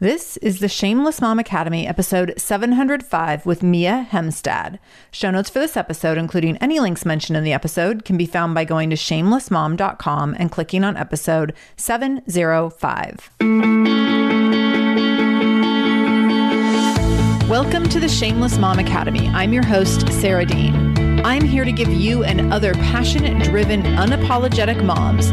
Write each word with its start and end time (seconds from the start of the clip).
This 0.00 0.36
is 0.36 0.60
the 0.60 0.68
Shameless 0.68 1.20
Mom 1.20 1.40
Academy, 1.40 1.84
episode 1.84 2.32
705 2.36 3.44
with 3.44 3.64
Mia 3.64 4.06
Hemstad. 4.12 4.78
Show 5.10 5.32
notes 5.32 5.50
for 5.50 5.58
this 5.58 5.76
episode, 5.76 6.16
including 6.16 6.56
any 6.58 6.78
links 6.78 7.04
mentioned 7.04 7.36
in 7.36 7.42
the 7.42 7.52
episode, 7.52 8.04
can 8.04 8.16
be 8.16 8.24
found 8.24 8.54
by 8.54 8.64
going 8.64 8.90
to 8.90 8.96
shamelessmom.com 8.96 10.36
and 10.38 10.52
clicking 10.52 10.84
on 10.84 10.96
episode 10.96 11.52
705. 11.76 13.30
Welcome 17.50 17.88
to 17.88 17.98
the 17.98 18.08
Shameless 18.08 18.56
Mom 18.56 18.78
Academy. 18.78 19.26
I'm 19.30 19.52
your 19.52 19.66
host, 19.66 20.12
Sarah 20.12 20.46
Dean. 20.46 21.24
I'm 21.26 21.42
here 21.42 21.64
to 21.64 21.72
give 21.72 21.88
you 21.88 22.22
and 22.22 22.52
other 22.52 22.72
passionate, 22.74 23.42
driven, 23.42 23.82
unapologetic 23.82 24.80
moms 24.84 25.32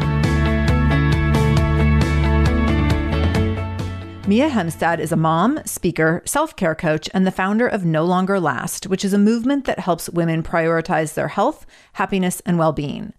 Mia 4.31 4.49
Hemstad 4.49 4.99
is 4.99 5.11
a 5.11 5.17
mom, 5.17 5.59
speaker, 5.65 6.21
self 6.23 6.55
care 6.55 6.73
coach, 6.73 7.09
and 7.13 7.27
the 7.27 7.33
founder 7.33 7.67
of 7.67 7.83
No 7.83 8.05
Longer 8.05 8.39
Last, 8.39 8.87
which 8.87 9.03
is 9.03 9.11
a 9.11 9.17
movement 9.17 9.65
that 9.65 9.79
helps 9.79 10.07
women 10.07 10.41
prioritize 10.41 11.15
their 11.15 11.27
health, 11.27 11.65
happiness, 11.91 12.41
and 12.45 12.57
well 12.57 12.71
being. 12.71 13.11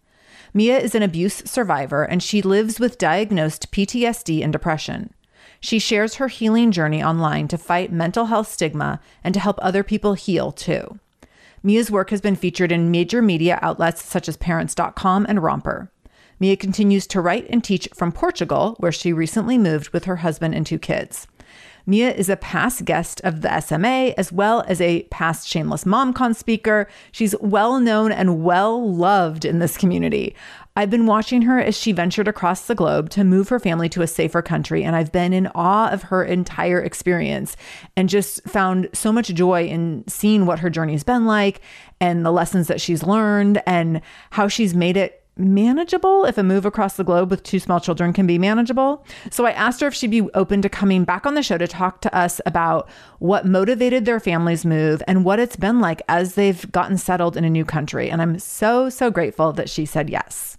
Mia 0.55 0.79
is 0.79 0.95
an 0.95 1.03
abuse 1.03 1.43
survivor 1.45 2.03
and 2.03 2.23
she 2.23 2.41
lives 2.41 2.81
with 2.81 2.97
diagnosed 2.97 3.71
PTSD 3.73 4.43
and 4.43 4.55
depression. 4.55 5.13
She 5.61 5.79
shares 5.79 6.15
her 6.15 6.29
healing 6.29 6.73
journey 6.73 7.05
online 7.05 7.47
to 7.49 7.59
fight 7.59 7.93
mental 7.93 8.25
health 8.25 8.51
stigma 8.51 8.99
and 9.23 9.35
to 9.35 9.41
help 9.41 9.59
other 9.61 9.83
people 9.83 10.15
heal 10.15 10.51
too. 10.51 10.99
Mia's 11.63 11.91
work 11.91 12.09
has 12.09 12.23
been 12.23 12.37
featured 12.37 12.73
in 12.73 12.91
major 12.91 13.21
media 13.21 13.59
outlets 13.61 14.03
such 14.03 14.31
as 14.31 14.39
Parents.com 14.39 15.27
and 15.29 15.43
Romper. 15.43 15.91
Mia 16.43 16.57
continues 16.57 17.07
to 17.07 17.21
write 17.21 17.47
and 17.51 17.63
teach 17.63 17.89
from 17.95 18.11
Portugal, 18.11 18.75
where 18.81 18.91
she 18.91 19.13
recently 19.13 19.57
moved 19.57 19.91
with 19.91 20.07
her 20.07 20.17
husband 20.17 20.57
and 20.57 20.67
two 20.67 20.77
kids. 20.77 21.29
Mia 21.87 22.13
is 22.13 22.29
a 22.29 22.37
past 22.37 22.85
guest 22.85 23.21
of 23.23 23.43
the 23.43 23.61
SMA 23.61 24.13
as 24.19 24.33
well 24.33 24.65
as 24.67 24.81
a 24.81 25.05
past 25.05 25.47
Shameless 25.47 25.85
MomCon 25.85 26.35
speaker. 26.35 26.89
She's 27.13 27.37
well 27.41 27.79
known 27.79 28.11
and 28.11 28.43
well 28.43 28.93
loved 28.93 29.45
in 29.45 29.61
this 29.61 29.77
community. 29.77 30.35
I've 30.75 30.91
been 30.91 31.07
watching 31.07 31.43
her 31.43 31.61
as 31.61 31.79
she 31.79 31.93
ventured 31.93 32.27
across 32.27 32.67
the 32.67 32.75
globe 32.75 33.09
to 33.11 33.23
move 33.23 33.49
her 33.49 33.61
family 33.61 33.89
to 33.91 34.03
a 34.03 34.09
safer 34.09 34.43
country, 34.43 34.83
and 34.83 34.97
I've 34.97 35.13
been 35.13 35.33
in 35.33 35.47
awe 35.55 35.91
of 35.91 36.03
her 36.05 36.25
entire 36.25 36.83
experience 36.83 37.57
and 37.97 38.09
just 38.09 38.43
found 38.49 38.89
so 38.93 39.13
much 39.13 39.29
joy 39.29 39.67
in 39.67 40.03
seeing 40.09 40.45
what 40.45 40.59
her 40.59 40.71
journey's 40.71 41.05
been 41.05 41.25
like 41.25 41.61
and 42.01 42.27
the 42.27 42.33
lessons 42.33 42.67
that 42.67 42.81
she's 42.81 43.05
learned 43.05 43.63
and 43.65 44.01
how 44.31 44.49
she's 44.49 44.75
made 44.75 44.97
it 44.97 45.22
manageable 45.37 46.25
if 46.25 46.37
a 46.37 46.43
move 46.43 46.67
across 46.67 46.97
the 46.97 47.05
globe 47.05 47.31
with 47.31 47.43
two 47.43 47.59
small 47.59 47.81
children 47.81 48.13
can 48.13 48.27
be 48.27 48.39
manageable. 48.39 49.05
So 49.31 49.47
I 49.47 49.53
asked 49.53 49.81
her 49.81 49.87
if 49.87 49.95
she'd 49.95 50.11
be 50.11 50.29
open 50.35 50.63
to 50.63 50.69
coming 50.69 51.05
back 51.05 51.27
on 51.27 51.35
the 51.35 51.43
show 51.43 51.59
to 51.59 51.67
talk 51.67 52.01
to 52.03 52.15
us 52.15 52.41
about 52.45 52.89
what 53.19 53.47
motivated 53.47 54.05
their 54.05 54.21
family's 54.21 54.65
move 54.65 55.03
and 55.07 55.25
what 55.25 55.39
it's 55.39 55.57
been 55.57 55.81
like 55.81 56.03
as 56.09 56.35
they've 56.35 56.71
gotten 56.71 56.99
settled 56.99 57.37
in 57.37 57.45
a 57.45 57.51
new 57.51 57.65
country. 57.65 58.11
And 58.11 58.21
I'm 58.21 58.39
so, 58.39 58.89
so 58.91 59.11
grateful 59.11 59.53
that 59.55 59.71
she 59.71 59.87
said 59.87 60.11
yes. 60.11 60.57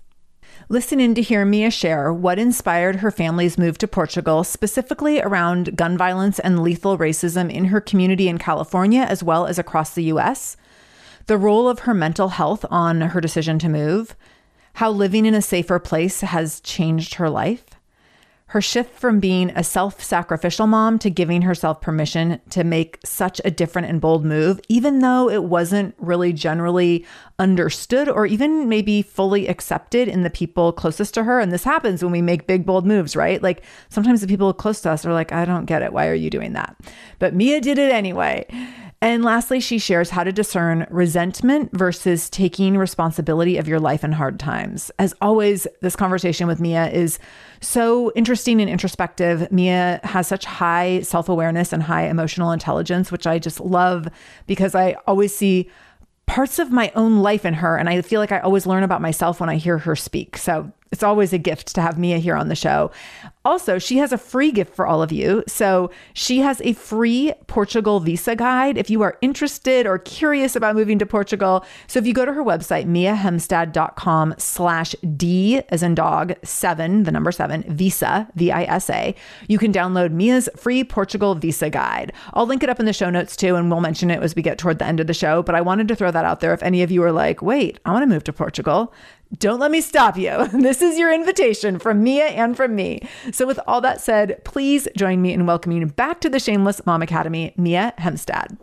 Listen 0.69 0.99
in 0.99 1.13
to 1.15 1.21
hear 1.21 1.45
Mia 1.45 1.69
share 1.69 2.13
what 2.13 2.39
inspired 2.39 2.97
her 2.97 3.11
family's 3.11 3.57
move 3.57 3.77
to 3.79 3.87
Portugal, 3.87 4.43
specifically 4.43 5.21
around 5.21 5.75
gun 5.75 5.97
violence 5.97 6.39
and 6.39 6.63
lethal 6.63 6.97
racism 6.97 7.51
in 7.51 7.65
her 7.65 7.81
community 7.81 8.27
in 8.27 8.37
California, 8.37 9.01
as 9.01 9.21
well 9.21 9.45
as 9.45 9.59
across 9.59 9.93
the 9.93 10.05
US, 10.05 10.55
the 11.27 11.37
role 11.37 11.67
of 11.67 11.79
her 11.79 11.93
mental 11.93 12.29
health 12.29 12.65
on 12.71 13.01
her 13.01 13.21
decision 13.21 13.59
to 13.59 13.69
move, 13.69 14.15
how 14.73 14.89
living 14.91 15.25
in 15.25 15.33
a 15.33 15.41
safer 15.41 15.79
place 15.79 16.21
has 16.21 16.59
changed 16.61 17.15
her 17.15 17.29
life. 17.29 17.63
Her 18.47 18.61
shift 18.61 18.99
from 18.99 19.19
being 19.19 19.49
a 19.55 19.63
self 19.63 20.03
sacrificial 20.03 20.67
mom 20.67 20.99
to 20.99 21.09
giving 21.09 21.41
herself 21.41 21.81
permission 21.81 22.39
to 22.51 22.63
make 22.63 22.99
such 23.03 23.41
a 23.43 23.49
different 23.49 23.87
and 23.87 23.99
bold 23.99 24.23
move, 24.23 24.59
even 24.69 24.99
though 24.99 25.27
it 25.27 25.45
wasn't 25.45 25.95
really 25.97 26.33
generally 26.33 27.03
understood 27.39 28.07
or 28.07 28.27
even 28.27 28.69
maybe 28.69 29.01
fully 29.01 29.47
accepted 29.47 30.07
in 30.07 30.21
the 30.21 30.29
people 30.29 30.71
closest 30.71 31.15
to 31.15 31.23
her. 31.23 31.39
And 31.39 31.51
this 31.51 31.63
happens 31.63 32.03
when 32.03 32.11
we 32.11 32.21
make 32.21 32.45
big, 32.45 32.63
bold 32.63 32.85
moves, 32.85 33.15
right? 33.15 33.41
Like 33.41 33.63
sometimes 33.89 34.21
the 34.21 34.27
people 34.27 34.53
close 34.53 34.81
to 34.81 34.91
us 34.91 35.03
are 35.03 35.13
like, 35.13 35.31
I 35.31 35.45
don't 35.45 35.65
get 35.65 35.81
it. 35.81 35.91
Why 35.91 36.07
are 36.07 36.13
you 36.13 36.29
doing 36.29 36.53
that? 36.53 36.75
But 37.17 37.33
Mia 37.33 37.59
did 37.59 37.79
it 37.79 37.91
anyway. 37.91 38.45
And 39.03 39.21
lastly, 39.21 39.59
she 39.59 39.79
shares 39.79 40.11
how 40.11 40.23
to 40.23 40.31
discern 40.31 40.87
resentment 40.89 41.71
versus 41.73 42.29
taking 42.29 42.77
responsibility 42.77 43.57
of 43.57 43.67
your 43.67 43.81
life 43.81 44.01
in 44.01 44.13
hard 44.13 44.39
times. 44.39 44.91
As 44.97 45.13
always, 45.19 45.67
this 45.81 45.97
conversation 45.97 46.47
with 46.47 46.61
Mia 46.61 46.89
is 46.89 47.19
so 47.59 48.13
interesting 48.15 48.61
and 48.61 48.69
introspective. 48.69 49.51
Mia 49.51 49.99
has 50.05 50.27
such 50.27 50.45
high 50.45 51.01
self 51.01 51.27
awareness 51.27 51.73
and 51.73 51.83
high 51.83 52.03
emotional 52.07 52.53
intelligence, 52.53 53.11
which 53.11 53.27
I 53.27 53.39
just 53.39 53.59
love 53.59 54.07
because 54.47 54.73
I 54.73 54.95
always 55.05 55.35
see 55.35 55.69
parts 56.25 56.57
of 56.57 56.71
my 56.71 56.89
own 56.95 57.17
life 57.17 57.43
in 57.43 57.55
her. 57.55 57.75
And 57.75 57.89
I 57.89 58.01
feel 58.03 58.21
like 58.21 58.31
I 58.31 58.39
always 58.39 58.65
learn 58.65 58.83
about 58.83 59.01
myself 59.01 59.41
when 59.41 59.49
I 59.49 59.57
hear 59.57 59.79
her 59.79 59.97
speak. 59.97 60.37
So 60.37 60.71
it's 60.93 61.03
always 61.03 61.33
a 61.33 61.39
gift 61.39 61.73
to 61.73 61.81
have 61.81 61.97
Mia 61.97 62.19
here 62.19 62.35
on 62.35 62.49
the 62.49 62.55
show. 62.55 62.91
Also, 63.43 63.79
she 63.79 63.97
has 63.97 64.13
a 64.13 64.17
free 64.17 64.51
gift 64.51 64.73
for 64.73 64.85
all 64.85 65.01
of 65.01 65.11
you. 65.11 65.43
So 65.47 65.89
she 66.13 66.39
has 66.39 66.61
a 66.61 66.73
free 66.73 67.33
Portugal 67.47 67.99
visa 67.99 68.35
guide 68.35 68.77
if 68.77 68.91
you 68.91 69.01
are 69.01 69.17
interested 69.21 69.87
or 69.87 69.97
curious 69.97 70.55
about 70.55 70.75
moving 70.75 70.99
to 70.99 71.05
Portugal. 71.05 71.65
So 71.87 71.97
if 71.97 72.05
you 72.05 72.13
go 72.13 72.25
to 72.25 72.31
her 72.31 72.43
website, 72.43 72.85
miahemstad.com 72.85 74.35
slash 74.37 74.95
D 75.17 75.61
as 75.69 75.81
in 75.81 75.95
dog, 75.95 76.35
seven, 76.43 77.03
the 77.03 77.11
number 77.11 77.31
seven, 77.31 77.63
visa, 77.67 78.29
V-I-S-A, 78.35 79.15
you 79.47 79.57
can 79.57 79.73
download 79.73 80.11
Mia's 80.11 80.47
free 80.55 80.83
Portugal 80.83 81.33
visa 81.33 81.71
guide. 81.71 82.13
I'll 82.35 82.45
link 82.45 82.61
it 82.61 82.69
up 82.69 82.79
in 82.79 82.85
the 82.85 82.93
show 82.93 83.09
notes 83.09 83.35
too, 83.35 83.55
and 83.55 83.69
we'll 83.69 83.81
mention 83.81 84.11
it 84.11 84.21
as 84.21 84.35
we 84.35 84.43
get 84.43 84.59
toward 84.59 84.77
the 84.77 84.85
end 84.85 84.99
of 84.99 85.07
the 85.07 85.13
show. 85.13 85.41
But 85.41 85.55
I 85.55 85.61
wanted 85.61 85.87
to 85.87 85.95
throw 85.95 86.11
that 86.11 86.23
out 86.23 86.39
there 86.39 86.53
if 86.53 86.61
any 86.61 86.83
of 86.83 86.91
you 86.91 87.03
are 87.03 87.11
like, 87.11 87.41
wait, 87.41 87.79
I 87.83 87.91
want 87.91 88.03
to 88.03 88.07
move 88.07 88.23
to 88.25 88.33
Portugal 88.33 88.93
don't 89.39 89.59
let 89.59 89.71
me 89.71 89.81
stop 89.81 90.17
you. 90.17 90.49
This 90.63 90.81
is 90.81 90.97
your 90.97 91.13
invitation 91.13 91.77
from 91.77 92.03
Mia 92.03 92.27
and 92.27 92.55
from 92.55 92.75
me. 92.75 93.01
So, 93.31 93.45
with 93.45 93.59
all 93.67 93.81
that 93.81 93.99
said, 93.99 94.43
please 94.45 94.87
join 94.95 95.21
me 95.21 95.33
in 95.33 95.45
welcoming 95.45 95.87
back 95.87 96.21
to 96.21 96.29
the 96.29 96.39
Shameless 96.39 96.85
Mom 96.85 97.01
Academy, 97.01 97.53
Mia 97.57 97.93
Hemstad. 97.97 98.57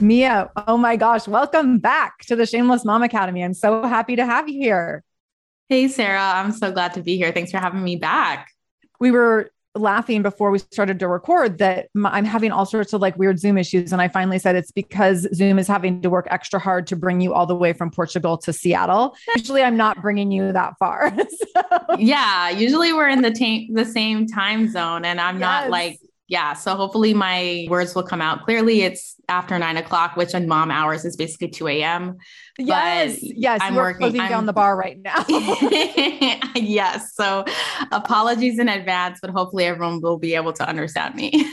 Mia, 0.00 0.50
oh 0.66 0.76
my 0.76 0.96
gosh, 0.96 1.28
welcome 1.28 1.78
back 1.78 2.20
to 2.26 2.36
the 2.36 2.46
Shameless 2.46 2.84
Mom 2.84 3.02
Academy. 3.02 3.44
I'm 3.44 3.54
so 3.54 3.82
happy 3.82 4.16
to 4.16 4.24
have 4.24 4.48
you 4.48 4.58
here. 4.58 5.04
Hey, 5.68 5.88
Sarah, 5.88 6.20
I'm 6.20 6.52
so 6.52 6.72
glad 6.72 6.94
to 6.94 7.02
be 7.02 7.16
here. 7.16 7.32
Thanks 7.32 7.50
for 7.50 7.58
having 7.58 7.82
me 7.82 7.96
back. 7.96 8.50
We 9.00 9.10
were 9.10 9.50
laughing 9.76 10.22
before 10.22 10.50
we 10.50 10.58
started 10.58 10.98
to 10.98 11.08
record 11.08 11.58
that 11.58 11.88
I'm 12.04 12.24
having 12.24 12.52
all 12.52 12.66
sorts 12.66 12.92
of 12.92 13.00
like 13.00 13.16
weird 13.16 13.38
Zoom 13.38 13.58
issues. 13.58 13.92
And 13.92 14.00
I 14.02 14.08
finally 14.08 14.38
said 14.38 14.56
it's 14.56 14.72
because 14.72 15.28
Zoom 15.34 15.58
is 15.58 15.68
having 15.68 16.02
to 16.02 16.10
work 16.10 16.26
extra 16.30 16.58
hard 16.58 16.86
to 16.88 16.96
bring 16.96 17.20
you 17.20 17.34
all 17.34 17.46
the 17.46 17.54
way 17.54 17.72
from 17.72 17.90
Portugal 17.90 18.38
to 18.38 18.52
Seattle. 18.52 19.16
Usually 19.36 19.62
I'm 19.62 19.76
not 19.76 20.00
bringing 20.02 20.30
you 20.30 20.52
that 20.52 20.74
far. 20.78 21.14
so. 21.54 21.96
Yeah. 21.98 22.50
Usually 22.50 22.92
we're 22.92 23.08
in 23.08 23.22
the, 23.22 23.30
ta- 23.30 23.72
the 23.72 23.84
same 23.84 24.26
time 24.26 24.70
zone 24.70 25.04
and 25.04 25.20
I'm 25.20 25.36
yes. 25.36 25.40
not 25.40 25.70
like 25.70 25.98
yeah. 26.28 26.54
So 26.54 26.74
hopefully 26.74 27.14
my 27.14 27.66
words 27.70 27.94
will 27.94 28.02
come 28.02 28.20
out 28.20 28.44
clearly. 28.44 28.82
It's 28.82 29.14
after 29.28 29.58
nine 29.58 29.76
o'clock, 29.76 30.16
which 30.16 30.34
in 30.34 30.48
mom 30.48 30.70
hours 30.70 31.04
is 31.04 31.16
basically 31.16 31.48
2 31.48 31.68
a.m. 31.68 32.16
Yes. 32.58 33.18
Yes. 33.20 33.60
I'm 33.62 33.74
working 33.76 33.98
closing 34.00 34.20
I'm, 34.20 34.28
down 34.28 34.46
the 34.46 34.52
bar 34.52 34.76
right 34.76 34.98
now. 35.00 35.24
yes. 36.56 37.14
So 37.14 37.44
apologies 37.92 38.58
in 38.58 38.68
advance, 38.68 39.18
but 39.20 39.30
hopefully 39.30 39.64
everyone 39.64 40.00
will 40.00 40.18
be 40.18 40.34
able 40.34 40.52
to 40.54 40.68
understand 40.68 41.14
me. 41.14 41.46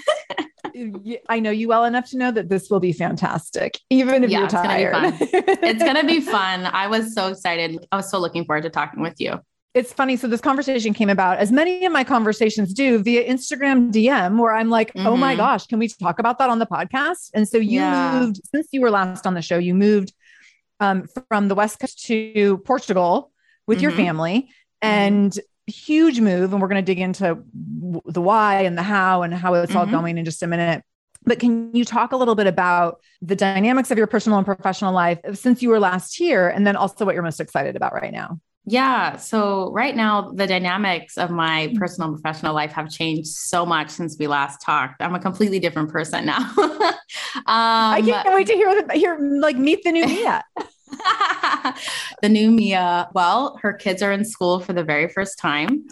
I 1.29 1.39
know 1.39 1.51
you 1.51 1.67
well 1.67 1.85
enough 1.85 2.09
to 2.11 2.17
know 2.17 2.31
that 2.31 2.49
this 2.49 2.71
will 2.71 2.79
be 2.79 2.93
fantastic, 2.93 3.77
even 3.91 4.23
if 4.23 4.31
yeah, 4.31 4.39
you're 4.39 4.47
tired. 4.47 5.13
It's 5.21 5.31
gonna 5.31 5.43
be 5.43 5.49
fun. 5.51 5.63
it's 5.63 5.83
gonna 5.83 6.03
be 6.03 6.19
fun. 6.19 6.65
I 6.65 6.87
was 6.87 7.13
so 7.13 7.27
excited. 7.27 7.85
I 7.91 7.97
was 7.97 8.09
so 8.09 8.17
looking 8.17 8.43
forward 8.45 8.63
to 8.63 8.71
talking 8.71 9.01
with 9.01 9.21
you 9.21 9.39
it's 9.73 9.91
funny. 9.91 10.17
So 10.17 10.27
this 10.27 10.41
conversation 10.41 10.93
came 10.93 11.09
about, 11.09 11.39
as 11.39 11.51
many 11.51 11.85
of 11.85 11.91
my 11.91 12.03
conversations 12.03 12.73
do, 12.73 12.99
via 12.99 13.27
Instagram 13.27 13.91
DM, 13.91 14.37
where 14.39 14.53
I'm 14.53 14.69
like, 14.69 14.93
mm-hmm. 14.93 15.07
"Oh 15.07 15.17
my 15.17 15.31
mm-hmm. 15.31 15.39
gosh, 15.39 15.65
can 15.65 15.79
we 15.79 15.87
talk 15.87 16.19
about 16.19 16.37
that 16.39 16.49
on 16.49 16.59
the 16.59 16.67
podcast?" 16.67 17.31
And 17.33 17.47
so 17.47 17.57
you 17.57 17.79
yeah. 17.79 18.19
moved 18.19 18.41
since 18.53 18.67
you 18.71 18.81
were 18.81 18.91
last 18.91 19.25
on 19.25 19.33
the 19.33 19.41
show. 19.41 19.57
You 19.57 19.73
moved 19.73 20.13
um, 20.79 21.07
from 21.27 21.47
the 21.47 21.55
West 21.55 21.79
Coast 21.79 22.05
to 22.05 22.59
Portugal 22.59 23.31
with 23.65 23.79
mm-hmm. 23.79 23.83
your 23.83 23.91
family, 23.93 24.41
mm-hmm. 24.41 24.87
and 24.87 25.39
huge 25.65 26.19
move. 26.19 26.53
And 26.53 26.61
we're 26.61 26.67
going 26.67 26.83
to 26.83 26.85
dig 26.85 26.99
into 26.99 27.43
the 28.05 28.21
why 28.21 28.61
and 28.61 28.77
the 28.77 28.83
how 28.83 29.23
and 29.23 29.33
how 29.33 29.55
it's 29.55 29.75
all 29.75 29.85
mm-hmm. 29.85 29.91
going 29.91 30.17
in 30.19 30.25
just 30.25 30.43
a 30.43 30.47
minute. 30.47 30.83
But 31.25 31.39
can 31.39 31.73
you 31.73 31.85
talk 31.85 32.11
a 32.11 32.17
little 32.17 32.35
bit 32.35 32.47
about 32.47 32.99
the 33.21 33.35
dynamics 33.35 33.89
of 33.89 33.97
your 33.97 34.07
personal 34.07 34.37
and 34.37 34.45
professional 34.45 34.93
life 34.93 35.19
since 35.33 35.63
you 35.63 35.69
were 35.69 35.79
last 35.79 36.15
here, 36.15 36.47
and 36.47 36.67
then 36.67 36.75
also 36.75 37.05
what 37.05 37.15
you're 37.15 37.23
most 37.23 37.39
excited 37.39 37.75
about 37.75 37.93
right 37.93 38.11
now? 38.11 38.39
Yeah. 38.65 39.17
So 39.17 39.71
right 39.73 39.95
now, 39.95 40.31
the 40.31 40.47
dynamics 40.47 41.17
of 41.17 41.29
my 41.29 41.67
mm-hmm. 41.67 41.77
personal 41.77 42.09
and 42.09 42.21
professional 42.21 42.55
life 42.55 42.71
have 42.73 42.89
changed 42.89 43.27
so 43.27 43.65
much 43.65 43.89
since 43.89 44.17
we 44.17 44.27
last 44.27 44.61
talked. 44.61 45.01
I'm 45.01 45.15
a 45.15 45.19
completely 45.19 45.59
different 45.59 45.89
person 45.89 46.25
now. 46.25 46.37
um, 46.57 46.93
I 47.45 48.01
can't 48.05 48.33
wait 48.33 48.47
to 48.47 48.53
hear 48.53 48.81
the, 48.81 48.93
hear 48.93 49.17
like 49.19 49.57
meet 49.57 49.83
the 49.83 49.91
new 49.91 50.05
Mia. 50.05 50.43
the 52.21 52.29
new 52.29 52.51
Mia. 52.51 53.09
Well, 53.13 53.59
her 53.61 53.73
kids 53.73 54.01
are 54.01 54.13
in 54.13 54.23
school 54.23 54.61
for 54.61 54.71
the 54.71 54.83
very 54.83 55.09
first 55.09 55.39
time. 55.39 55.85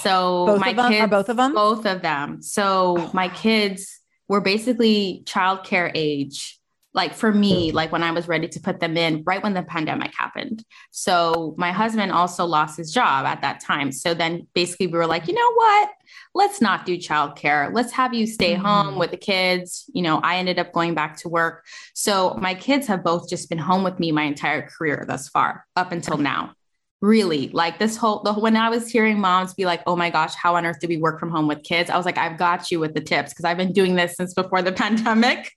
So 0.00 0.46
both 0.46 0.60
my 0.60 0.74
kids 0.74 1.00
are 1.00 1.08
both 1.08 1.28
of 1.28 1.36
them. 1.36 1.54
Both 1.54 1.86
of 1.86 2.02
them. 2.02 2.42
So 2.42 2.96
oh, 2.98 3.10
my 3.14 3.28
kids 3.28 4.00
were 4.26 4.40
basically 4.40 5.22
childcare 5.24 5.90
age 5.94 6.57
like 6.94 7.14
for 7.14 7.32
me, 7.32 7.70
like 7.70 7.92
when 7.92 8.02
I 8.02 8.10
was 8.10 8.28
ready 8.28 8.48
to 8.48 8.60
put 8.60 8.80
them 8.80 8.96
in 8.96 9.22
right 9.26 9.42
when 9.42 9.54
the 9.54 9.62
pandemic 9.62 10.12
happened. 10.16 10.64
So 10.90 11.54
my 11.58 11.70
husband 11.70 12.12
also 12.12 12.44
lost 12.44 12.76
his 12.76 12.92
job 12.92 13.26
at 13.26 13.42
that 13.42 13.60
time. 13.60 13.92
So 13.92 14.14
then 14.14 14.46
basically 14.54 14.86
we 14.86 14.94
were 14.94 15.06
like, 15.06 15.28
you 15.28 15.34
know 15.34 15.52
what? 15.54 15.90
Let's 16.34 16.60
not 16.60 16.86
do 16.86 16.96
childcare. 16.96 17.72
Let's 17.72 17.92
have 17.92 18.14
you 18.14 18.26
stay 18.26 18.54
mm-hmm. 18.54 18.64
home 18.64 18.98
with 18.98 19.10
the 19.10 19.16
kids. 19.16 19.84
You 19.92 20.02
know, 20.02 20.18
I 20.18 20.36
ended 20.36 20.58
up 20.58 20.72
going 20.72 20.94
back 20.94 21.16
to 21.18 21.28
work. 21.28 21.66
So 21.94 22.34
my 22.40 22.54
kids 22.54 22.86
have 22.86 23.04
both 23.04 23.28
just 23.28 23.48
been 23.48 23.58
home 23.58 23.84
with 23.84 24.00
me 24.00 24.10
my 24.10 24.24
entire 24.24 24.62
career 24.62 25.04
thus 25.06 25.28
far, 25.28 25.66
up 25.76 25.92
until 25.92 26.16
now 26.16 26.54
really? 27.00 27.48
Like 27.48 27.78
this 27.78 27.96
whole 27.96 28.22
the, 28.22 28.32
when 28.32 28.56
i 28.56 28.68
was 28.68 28.90
hearing 28.90 29.18
moms 29.18 29.54
be 29.54 29.64
like 29.64 29.82
oh 29.86 29.96
my 29.96 30.10
gosh 30.10 30.34
how 30.34 30.56
on 30.56 30.66
earth 30.66 30.80
do 30.80 30.88
we 30.88 30.96
work 30.96 31.20
from 31.20 31.30
home 31.30 31.46
with 31.46 31.62
kids? 31.62 31.90
I 31.90 31.96
was 31.96 32.06
like 32.06 32.18
i've 32.18 32.38
got 32.38 32.70
you 32.70 32.80
with 32.80 32.94
the 32.94 33.00
tips 33.00 33.32
because 33.32 33.44
i've 33.44 33.56
been 33.56 33.72
doing 33.72 33.94
this 33.94 34.16
since 34.16 34.34
before 34.34 34.62
the 34.62 34.72
pandemic. 34.82 35.52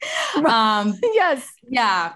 Um 0.46 0.94
yes. 1.04 1.48
yeah 1.68 2.14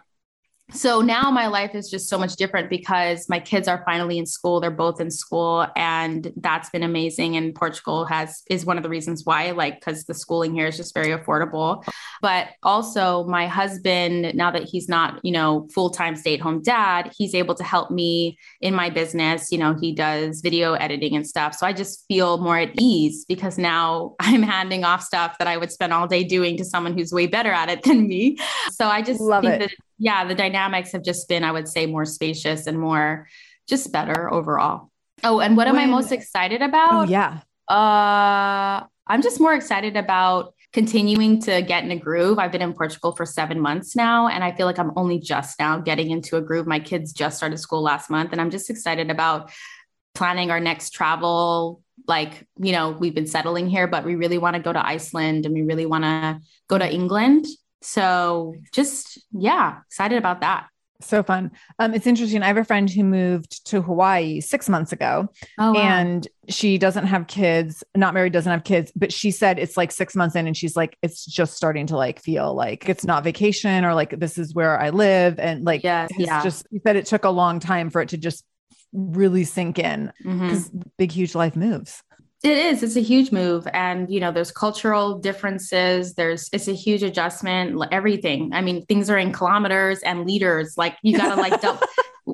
so 0.72 1.00
now 1.02 1.30
my 1.30 1.46
life 1.46 1.76
is 1.76 1.92
just 1.92 2.10
so 2.10 2.18
much 2.18 2.38
different 2.38 2.72
because 2.72 3.30
my 3.30 3.40
kids 3.40 3.68
are 3.68 3.84
finally 3.86 4.18
in 4.18 4.26
school. 4.26 4.60
They're 4.60 4.72
both 4.72 5.00
in 5.00 5.12
school 5.12 5.68
and 5.76 6.34
that's 6.38 6.72
been 6.72 6.82
amazing. 6.82 7.36
And 7.38 7.54
portugal 7.54 8.06
has 8.06 8.42
is 8.50 8.66
one 8.66 8.78
of 8.78 8.84
the 8.84 8.90
reasons 8.90 9.24
why 9.26 9.52
like 9.52 9.80
because 9.80 10.06
the 10.06 10.16
schooling 10.16 10.56
here 10.56 10.66
is 10.66 10.76
just 10.76 10.96
very 10.96 11.10
affordable. 11.10 11.84
But 12.20 12.48
also 12.64 13.26
my 13.26 13.46
husband 13.46 14.34
now 14.34 14.50
that 14.50 14.64
he's 14.64 14.90
not 14.90 15.20
you 15.24 15.32
know 15.32 15.68
full-time 15.74 16.16
stay-at-home 16.16 16.64
dad 16.64 17.12
he's 17.16 17.36
able 17.36 17.54
to 17.56 17.64
help 17.64 17.92
me 17.92 18.38
in 18.60 18.74
my 18.74 18.90
business. 18.90 19.52
You 19.52 19.60
know 19.60 19.76
he 19.80 19.94
does 19.94 20.42
video 20.42 20.74
editing 20.74 21.16
and 21.16 21.28
stuff. 21.28 21.54
So 21.54 21.68
i 21.68 21.74
just 21.74 22.06
feel 22.08 22.40
more 22.40 22.58
at 22.58 22.72
ease 22.80 23.24
because 23.26 23.60
now 23.60 24.16
i'm 24.20 24.42
handing 24.42 24.84
off 24.84 25.04
stuff 25.04 25.38
that 25.38 25.48
i 25.48 25.58
would 25.58 25.72
spend 25.72 25.94
all 25.94 26.08
day 26.08 26.24
doing 26.24 26.58
to 26.58 26.66
someone 26.66 26.98
who's 26.98 27.14
way 27.14 27.28
better 27.28 27.52
at 27.52 27.70
it 27.70 27.84
than 27.84 28.08
me. 28.08 28.38
So 28.72 28.88
i 28.88 29.04
just 29.04 29.22
Love 29.22 29.44
think 29.44 29.62
it. 29.62 29.72
Yeah, 29.98 30.26
the 30.26 30.36
dynamics 30.36 30.92
have 30.92 31.04
just 31.04 31.28
been, 31.28 31.44
I 31.44 31.52
would 31.52 31.68
say, 31.68 31.86
more 31.86 32.06
spacious 32.06 32.68
and 32.68 32.80
more 32.80 33.28
just 33.68 33.92
better 33.92 34.32
overall. 34.32 34.92
Oh, 35.24 35.40
and 35.40 35.56
what 35.56 35.68
when, 35.68 35.76
am 35.76 35.82
I 35.82 35.86
most 35.92 36.12
excited 36.12 36.62
about? 36.62 37.08
Oh, 37.08 37.10
yeah. 37.10 37.40
Uh, 37.68 38.86
I'm 39.08 39.22
just 39.22 39.40
more 39.40 39.54
excited 39.54 39.96
about 39.96 40.54
continuing 40.74 41.42
to 41.42 41.62
get 41.62 41.84
in 41.84 41.92
a 41.92 41.96
groove. 41.96 42.38
I've 42.38 42.52
been 42.52 42.62
in 42.62 42.74
Portugal 42.74 43.14
for 43.14 43.26
seven 43.26 43.60
months 43.60 43.96
now, 43.96 44.28
and 44.28 44.44
I 44.44 44.52
feel 44.52 44.66
like 44.66 44.78
I'm 44.78 44.92
only 44.98 45.20
just 45.20 45.58
now 45.58 45.80
getting 45.80 46.12
into 46.12 46.36
a 46.36 46.42
groove. 46.42 46.68
My 46.68 46.80
kids 46.80 47.14
just 47.14 47.38
started 47.38 47.58
school 47.58 47.82
last 47.82 48.10
month, 48.10 48.34
and 48.34 48.42
I'm 48.42 48.52
just 48.52 48.70
excited 48.70 49.10
about 49.10 49.52
planning 50.14 50.52
our 50.52 50.60
next 50.60 50.90
travel. 50.90 51.82
Like, 52.08 52.46
you 52.58 52.72
know, 52.72 52.92
we've 52.92 53.16
been 53.16 53.28
settling 53.28 53.70
here, 53.70 53.88
but 53.88 54.06
we 54.06 54.16
really 54.16 54.38
want 54.38 54.56
to 54.56 54.62
go 54.62 54.74
to 54.74 54.86
Iceland 54.86 55.46
and 55.46 55.54
we 55.54 55.62
really 55.62 55.86
want 55.86 56.04
to 56.04 56.40
go 56.68 56.78
to 56.78 56.94
England. 56.94 57.46
So 57.82 58.56
just, 58.72 59.24
yeah, 59.32 59.80
excited 59.88 60.18
about 60.18 60.42
that. 60.42 60.68
So 61.02 61.22
fun. 61.24 61.52
Um, 61.78 61.94
it's 61.94 62.08
interesting. 62.08 62.42
I 62.42 62.48
have 62.48 62.58
a 62.58 62.64
friend 62.64 62.90
who 62.90 63.04
moved 63.04 63.66
to 63.68 63.82
Hawaii 63.82 64.40
six 64.40 64.70
months 64.70 64.94
ago, 64.94 65.28
oh, 65.60 65.74
wow. 65.74 65.80
and 65.80 66.26
she 66.48 66.78
doesn't 66.78 67.06
have 67.06 67.28
kids, 67.28 67.84
not 67.96 68.14
married, 68.14 68.32
doesn't 68.32 68.52
have 68.52 68.64
kids, 68.64 68.94
but 68.96 69.12
she 69.12 69.30
said 69.30 69.60
it's 69.60 69.76
like 69.76 69.92
six 69.92 70.16
months 70.16 70.38
in, 70.38 70.48
and 70.48 70.56
she's 70.56 70.78
like, 70.78 70.98
it's 71.02 71.26
just 71.26 71.58
starting 71.58 71.86
to 71.88 71.98
like 71.98 72.22
feel 72.22 72.56
like 72.56 72.88
it's 72.88 73.04
not 73.04 73.26
vacation 73.26 73.84
or 73.84 73.94
like 73.94 74.18
this 74.20 74.38
is 74.38 74.56
where 74.56 74.80
I 74.80 74.90
live, 74.90 75.38
and 75.38 75.66
like, 75.66 75.84
yes, 75.84 76.10
yeah, 76.18 76.42
just 76.42 76.66
she 76.72 76.80
said 76.80 76.96
it 76.96 77.08
took 77.08 77.26
a 77.26 77.30
long 77.30 77.60
time 77.60 77.90
for 77.90 78.02
it 78.02 78.10
to 78.10 78.18
just 78.18 78.46
really 78.94 79.44
sink 79.44 79.78
in 79.78 80.14
because 80.24 80.70
mm-hmm. 80.70 80.82
big, 80.98 81.12
huge 81.12 81.36
life 81.36 81.58
moves. 81.58 82.02
It 82.46 82.60
is. 82.60 82.84
It's 82.84 82.96
a 82.96 83.02
huge 83.02 83.32
move. 83.32 83.68
And, 83.74 84.08
you 84.08 84.20
know, 84.20 84.32
there's 84.32 84.52
cultural 84.52 85.18
differences. 85.18 86.14
There's, 86.14 86.48
it's 86.54 86.68
a 86.68 86.74
huge 86.74 87.02
adjustment, 87.02 87.84
everything. 87.92 88.54
I 88.54 88.62
mean, 88.62 88.86
things 88.86 89.10
are 89.10 89.18
in 89.18 89.34
kilometers 89.34 90.00
and 90.04 90.28
liters. 90.28 90.78
Like 90.78 90.96
you 91.02 91.18
got 91.18 91.34
to 91.34 91.42
like, 91.42 91.60
dump, 91.62 91.82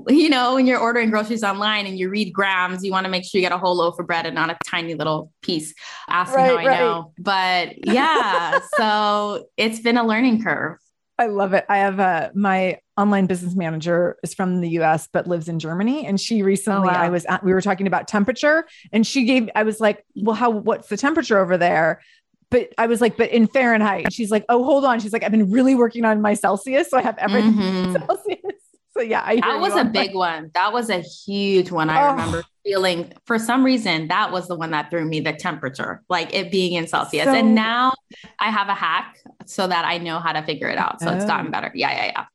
you 0.10 0.30
know, 0.30 0.56
when 0.56 0.68
you're 0.68 0.82
ordering 0.82 1.12
groceries 1.12 1.46
online 1.46 1.86
and 1.86 1.98
you 1.98 2.10
read 2.10 2.34
grams, 2.34 2.84
you 2.84 2.92
want 2.92 3.06
to 3.06 3.10
make 3.10 3.24
sure 3.24 3.40
you 3.40 3.46
get 3.48 3.54
a 3.54 3.58
whole 3.58 3.78
loaf 3.78 4.00
of 4.00 4.08
bread 4.08 4.26
and 4.26 4.36
not 4.36 4.50
a 4.50 4.58
tiny 4.68 4.96
little 4.96 5.32
piece. 5.42 5.74
Ask 6.10 6.36
right, 6.36 6.58
me 6.58 6.66
how 6.66 6.72
I 6.74 6.78
know. 6.78 7.14
But 7.18 7.88
yeah, 7.88 8.60
so 8.76 9.46
it's 9.56 9.80
been 9.80 9.96
a 9.96 10.06
learning 10.06 10.44
curve. 10.44 10.78
I 11.18 11.28
love 11.28 11.54
it. 11.54 11.66
I 11.70 11.78
have 11.78 12.00
uh, 12.00 12.30
my 12.34 12.80
online 12.98 13.26
business 13.26 13.56
manager 13.56 14.18
is 14.24 14.34
from 14.34 14.62
the 14.62 14.70
US 14.70 15.08
but 15.12 15.28
lives 15.28 15.48
in 15.48 15.60
Germany 15.60 16.06
and 16.06 16.20
she 16.20 16.44
recently 16.44 16.90
oh, 16.90 16.92
wow. 16.92 17.02
I 17.02 17.10
was 17.10 17.26
at, 17.26 17.44
we 17.44 17.54
were 17.54 17.62
talking 17.62 17.88
about 17.88 18.08
temperature 18.08 18.66
and 18.92 19.06
she 19.06 19.26
gave 19.26 19.50
I 19.56 19.64
was 19.64 19.80
like, 19.80 20.06
"Well, 20.16 20.36
how 20.36 20.50
what's 20.50 20.88
the 20.88 20.98
temperature 20.98 21.40
over 21.40 21.58
there?" 21.58 22.02
But 22.50 22.74
I 22.78 22.88
was 22.88 23.02
like, 23.02 23.18
"But 23.18 23.32
in 23.32 23.48
Fahrenheit." 23.48 24.06
And 24.06 24.14
she's 24.14 24.30
like, 24.30 24.46
"Oh, 24.50 24.64
hold 24.64 24.86
on." 24.86 25.00
She's 25.00 25.14
like, 25.14 25.24
"I've 25.24 25.32
been 25.32 25.52
really 25.52 25.76
working 25.76 26.06
on 26.06 26.22
my 26.22 26.34
Celsius, 26.34 26.90
so 26.90 26.98
I 26.98 27.02
have 27.02 27.18
everything 27.18 27.54
mm-hmm. 27.54 27.96
Celsius." 28.06 28.51
So 28.94 29.02
yeah, 29.02 29.24
I 29.26 29.38
that 29.38 29.60
was 29.60 29.74
a 29.76 29.86
big 29.86 30.14
one. 30.14 30.52
That 30.54 30.74
was 30.74 30.90
a 30.90 31.00
huge 31.00 31.72
one. 31.72 31.90
I 31.90 32.08
oh. 32.08 32.12
remember 32.12 32.44
feeling 32.66 33.14
for 33.26 33.40
some 33.40 33.64
reason 33.64 34.10
that 34.10 34.32
was 34.32 34.48
the 34.48 34.56
one 34.56 34.72
that 34.72 34.90
threw 34.90 35.06
me 35.06 35.22
the 35.22 35.34
temperature, 35.34 36.04
like 36.10 36.34
it 36.34 36.52
being 36.52 36.74
in 36.74 36.88
Celsius. 36.88 37.26
So, 37.26 37.34
and 37.34 37.56
now 37.56 37.94
I 38.40 38.50
have 38.50 38.68
a 38.68 38.74
hack 38.74 39.18
so 39.46 39.66
that 39.66 39.86
I 39.86 39.98
know 39.98 40.20
how 40.20 40.34
to 40.34 40.44
figure 40.44 40.68
it 40.68 40.78
out. 40.78 41.00
So 41.00 41.10
oh. 41.10 41.16
it's 41.16 41.26
gotten 41.26 41.48
oh. 41.48 41.52
better. 41.52 41.72
Yeah, 41.74 41.92
yeah, 41.92 42.06
yeah. 42.06 42.26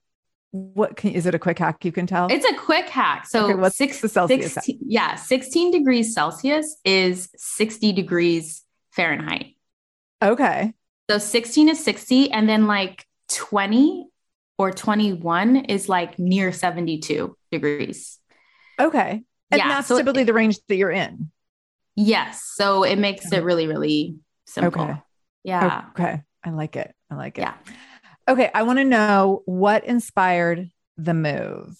What 0.53 0.97
can 0.97 1.13
is 1.13 1.27
it 1.27 1.35
a 1.35 1.39
quick 1.39 1.59
hack 1.59 1.85
you 1.85 1.93
can 1.93 2.07
tell? 2.07 2.29
It's 2.31 2.47
a 2.47 2.55
quick 2.55 2.89
hack. 2.89 3.27
So 3.27 3.45
okay, 3.45 3.55
what's 3.55 3.77
six, 3.77 4.01
the 4.01 4.09
Celsius 4.09 4.55
16, 4.55 4.79
yeah, 4.87 5.17
16 5.17 5.71
degrees 5.71 6.15
Celsius 6.15 6.77
is 6.85 7.29
60 7.37 7.93
degrees 7.93 8.63
Fahrenheit. 8.93 9.57
Okay. 10.23 10.73
So 11.11 11.19
16 11.19 11.69
is 11.69 11.85
60 11.85 12.31
and 12.31 12.49
then 12.49 12.67
like 12.67 13.05
20 13.29 14.07
or 14.59 14.71
21 14.71 15.57
is 15.57 15.89
like 15.89 16.19
near 16.19 16.53
72 16.53 17.37
degrees. 17.51 18.19
Okay. 18.79 19.23
And 19.51 19.59
yeah, 19.59 19.69
that's 19.69 19.89
so 19.89 19.97
typically 19.99 20.23
it, 20.23 20.27
the 20.27 20.33
range 20.33 20.59
that 20.69 20.77
you're 20.77 20.91
in. 20.91 21.31
Yes. 21.95 22.43
So 22.55 22.83
it 22.83 22.97
makes 22.97 23.31
it 23.33 23.43
really, 23.43 23.67
really 23.67 24.17
simple. 24.47 24.83
Okay. 24.83 25.03
Yeah. 25.45 25.85
Okay. 25.91 26.23
I 26.45 26.51
like 26.51 26.77
it. 26.77 26.95
I 27.11 27.15
like 27.15 27.39
it. 27.39 27.43
Yeah. 27.43 27.55
Okay. 28.29 28.51
I 28.55 28.63
want 28.65 28.79
to 28.79 28.85
know 28.85 29.43
what 29.47 29.85
inspired 29.85 30.71
the 30.97 31.15
move. 31.15 31.79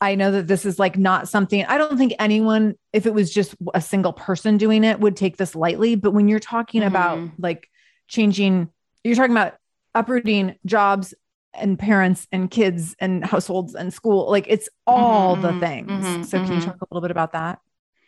I 0.00 0.14
know 0.14 0.30
that 0.32 0.46
this 0.46 0.66
is 0.66 0.78
like 0.78 0.98
not 0.98 1.28
something 1.28 1.64
I 1.64 1.78
don't 1.78 1.96
think 1.96 2.12
anyone, 2.18 2.74
if 2.92 3.06
it 3.06 3.14
was 3.14 3.32
just 3.32 3.54
a 3.72 3.80
single 3.80 4.12
person 4.12 4.58
doing 4.58 4.84
it, 4.84 5.00
would 5.00 5.16
take 5.16 5.36
this 5.36 5.54
lightly. 5.54 5.94
But 5.94 6.12
when 6.12 6.28
you're 6.28 6.38
talking 6.38 6.82
mm-hmm. 6.82 6.88
about 6.88 7.30
like 7.38 7.68
changing, 8.08 8.68
you're 9.04 9.16
talking 9.16 9.32
about 9.32 9.54
uprooting 9.94 10.56
jobs 10.66 11.14
and 11.58 11.78
parents 11.78 12.26
and 12.32 12.50
kids 12.50 12.94
and 12.98 13.24
households 13.24 13.74
and 13.74 13.92
school. 13.92 14.30
Like 14.30 14.46
it's 14.48 14.68
all 14.86 15.36
mm-hmm, 15.36 15.60
the 15.60 15.66
things. 15.66 15.90
Mm-hmm, 15.90 16.22
so 16.22 16.38
can 16.38 16.46
you 16.46 16.58
mm-hmm. 16.58 16.66
talk 16.66 16.80
a 16.80 16.86
little 16.90 17.02
bit 17.02 17.10
about 17.10 17.32
that? 17.32 17.60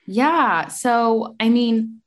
Yeah. 0.07 0.69
So, 0.69 1.37
I 1.39 1.49
mean, 1.49 2.01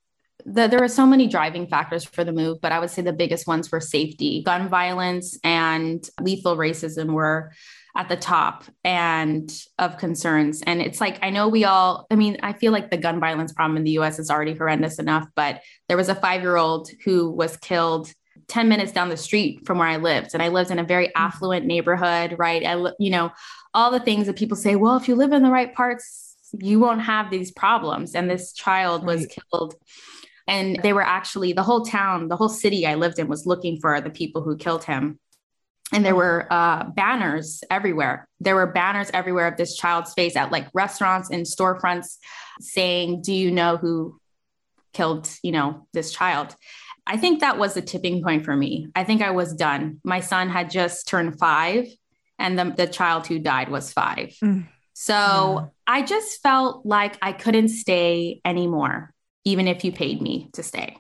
the, 0.46 0.68
there 0.68 0.84
are 0.84 0.88
so 0.88 1.06
many 1.06 1.28
driving 1.28 1.68
factors 1.68 2.04
for 2.04 2.24
the 2.24 2.32
move, 2.32 2.60
but 2.62 2.72
I 2.72 2.80
would 2.80 2.90
say 2.90 3.02
the 3.02 3.14
biggest 3.14 3.48
ones 3.48 3.72
were 3.72 3.80
safety, 3.80 4.42
gun 4.44 4.70
violence, 4.70 5.38
and 5.44 6.04
lethal 6.20 6.58
racism 6.58 7.14
were 7.14 7.52
at 7.96 8.10
the 8.10 8.16
top 8.16 8.64
and 8.84 9.52
of 9.78 9.98
concerns. 9.98 10.62
And 10.62 10.82
it's 10.82 11.02
like, 11.02 11.20
I 11.22 11.30
know 11.30 11.48
we 11.50 11.66
all, 11.66 12.08
I 12.10 12.16
mean, 12.16 12.38
I 12.42 12.54
feel 12.54 12.72
like 12.72 12.90
the 12.90 12.98
gun 12.98 13.20
violence 13.20 13.54
problem 13.54 13.78
in 13.78 13.84
the 13.84 14.00
US 14.00 14.18
is 14.18 14.30
already 14.30 14.54
horrendous 14.56 14.98
enough, 14.98 15.28
but 15.36 15.62
there 15.88 15.98
was 15.98 16.10
a 16.10 16.16
five 16.16 16.42
year 16.42 16.56
old 16.56 16.90
who 17.04 17.30
was 17.30 17.58
killed 17.58 18.12
10 18.48 18.70
minutes 18.70 18.92
down 18.92 19.10
the 19.10 19.18
street 19.18 19.66
from 19.66 19.78
where 19.78 19.88
I 19.88 19.98
lived. 19.98 20.32
And 20.34 20.42
I 20.42 20.50
lived 20.50 20.72
in 20.72 20.80
a 20.80 20.84
very 20.84 21.08
mm-hmm. 21.08 21.24
affluent 21.24 21.66
neighborhood, 21.66 22.36
right? 22.38 22.66
I, 22.66 22.92
you 23.00 23.10
know, 23.10 23.32
all 23.74 23.92
the 23.92 24.00
things 24.00 24.28
that 24.28 24.36
people 24.36 24.58
say, 24.58 24.76
well, 24.76 24.98
if 24.98 25.08
you 25.08 25.16
live 25.16 25.32
in 25.32 25.44
the 25.44 25.50
right 25.50 25.74
parts, 25.74 26.36
you 26.60 26.80
won't 26.80 27.02
have 27.02 27.30
these 27.30 27.52
problems. 27.52 28.16
And 28.16 28.30
this 28.30 28.54
child 28.54 29.06
right. 29.06 29.16
was 29.16 29.28
killed. 29.28 29.76
And 30.48 30.82
they 30.82 30.92
were 30.92 31.04
actually, 31.04 31.54
the 31.54 31.64
whole 31.64 31.86
town, 31.86 32.28
the 32.28 32.36
whole 32.36 32.50
city 32.50 32.86
I 32.86 32.96
lived 32.96 33.20
in 33.20 33.28
was 33.28 33.46
looking 33.46 33.80
for 33.80 34.02
the 34.02 34.10
people 34.10 34.42
who 34.42 34.58
killed 34.58 34.84
him. 34.84 35.20
And 35.94 36.06
there 36.06 36.16
were 36.16 36.48
uh, 36.50 36.86
banners 36.86 37.64
everywhere. 37.70 38.28
There 38.40 38.56
were 38.56 38.68
banners 38.68 39.12
everywhere 39.14 39.48
of 39.48 39.58
this 39.58 39.76
child's 39.76 40.14
face 40.14 40.36
at 40.36 40.52
like 40.52 40.68
restaurants 40.74 41.30
and 41.30 41.46
storefronts 41.46 42.18
saying, 42.60 43.22
Do 43.24 43.34
you 43.34 43.52
know 43.52 43.78
who 43.78 44.20
killed, 44.94 45.30
you 45.44 45.52
know, 45.52 45.88
this 45.94 46.12
child? 46.12 46.56
I 47.08 47.18
think 47.18 47.40
that 47.40 47.58
was 47.58 47.74
the 47.74 47.82
tipping 47.82 48.24
point 48.24 48.46
for 48.46 48.56
me. 48.56 48.88
I 48.96 49.04
think 49.04 49.22
I 49.22 49.32
was 49.32 49.54
done. 49.54 50.00
My 50.04 50.20
son 50.20 50.50
had 50.50 50.70
just 50.70 51.08
turned 51.08 51.40
five, 51.40 51.88
and 52.38 52.58
the, 52.58 52.74
the 52.76 52.88
child 52.88 53.28
who 53.28 53.40
died 53.40 53.70
was 53.70 53.92
five. 53.92 54.36
Mm. 54.44 54.68
So 54.94 55.14
yeah. 55.14 55.66
I 55.88 56.02
just 56.04 56.42
felt 56.42 56.86
like 56.86 57.18
I 57.22 57.32
couldn't 57.34 57.70
stay 57.70 58.42
anymore, 58.46 59.14
even 59.46 59.68
if 59.68 59.84
you 59.84 59.92
paid 59.92 60.22
me 60.22 60.50
to 60.54 60.64
stay. 60.64 60.98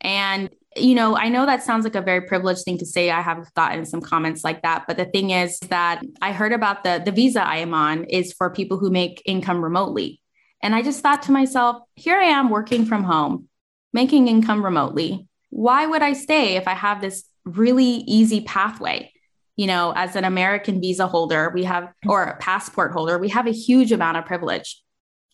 And, 0.00 0.50
you 0.76 0.94
know, 0.94 1.16
I 1.16 1.28
know 1.28 1.46
that 1.46 1.62
sounds 1.62 1.84
like 1.84 1.96
a 1.96 2.00
very 2.00 2.22
privileged 2.22 2.64
thing 2.64 2.78
to 2.78 2.86
say. 2.86 3.10
I 3.10 3.20
have 3.20 3.52
gotten 3.54 3.84
some 3.86 4.00
comments 4.00 4.44
like 4.44 4.62
that. 4.62 4.84
But 4.86 4.96
the 4.98 5.04
thing 5.04 5.30
is 5.30 5.58
that 5.68 6.02
I 6.22 6.32
heard 6.32 6.52
about 6.52 6.84
the, 6.84 7.02
the 7.04 7.12
visa 7.12 7.44
I 7.46 7.56
am 7.56 7.74
on 7.74 8.04
is 8.04 8.32
for 8.32 8.50
people 8.50 8.78
who 8.78 8.90
make 8.90 9.22
income 9.26 9.62
remotely. 9.62 10.20
And 10.62 10.74
I 10.74 10.82
just 10.82 11.00
thought 11.00 11.22
to 11.22 11.32
myself, 11.32 11.82
here 11.96 12.18
I 12.18 12.26
am 12.26 12.50
working 12.50 12.84
from 12.86 13.04
home, 13.04 13.48
making 13.92 14.28
income 14.28 14.64
remotely 14.64 15.26
why 15.50 15.86
would 15.86 16.02
I 16.02 16.14
stay 16.14 16.56
if 16.56 16.66
I 16.66 16.74
have 16.74 17.00
this 17.00 17.24
really 17.44 18.04
easy 18.06 18.40
pathway? 18.40 19.12
You 19.56 19.66
know, 19.66 19.92
as 19.94 20.16
an 20.16 20.24
American 20.24 20.80
visa 20.80 21.06
holder, 21.06 21.50
we 21.54 21.64
have, 21.64 21.92
or 22.06 22.24
a 22.24 22.36
passport 22.38 22.92
holder, 22.92 23.18
we 23.18 23.28
have 23.28 23.46
a 23.46 23.52
huge 23.52 23.92
amount 23.92 24.16
of 24.16 24.24
privilege 24.24 24.80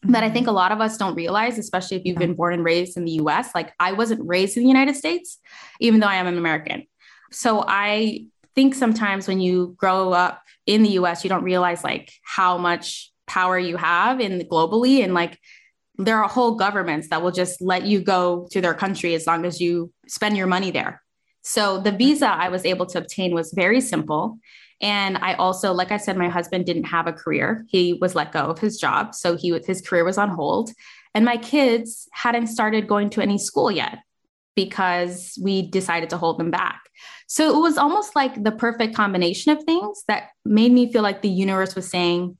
that 0.02 0.24
I 0.24 0.30
think 0.30 0.46
a 0.46 0.52
lot 0.52 0.72
of 0.72 0.80
us 0.80 0.96
don't 0.96 1.14
realize, 1.14 1.58
especially 1.58 1.96
if 1.96 2.04
you've 2.04 2.18
been 2.18 2.34
born 2.34 2.54
and 2.54 2.64
raised 2.64 2.96
in 2.96 3.04
the 3.04 3.12
US. 3.12 3.54
Like 3.54 3.72
I 3.78 3.92
wasn't 3.92 4.26
raised 4.26 4.56
in 4.56 4.62
the 4.62 4.68
United 4.68 4.96
States, 4.96 5.38
even 5.80 6.00
though 6.00 6.06
I 6.06 6.16
am 6.16 6.26
an 6.26 6.38
American. 6.38 6.86
So 7.30 7.64
I 7.66 8.26
think 8.54 8.74
sometimes 8.74 9.28
when 9.28 9.40
you 9.40 9.74
grow 9.78 10.12
up 10.12 10.42
in 10.66 10.82
the 10.82 10.90
US, 10.90 11.24
you 11.24 11.30
don't 11.30 11.44
realize 11.44 11.84
like 11.84 12.12
how 12.22 12.58
much 12.58 13.12
power 13.26 13.58
you 13.58 13.76
have 13.76 14.20
in 14.20 14.40
globally 14.40 15.02
and 15.02 15.12
like 15.12 15.38
there 15.98 16.22
are 16.22 16.28
whole 16.28 16.56
governments 16.56 17.08
that 17.08 17.22
will 17.22 17.32
just 17.32 17.60
let 17.60 17.84
you 17.84 18.00
go 18.00 18.46
to 18.50 18.60
their 18.60 18.74
country 18.74 19.14
as 19.14 19.26
long 19.26 19.44
as 19.44 19.60
you 19.60 19.92
spend 20.06 20.36
your 20.36 20.46
money 20.46 20.70
there. 20.70 21.02
So 21.42 21.78
the 21.80 21.92
visa 21.92 22.28
I 22.28 22.48
was 22.48 22.64
able 22.64 22.86
to 22.86 22.98
obtain 22.98 23.34
was 23.34 23.52
very 23.52 23.80
simple. 23.80 24.38
And 24.80 25.16
I 25.18 25.34
also, 25.34 25.72
like 25.72 25.90
I 25.90 25.96
said, 25.96 26.16
my 26.16 26.28
husband 26.28 26.66
didn't 26.66 26.84
have 26.84 27.06
a 27.06 27.12
career. 27.12 27.64
He 27.68 27.94
was 27.94 28.14
let 28.14 28.32
go 28.32 28.40
of 28.40 28.58
his 28.58 28.78
job. 28.78 29.14
So 29.14 29.36
he 29.36 29.58
his 29.64 29.80
career 29.80 30.04
was 30.04 30.18
on 30.18 30.28
hold. 30.28 30.70
And 31.14 31.24
my 31.24 31.38
kids 31.38 32.08
hadn't 32.12 32.48
started 32.48 32.88
going 32.88 33.08
to 33.10 33.22
any 33.22 33.38
school 33.38 33.70
yet 33.70 33.98
because 34.54 35.38
we 35.42 35.62
decided 35.62 36.10
to 36.10 36.18
hold 36.18 36.38
them 36.38 36.50
back. 36.50 36.80
So 37.26 37.56
it 37.56 37.60
was 37.60 37.78
almost 37.78 38.14
like 38.14 38.42
the 38.42 38.52
perfect 38.52 38.94
combination 38.94 39.56
of 39.56 39.62
things 39.64 40.02
that 40.08 40.30
made 40.44 40.72
me 40.72 40.92
feel 40.92 41.02
like 41.02 41.22
the 41.22 41.28
universe 41.28 41.74
was 41.74 41.88
saying, 41.88 42.36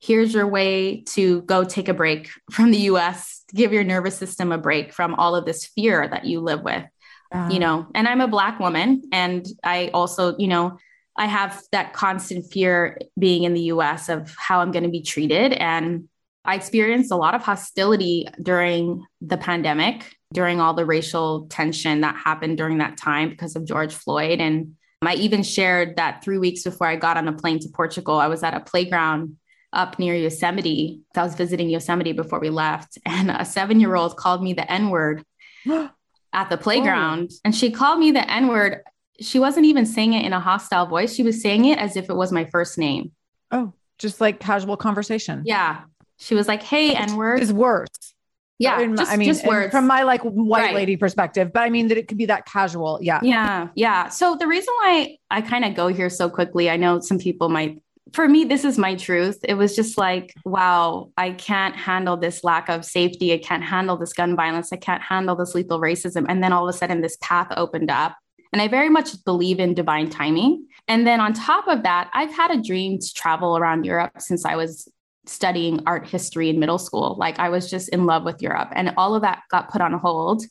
here's 0.00 0.34
your 0.34 0.46
way 0.46 1.02
to 1.02 1.42
go 1.42 1.64
take 1.64 1.88
a 1.88 1.94
break 1.94 2.30
from 2.50 2.70
the 2.70 2.78
US, 2.78 3.42
give 3.54 3.72
your 3.72 3.84
nervous 3.84 4.16
system 4.16 4.52
a 4.52 4.58
break 4.58 4.92
from 4.92 5.14
all 5.14 5.34
of 5.34 5.44
this 5.44 5.66
fear 5.66 6.06
that 6.08 6.24
you 6.24 6.40
live 6.40 6.62
with. 6.62 6.84
Uh, 7.32 7.48
you 7.50 7.58
know, 7.58 7.86
and 7.94 8.06
I'm 8.06 8.20
a 8.20 8.28
black 8.28 8.60
woman 8.60 9.02
and 9.12 9.44
I 9.64 9.90
also, 9.92 10.36
you 10.38 10.46
know, 10.46 10.78
I 11.16 11.26
have 11.26 11.60
that 11.72 11.92
constant 11.92 12.52
fear 12.52 12.98
being 13.18 13.44
in 13.44 13.54
the 13.54 13.62
US 13.62 14.08
of 14.08 14.34
how 14.38 14.60
I'm 14.60 14.70
going 14.70 14.84
to 14.84 14.90
be 14.90 15.02
treated. 15.02 15.52
And 15.54 16.08
I 16.44 16.54
experienced 16.54 17.10
a 17.10 17.16
lot 17.16 17.34
of 17.34 17.42
hostility 17.42 18.28
during 18.40 19.04
the 19.20 19.36
pandemic, 19.36 20.14
during 20.32 20.60
all 20.60 20.74
the 20.74 20.84
racial 20.84 21.46
tension 21.48 22.02
that 22.02 22.16
happened 22.16 22.58
during 22.58 22.78
that 22.78 22.96
time 22.96 23.30
because 23.30 23.56
of 23.56 23.64
George 23.64 23.92
Floyd. 23.92 24.40
And 24.40 24.74
I 25.02 25.14
even 25.14 25.42
shared 25.42 25.96
that 25.96 26.22
3 26.22 26.38
weeks 26.38 26.62
before 26.62 26.86
I 26.86 26.96
got 26.96 27.16
on 27.16 27.28
a 27.28 27.32
plane 27.32 27.58
to 27.60 27.68
Portugal, 27.68 28.18
I 28.18 28.28
was 28.28 28.42
at 28.42 28.54
a 28.54 28.60
playground 28.60 29.36
up 29.72 29.98
near 29.98 30.14
Yosemite. 30.14 31.00
I 31.14 31.22
was 31.22 31.34
visiting 31.34 31.68
Yosemite 31.68 32.12
before 32.12 32.40
we 32.40 32.50
left, 32.50 32.98
and 33.06 33.30
a 33.30 33.44
seven 33.44 33.80
year 33.80 33.94
old 33.94 34.16
called 34.16 34.42
me 34.42 34.52
the 34.52 34.70
N 34.70 34.90
word 34.90 35.24
at 36.32 36.50
the 36.50 36.56
playground. 36.56 37.30
Oh. 37.32 37.36
And 37.44 37.54
she 37.54 37.70
called 37.70 37.98
me 37.98 38.10
the 38.10 38.30
N 38.30 38.48
word. 38.48 38.82
She 39.20 39.38
wasn't 39.38 39.66
even 39.66 39.86
saying 39.86 40.12
it 40.12 40.26
in 40.26 40.32
a 40.32 40.40
hostile 40.40 40.86
voice. 40.86 41.14
She 41.14 41.22
was 41.22 41.40
saying 41.40 41.64
it 41.64 41.78
as 41.78 41.96
if 41.96 42.10
it 42.10 42.14
was 42.14 42.32
my 42.32 42.44
first 42.46 42.76
name. 42.76 43.12
Oh, 43.50 43.72
just 43.98 44.20
like 44.20 44.40
casual 44.40 44.76
conversation. 44.76 45.42
Yeah. 45.44 45.82
She 46.18 46.34
was 46.34 46.48
like, 46.48 46.62
hey, 46.62 46.94
N 46.94 47.16
word. 47.16 47.40
Is 47.40 47.52
words. 47.52 48.14
Yeah. 48.58 48.84
Just, 48.94 49.12
I 49.12 49.16
mean, 49.16 49.28
just 49.28 49.46
words. 49.46 49.70
from 49.70 49.86
my 49.86 50.02
like 50.02 50.22
white 50.22 50.62
right. 50.62 50.74
lady 50.74 50.96
perspective, 50.96 51.52
but 51.52 51.60
I 51.60 51.68
mean 51.68 51.88
that 51.88 51.98
it 51.98 52.08
could 52.08 52.16
be 52.16 52.26
that 52.26 52.46
casual. 52.46 52.98
Yeah. 53.02 53.20
Yeah. 53.22 53.68
Yeah. 53.74 54.08
So 54.08 54.36
the 54.36 54.46
reason 54.46 54.72
why 54.78 55.18
I 55.30 55.42
kind 55.42 55.64
of 55.64 55.74
go 55.74 55.88
here 55.88 56.08
so 56.08 56.30
quickly, 56.30 56.70
I 56.70 56.76
know 56.76 57.00
some 57.00 57.18
people 57.18 57.50
might 57.50 57.82
for 58.12 58.28
me, 58.28 58.44
this 58.44 58.64
is 58.64 58.78
my 58.78 58.94
truth. 58.94 59.38
It 59.44 59.54
was 59.54 59.74
just 59.74 59.98
like, 59.98 60.32
wow, 60.44 61.10
I 61.16 61.32
can't 61.32 61.74
handle 61.74 62.16
this 62.16 62.44
lack 62.44 62.68
of 62.68 62.84
safety. 62.84 63.32
I 63.32 63.38
can't 63.38 63.64
handle 63.64 63.96
this 63.96 64.12
gun 64.12 64.36
violence. 64.36 64.72
I 64.72 64.76
can't 64.76 65.02
handle 65.02 65.34
this 65.34 65.54
lethal 65.54 65.80
racism. 65.80 66.24
And 66.28 66.42
then 66.42 66.52
all 66.52 66.68
of 66.68 66.74
a 66.74 66.78
sudden, 66.78 67.00
this 67.00 67.18
path 67.20 67.48
opened 67.56 67.90
up. 67.90 68.16
And 68.52 68.62
I 68.62 68.68
very 68.68 68.88
much 68.88 69.24
believe 69.24 69.58
in 69.58 69.74
divine 69.74 70.08
timing. 70.08 70.66
And 70.88 71.06
then 71.06 71.20
on 71.20 71.32
top 71.32 71.66
of 71.66 71.82
that, 71.82 72.10
I've 72.14 72.32
had 72.32 72.52
a 72.52 72.62
dream 72.62 72.98
to 72.98 73.14
travel 73.14 73.58
around 73.58 73.84
Europe 73.84 74.12
since 74.20 74.44
I 74.44 74.54
was 74.54 74.88
studying 75.26 75.82
art 75.86 76.06
history 76.06 76.48
in 76.48 76.60
middle 76.60 76.78
school. 76.78 77.16
Like 77.18 77.40
I 77.40 77.48
was 77.48 77.68
just 77.68 77.88
in 77.88 78.06
love 78.06 78.24
with 78.24 78.40
Europe. 78.40 78.68
And 78.72 78.94
all 78.96 79.16
of 79.16 79.22
that 79.22 79.42
got 79.50 79.70
put 79.70 79.80
on 79.80 79.92
hold 79.94 80.44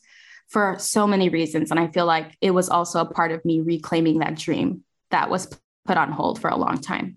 for 0.48 0.76
so 0.78 1.06
many 1.06 1.30
reasons. 1.30 1.70
And 1.70 1.80
I 1.80 1.88
feel 1.88 2.06
like 2.06 2.36
it 2.42 2.50
was 2.50 2.68
also 2.68 3.00
a 3.00 3.10
part 3.10 3.32
of 3.32 3.44
me 3.46 3.60
reclaiming 3.60 4.18
that 4.18 4.36
dream 4.36 4.84
that 5.10 5.30
was 5.30 5.48
put 5.86 5.96
on 5.96 6.12
hold 6.12 6.40
for 6.40 6.50
a 6.50 6.56
long 6.56 6.78
time. 6.78 7.16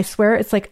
swear 0.01 0.35
it's 0.35 0.53
like 0.53 0.71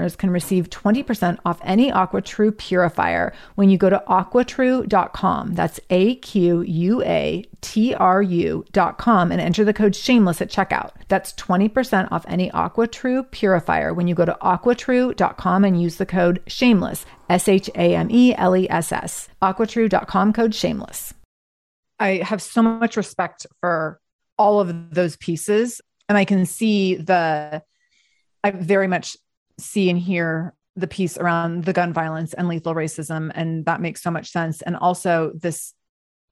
listeners 0.00 0.16
can 0.16 0.30
receive 0.30 0.70
20% 0.70 1.38
off 1.44 1.60
any 1.62 1.90
AquaTrue 1.90 2.56
purifier 2.56 3.32
when 3.54 3.70
you 3.70 3.76
go 3.78 3.90
to 3.90 4.02
aquatrue.com. 4.08 5.54
That's 5.54 5.80
A 5.90 6.16
Q 6.16 6.62
U 6.62 7.02
A 7.02 7.44
T 7.60 7.94
R 7.94 8.22
U.com 8.22 9.32
and 9.32 9.40
enter 9.40 9.64
the 9.64 9.74
code 9.74 9.94
shameless 9.94 10.40
at 10.40 10.50
checkout. 10.50 10.92
That's 11.08 11.32
20% 11.34 12.10
off 12.10 12.24
any 12.28 12.50
AquaTrue 12.50 13.30
purifier 13.30 13.92
when 13.92 14.08
you 14.08 14.14
go 14.14 14.24
to 14.24 14.36
aquatrue.com 14.40 15.64
and 15.64 15.80
use 15.80 15.96
the 15.96 16.06
code 16.06 16.42
shameless, 16.46 17.04
S 17.28 17.48
H 17.48 17.68
A 17.74 17.94
M 17.94 18.08
E 18.10 18.34
L 18.36 18.56
E 18.56 18.68
S 18.70 18.92
S. 18.92 19.28
Aquatrue.com 19.42 20.32
code 20.32 20.54
shameless. 20.54 21.14
I 21.98 22.22
have 22.24 22.40
so 22.40 22.62
much 22.62 22.96
respect 22.96 23.46
for 23.60 24.00
all 24.38 24.60
of 24.60 24.94
those 24.94 25.16
pieces 25.16 25.82
and 26.08 26.16
I 26.16 26.24
can 26.24 26.46
see 26.46 26.94
the 26.94 27.62
I 28.42 28.50
very 28.52 28.88
much 28.88 29.18
see 29.60 29.90
and 29.90 29.98
hear 29.98 30.54
the 30.76 30.86
piece 30.86 31.18
around 31.18 31.64
the 31.64 31.72
gun 31.72 31.92
violence 31.92 32.32
and 32.34 32.48
lethal 32.48 32.74
racism 32.74 33.30
and 33.34 33.64
that 33.66 33.80
makes 33.80 34.02
so 34.02 34.10
much 34.10 34.30
sense 34.30 34.62
and 34.62 34.76
also 34.76 35.32
this 35.34 35.74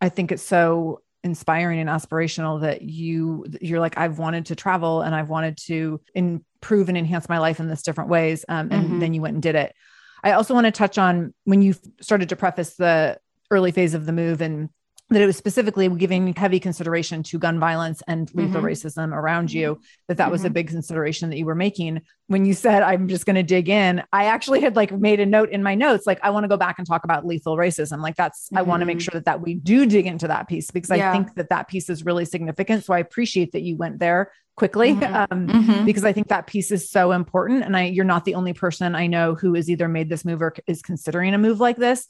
i 0.00 0.08
think 0.08 0.32
it's 0.32 0.42
so 0.42 1.02
inspiring 1.24 1.80
and 1.80 1.88
aspirational 1.88 2.60
that 2.60 2.82
you 2.82 3.44
you're 3.60 3.80
like 3.80 3.98
i've 3.98 4.18
wanted 4.18 4.46
to 4.46 4.54
travel 4.54 5.02
and 5.02 5.14
i've 5.14 5.28
wanted 5.28 5.56
to 5.56 6.00
improve 6.14 6.88
and 6.88 6.96
enhance 6.96 7.28
my 7.28 7.38
life 7.38 7.58
in 7.58 7.68
this 7.68 7.82
different 7.82 8.08
ways 8.08 8.44
um, 8.48 8.68
and 8.70 8.84
mm-hmm. 8.84 8.98
then 9.00 9.12
you 9.12 9.20
went 9.20 9.34
and 9.34 9.42
did 9.42 9.56
it 9.56 9.74
i 10.22 10.32
also 10.32 10.54
want 10.54 10.64
to 10.64 10.70
touch 10.70 10.96
on 10.98 11.34
when 11.44 11.60
you 11.60 11.74
started 12.00 12.28
to 12.28 12.36
preface 12.36 12.76
the 12.76 13.18
early 13.50 13.72
phase 13.72 13.94
of 13.94 14.06
the 14.06 14.12
move 14.12 14.40
and 14.40 14.68
that 15.10 15.22
it 15.22 15.26
was 15.26 15.36
specifically 15.36 15.88
giving 15.88 16.34
heavy 16.34 16.60
consideration 16.60 17.22
to 17.22 17.38
gun 17.38 17.58
violence 17.58 18.02
and 18.06 18.30
lethal 18.34 18.60
mm-hmm. 18.60 18.66
racism 18.66 19.12
around 19.12 19.50
you 19.52 19.80
that 20.06 20.18
that 20.18 20.24
mm-hmm. 20.24 20.32
was 20.32 20.42
a 20.42 20.46
mm-hmm. 20.46 20.54
big 20.54 20.68
consideration 20.68 21.30
that 21.30 21.38
you 21.38 21.46
were 21.46 21.54
making 21.54 22.00
when 22.26 22.44
you 22.44 22.52
said 22.52 22.82
i'm 22.82 23.08
just 23.08 23.24
going 23.24 23.36
to 23.36 23.42
dig 23.42 23.68
in 23.68 24.02
i 24.12 24.24
actually 24.24 24.60
had 24.60 24.76
like 24.76 24.92
made 24.92 25.20
a 25.20 25.26
note 25.26 25.50
in 25.50 25.62
my 25.62 25.74
notes 25.74 26.06
like 26.06 26.18
i 26.22 26.30
want 26.30 26.44
to 26.44 26.48
go 26.48 26.56
back 26.56 26.78
and 26.78 26.86
talk 26.86 27.04
about 27.04 27.26
lethal 27.26 27.56
racism 27.56 28.00
like 28.00 28.16
that's 28.16 28.46
mm-hmm. 28.46 28.58
i 28.58 28.62
want 28.62 28.80
to 28.80 28.86
make 28.86 29.00
sure 29.00 29.12
that 29.12 29.24
that 29.24 29.40
we 29.40 29.54
do 29.54 29.86
dig 29.86 30.06
into 30.06 30.28
that 30.28 30.48
piece 30.48 30.70
because 30.70 30.96
yeah. 30.96 31.10
i 31.10 31.12
think 31.12 31.34
that 31.34 31.48
that 31.48 31.68
piece 31.68 31.88
is 31.88 32.04
really 32.04 32.24
significant 32.24 32.84
so 32.84 32.92
i 32.92 32.98
appreciate 32.98 33.52
that 33.52 33.62
you 33.62 33.76
went 33.76 33.98
there 33.98 34.32
quickly 34.56 34.92
mm-hmm. 34.92 35.14
um, 35.32 35.46
mm-hmm. 35.46 35.84
because 35.86 36.04
i 36.04 36.12
think 36.12 36.28
that 36.28 36.46
piece 36.46 36.70
is 36.70 36.90
so 36.90 37.12
important 37.12 37.64
and 37.64 37.76
i 37.76 37.84
you're 37.84 38.04
not 38.04 38.24
the 38.24 38.34
only 38.34 38.52
person 38.52 38.94
i 38.94 39.06
know 39.06 39.34
who 39.34 39.54
has 39.54 39.70
either 39.70 39.88
made 39.88 40.10
this 40.10 40.24
move 40.24 40.42
or 40.42 40.54
is 40.66 40.82
considering 40.82 41.32
a 41.32 41.38
move 41.38 41.60
like 41.60 41.76
this 41.76 42.08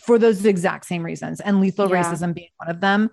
for 0.00 0.18
those 0.18 0.44
exact 0.44 0.86
same 0.86 1.02
reasons 1.04 1.40
and 1.40 1.60
lethal 1.60 1.90
yeah. 1.90 2.02
racism 2.02 2.34
being 2.34 2.48
one 2.56 2.70
of 2.70 2.80
them. 2.80 3.10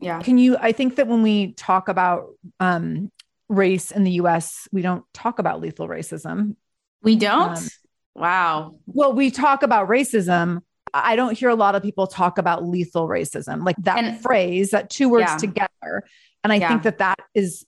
Yeah. 0.00 0.22
Can 0.22 0.38
you 0.38 0.56
I 0.60 0.72
think 0.72 0.96
that 0.96 1.08
when 1.08 1.22
we 1.22 1.52
talk 1.52 1.88
about 1.88 2.28
um 2.60 3.10
race 3.48 3.90
in 3.90 4.04
the 4.04 4.12
US, 4.12 4.68
we 4.72 4.82
don't 4.82 5.04
talk 5.12 5.38
about 5.38 5.60
lethal 5.60 5.88
racism. 5.88 6.56
We 7.02 7.16
don't? 7.16 7.56
Um, 7.56 7.68
wow. 8.14 8.74
Well, 8.86 9.12
we 9.12 9.30
talk 9.30 9.62
about 9.62 9.88
racism. 9.88 10.60
I 10.94 11.16
don't 11.16 11.36
hear 11.36 11.48
a 11.48 11.54
lot 11.54 11.74
of 11.74 11.82
people 11.82 12.06
talk 12.06 12.38
about 12.38 12.64
lethal 12.64 13.08
racism, 13.08 13.64
like 13.64 13.76
that 13.80 13.98
and, 13.98 14.20
phrase, 14.20 14.70
that 14.70 14.90
two 14.90 15.08
words 15.08 15.30
yeah. 15.30 15.36
together. 15.36 16.04
And 16.42 16.52
I 16.52 16.56
yeah. 16.56 16.68
think 16.68 16.82
that 16.84 16.98
that 16.98 17.18
is 17.34 17.66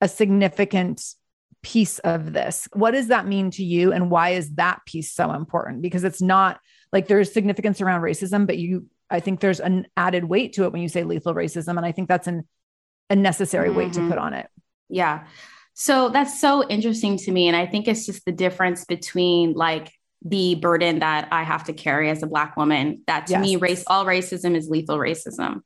a 0.00 0.08
significant 0.08 1.02
piece 1.62 1.98
of 2.00 2.32
this. 2.32 2.66
What 2.72 2.92
does 2.92 3.08
that 3.08 3.26
mean 3.26 3.50
to 3.52 3.64
you? 3.64 3.92
And 3.92 4.10
why 4.10 4.30
is 4.30 4.54
that 4.54 4.80
piece 4.86 5.12
so 5.12 5.32
important? 5.32 5.82
Because 5.82 6.04
it's 6.04 6.22
not 6.22 6.60
like 6.92 7.08
there's 7.08 7.32
significance 7.32 7.80
around 7.80 8.02
racism, 8.02 8.46
but 8.46 8.58
you, 8.58 8.86
I 9.10 9.20
think 9.20 9.40
there's 9.40 9.60
an 9.60 9.86
added 9.96 10.24
weight 10.24 10.54
to 10.54 10.64
it 10.64 10.72
when 10.72 10.82
you 10.82 10.88
say 10.88 11.04
lethal 11.04 11.34
racism. 11.34 11.76
And 11.76 11.86
I 11.86 11.92
think 11.92 12.08
that's 12.08 12.26
an, 12.26 12.46
a 13.10 13.16
necessary 13.16 13.68
mm-hmm. 13.68 13.78
weight 13.78 13.92
to 13.94 14.00
put 14.00 14.10
mm-hmm. 14.10 14.18
on 14.18 14.34
it. 14.34 14.48
Yeah. 14.88 15.26
So 15.74 16.10
that's 16.10 16.38
so 16.40 16.68
interesting 16.68 17.16
to 17.18 17.32
me. 17.32 17.48
And 17.48 17.56
I 17.56 17.66
think 17.66 17.88
it's 17.88 18.04
just 18.04 18.24
the 18.26 18.32
difference 18.32 18.84
between 18.84 19.54
like 19.54 19.90
the 20.22 20.54
burden 20.56 21.00
that 21.00 21.28
I 21.32 21.42
have 21.42 21.64
to 21.64 21.72
carry 21.72 22.10
as 22.10 22.22
a 22.22 22.26
Black 22.26 22.56
woman, 22.56 23.02
that 23.06 23.26
to 23.28 23.32
yes. 23.32 23.42
me, 23.42 23.56
race, 23.56 23.84
all 23.86 24.04
racism 24.04 24.54
is 24.54 24.68
lethal 24.68 24.98
racism. 24.98 25.62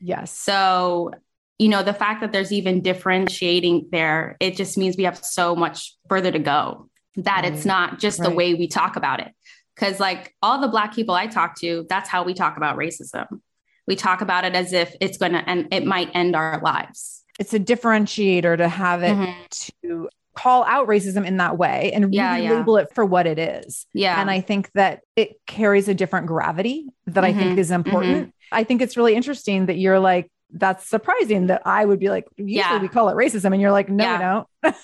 Yes. 0.00 0.32
So, 0.36 1.12
you 1.58 1.68
know, 1.68 1.82
the 1.82 1.92
fact 1.92 2.22
that 2.22 2.32
there's 2.32 2.52
even 2.52 2.80
differentiating 2.80 3.88
there, 3.92 4.36
it 4.40 4.56
just 4.56 4.78
means 4.78 4.96
we 4.96 5.04
have 5.04 5.18
so 5.18 5.54
much 5.54 5.94
further 6.08 6.32
to 6.32 6.38
go 6.38 6.88
that 7.16 7.44
right. 7.44 7.52
it's 7.52 7.66
not 7.66 7.98
just 7.98 8.18
right. 8.18 8.28
the 8.28 8.34
way 8.34 8.54
we 8.54 8.66
talk 8.66 8.96
about 8.96 9.20
it 9.20 9.32
Because, 9.80 9.98
like, 9.98 10.34
all 10.42 10.60
the 10.60 10.68
Black 10.68 10.94
people 10.94 11.14
I 11.14 11.26
talk 11.26 11.58
to, 11.60 11.86
that's 11.88 12.06
how 12.06 12.22
we 12.22 12.34
talk 12.34 12.58
about 12.58 12.76
racism. 12.76 13.40
We 13.86 13.96
talk 13.96 14.20
about 14.20 14.44
it 14.44 14.54
as 14.54 14.74
if 14.74 14.94
it's 15.00 15.16
going 15.16 15.32
to, 15.32 15.38
and 15.48 15.72
it 15.72 15.86
might 15.86 16.10
end 16.14 16.36
our 16.36 16.60
lives. 16.60 17.24
It's 17.38 17.54
a 17.54 17.58
differentiator 17.58 18.58
to 18.58 18.68
have 18.68 19.02
it 19.02 19.16
mm-hmm. 19.16 19.40
to 19.82 20.10
call 20.36 20.64
out 20.64 20.86
racism 20.86 21.26
in 21.26 21.38
that 21.38 21.56
way 21.56 21.92
and 21.94 22.04
really 22.04 22.16
yeah, 22.18 22.36
yeah. 22.36 22.52
label 22.52 22.76
it 22.76 22.94
for 22.94 23.06
what 23.06 23.26
it 23.26 23.38
is. 23.38 23.86
Yeah. 23.94 24.20
And 24.20 24.30
I 24.30 24.42
think 24.42 24.70
that 24.74 25.00
it 25.16 25.40
carries 25.46 25.88
a 25.88 25.94
different 25.94 26.26
gravity 26.26 26.86
that 27.06 27.24
mm-hmm. 27.24 27.24
I 27.24 27.32
think 27.32 27.52
mm-hmm. 27.52 27.58
is 27.58 27.70
important. 27.70 28.18
Mm-hmm. 28.18 28.30
I 28.52 28.64
think 28.64 28.82
it's 28.82 28.98
really 28.98 29.14
interesting 29.14 29.66
that 29.66 29.78
you're 29.78 29.98
like, 29.98 30.30
that's 30.52 30.86
surprising 30.86 31.46
that 31.46 31.62
I 31.64 31.84
would 31.84 31.98
be 31.98 32.08
like, 32.08 32.26
usually 32.36 32.54
yeah. 32.54 32.80
we 32.80 32.88
call 32.88 33.08
it 33.08 33.14
racism. 33.14 33.52
And 33.52 33.60
you're 33.60 33.70
like, 33.70 33.88
no, 33.88 34.04
yeah. 34.04 34.18
no. 34.18 34.46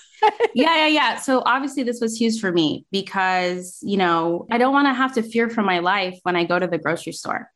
yeah, 0.53 0.75
yeah, 0.75 0.87
yeah. 0.87 1.15
So 1.17 1.41
obviously 1.45 1.83
this 1.83 1.99
was 2.01 2.17
huge 2.17 2.39
for 2.39 2.51
me 2.51 2.85
because, 2.91 3.79
you 3.81 3.97
know, 3.97 4.47
I 4.51 4.57
don't 4.57 4.73
want 4.73 4.87
to 4.87 4.93
have 4.93 5.13
to 5.15 5.23
fear 5.23 5.49
for 5.49 5.61
my 5.61 5.79
life 5.79 6.17
when 6.23 6.35
I 6.35 6.45
go 6.45 6.57
to 6.57 6.67
the 6.67 6.77
grocery 6.77 7.13
store. 7.13 7.51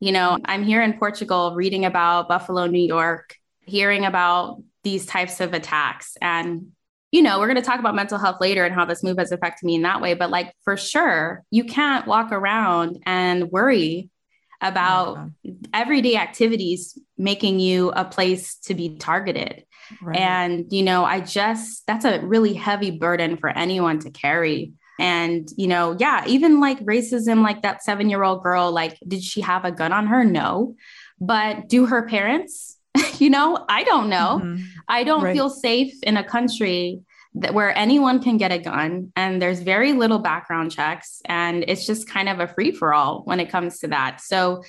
You 0.00 0.12
know, 0.12 0.32
mm-hmm. 0.32 0.44
I'm 0.46 0.64
here 0.64 0.82
in 0.82 0.98
Portugal 0.98 1.54
reading 1.54 1.84
about 1.84 2.28
Buffalo, 2.28 2.66
New 2.66 2.86
York, 2.86 3.34
hearing 3.60 4.04
about 4.04 4.62
these 4.84 5.06
types 5.06 5.40
of 5.40 5.54
attacks. 5.54 6.16
And, 6.20 6.68
you 7.10 7.22
know, 7.22 7.38
we're 7.38 7.48
going 7.48 7.56
to 7.56 7.62
talk 7.62 7.80
about 7.80 7.94
mental 7.94 8.18
health 8.18 8.36
later 8.40 8.64
and 8.64 8.74
how 8.74 8.84
this 8.84 9.02
move 9.02 9.18
has 9.18 9.32
affected 9.32 9.66
me 9.66 9.74
in 9.74 9.82
that 9.82 10.00
way. 10.00 10.14
But 10.14 10.30
like 10.30 10.52
for 10.62 10.76
sure, 10.76 11.44
you 11.50 11.64
can't 11.64 12.06
walk 12.06 12.32
around 12.32 13.02
and 13.06 13.50
worry 13.50 14.10
about 14.60 15.30
yeah. 15.42 15.52
everyday 15.72 16.16
activities 16.16 16.98
making 17.16 17.60
you 17.60 17.90
a 17.90 18.04
place 18.04 18.56
to 18.56 18.74
be 18.74 18.96
targeted. 18.96 19.64
Right. 20.02 20.18
And, 20.18 20.72
you 20.72 20.82
know, 20.82 21.04
I 21.04 21.20
just, 21.20 21.86
that's 21.86 22.04
a 22.04 22.20
really 22.20 22.54
heavy 22.54 22.90
burden 22.90 23.36
for 23.36 23.48
anyone 23.48 24.00
to 24.00 24.10
carry. 24.10 24.72
And, 24.98 25.48
you 25.56 25.68
know, 25.68 25.96
yeah, 25.98 26.24
even 26.26 26.60
like 26.60 26.80
racism, 26.80 27.42
like 27.42 27.62
that 27.62 27.84
seven 27.84 28.10
year 28.10 28.22
old 28.22 28.42
girl, 28.42 28.72
like, 28.72 28.98
did 29.06 29.22
she 29.22 29.40
have 29.40 29.64
a 29.64 29.72
gun 29.72 29.92
on 29.92 30.08
her? 30.08 30.24
No. 30.24 30.74
But 31.20 31.68
do 31.68 31.86
her 31.86 32.06
parents? 32.06 32.76
you 33.18 33.30
know, 33.30 33.64
I 33.68 33.84
don't 33.84 34.08
know. 34.08 34.40
Mm-hmm. 34.42 34.64
I 34.88 35.04
don't 35.04 35.22
right. 35.22 35.34
feel 35.34 35.50
safe 35.50 35.94
in 36.02 36.16
a 36.16 36.24
country 36.24 37.00
that 37.40 37.54
where 37.54 37.76
anyone 37.76 38.22
can 38.22 38.36
get 38.36 38.52
a 38.52 38.58
gun 38.58 39.12
and 39.16 39.40
there's 39.40 39.60
very 39.60 39.92
little 39.92 40.18
background 40.18 40.72
checks 40.72 41.20
and 41.26 41.64
it's 41.68 41.86
just 41.86 42.08
kind 42.08 42.28
of 42.28 42.40
a 42.40 42.48
free 42.48 42.72
for 42.72 42.92
all 42.92 43.22
when 43.24 43.40
it 43.40 43.50
comes 43.50 43.78
to 43.80 43.88
that. 43.88 44.20
So 44.20 44.62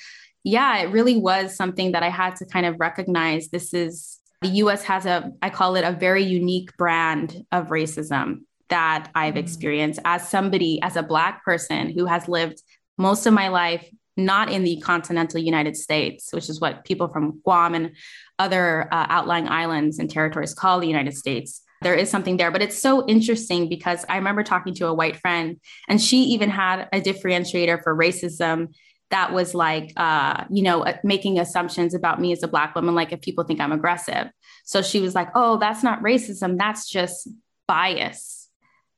yeah, 0.44 0.78
it 0.78 0.92
really 0.92 1.18
was 1.18 1.56
something 1.56 1.92
that 1.94 2.04
I 2.04 2.10
had 2.10 2.36
to 2.38 2.46
kind 2.46 2.66
of 2.66 2.80
recognize 2.80 3.50
this 3.50 3.74
is 3.74 4.20
the 4.42 4.50
US 4.50 4.84
has 4.84 5.06
a 5.06 5.32
I 5.42 5.50
call 5.50 5.76
it 5.76 5.84
a 5.84 5.92
very 5.92 6.24
unique 6.24 6.76
brand 6.78 7.46
of 7.52 7.68
racism 7.68 8.42
that 8.70 9.10
I've 9.16 9.34
mm-hmm. 9.34 9.40
experienced 9.40 10.00
as 10.06 10.30
somebody 10.30 10.82
as 10.82 10.96
a 10.96 11.04
black 11.04 11.44
person 11.44 11.92
who 11.92 12.06
has 12.06 12.28
lived 12.28 12.62
most 12.98 13.26
of 13.26 13.34
my 13.34 13.48
life 13.48 13.86
not 14.16 14.52
in 14.52 14.64
the 14.64 14.82
continental 14.82 15.40
United 15.40 15.78
States, 15.78 16.34
which 16.34 16.50
is 16.50 16.60
what 16.60 16.84
people 16.84 17.08
from 17.08 17.40
Guam 17.44 17.74
and 17.74 17.96
other 18.38 18.94
uh, 18.94 19.06
outlying 19.10 19.48
islands 19.48 19.98
and 19.98 20.10
territories 20.10 20.54
call 20.54 20.80
the 20.80 20.88
United 20.88 21.16
States 21.16 21.62
there 21.82 21.96
is 21.96 22.10
something 22.10 22.38
there. 22.38 22.52
But 22.52 22.62
it's 22.62 22.78
so 22.78 23.06
interesting 23.08 23.70
because 23.70 24.06
I 24.10 24.18
remember 24.18 24.44
talking 24.44 24.74
to 24.76 24.88
a 24.88 24.94
white 24.94 25.18
friend, 25.18 25.60
and 25.88 26.02
she 26.02 26.24
even 26.24 26.50
had 26.50 26.88
a 26.92 27.02
differentiator 27.02 27.84
for 27.84 27.96
racism 27.96 28.74
that 29.12 29.34
was 29.34 29.56
like, 29.56 29.92
uh, 29.98 30.46
you 30.50 30.62
know, 30.62 30.86
uh, 30.86 30.98
making 31.04 31.40
assumptions 31.40 31.94
about 31.94 32.22
me 32.22 32.32
as 32.32 32.44
a 32.44 32.48
Black 32.48 32.76
woman, 32.76 32.96
like 32.96 33.12
if 33.12 33.22
people 33.22 33.44
think 33.44 33.60
I'm 33.60 33.72
aggressive. 33.72 34.28
So 34.66 34.82
she 34.82 35.02
was 35.02 35.16
like, 35.16 35.30
oh, 35.36 35.58
that's 35.58 35.84
not 35.84 36.02
racism, 36.02 36.58
that's 36.58 36.88
just 36.88 37.28
bias. 37.68 38.48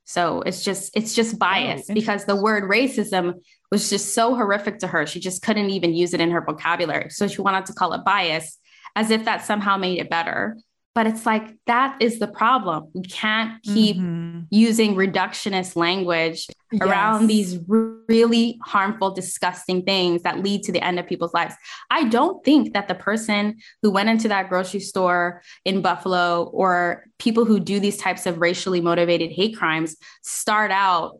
So 0.04 0.42
it's 0.42 0.64
just 0.64 0.92
it's 0.96 1.16
just 1.16 1.40
bias 1.40 1.88
oh, 1.90 1.94
because 1.94 2.26
the 2.26 2.36
word 2.36 2.70
racism 2.70 3.36
was 3.72 3.90
just 3.90 4.14
so 4.14 4.36
horrific 4.36 4.80
to 4.80 4.88
her. 4.88 5.06
She 5.06 5.22
just 5.22 5.42
couldn't 5.42 5.70
even 5.70 5.94
use 5.94 6.14
it 6.14 6.20
in 6.20 6.32
her 6.32 6.42
vocabulary. 6.42 7.10
So 7.10 7.28
she 7.28 7.42
wanted 7.42 7.68
to 7.68 7.74
call 7.74 7.94
it 7.94 8.04
bias 8.04 8.58
as 8.96 9.10
if 9.10 9.24
that 9.24 9.46
somehow 9.46 9.78
made 9.78 10.00
it 10.00 10.10
better. 10.10 10.58
But 10.94 11.08
it's 11.08 11.26
like 11.26 11.56
that 11.68 12.02
is 12.02 12.20
the 12.20 12.28
problem. 12.28 12.90
We 12.94 13.04
can't 13.04 13.64
keep 13.64 13.96
mm-hmm. 13.96 14.42
using 14.50 14.96
reductionist 14.96 15.78
language 15.78 16.48
yes. 16.70 16.82
around 16.82 17.28
these 17.28 17.60
really 17.68 18.60
harmful, 18.66 19.12
disgusting 19.12 19.84
things 19.84 20.24
that 20.24 20.44
lead 20.44 20.64
to 20.64 20.74
the 20.74 20.84
end 20.84 21.00
of 21.00 21.08
people's 21.08 21.34
lives. 21.34 21.56
I 21.90 22.10
don't 22.10 22.44
think 22.44 22.74
that 22.74 22.90
the 22.90 22.96
person 22.96 23.60
who 23.82 23.90
went 23.90 24.10
into 24.10 24.28
that 24.28 24.50
grocery 24.50 24.82
store 24.82 25.42
in 25.64 25.82
Buffalo 25.82 26.44
or 26.44 27.06
people 27.20 27.46
who 27.46 27.62
do 27.62 27.80
these 27.80 27.98
types 27.98 28.26
of 28.26 28.42
racially 28.42 28.82
motivated 28.82 29.32
hate 29.32 29.56
crimes 29.56 29.96
start 30.24 30.72
out 30.72 31.20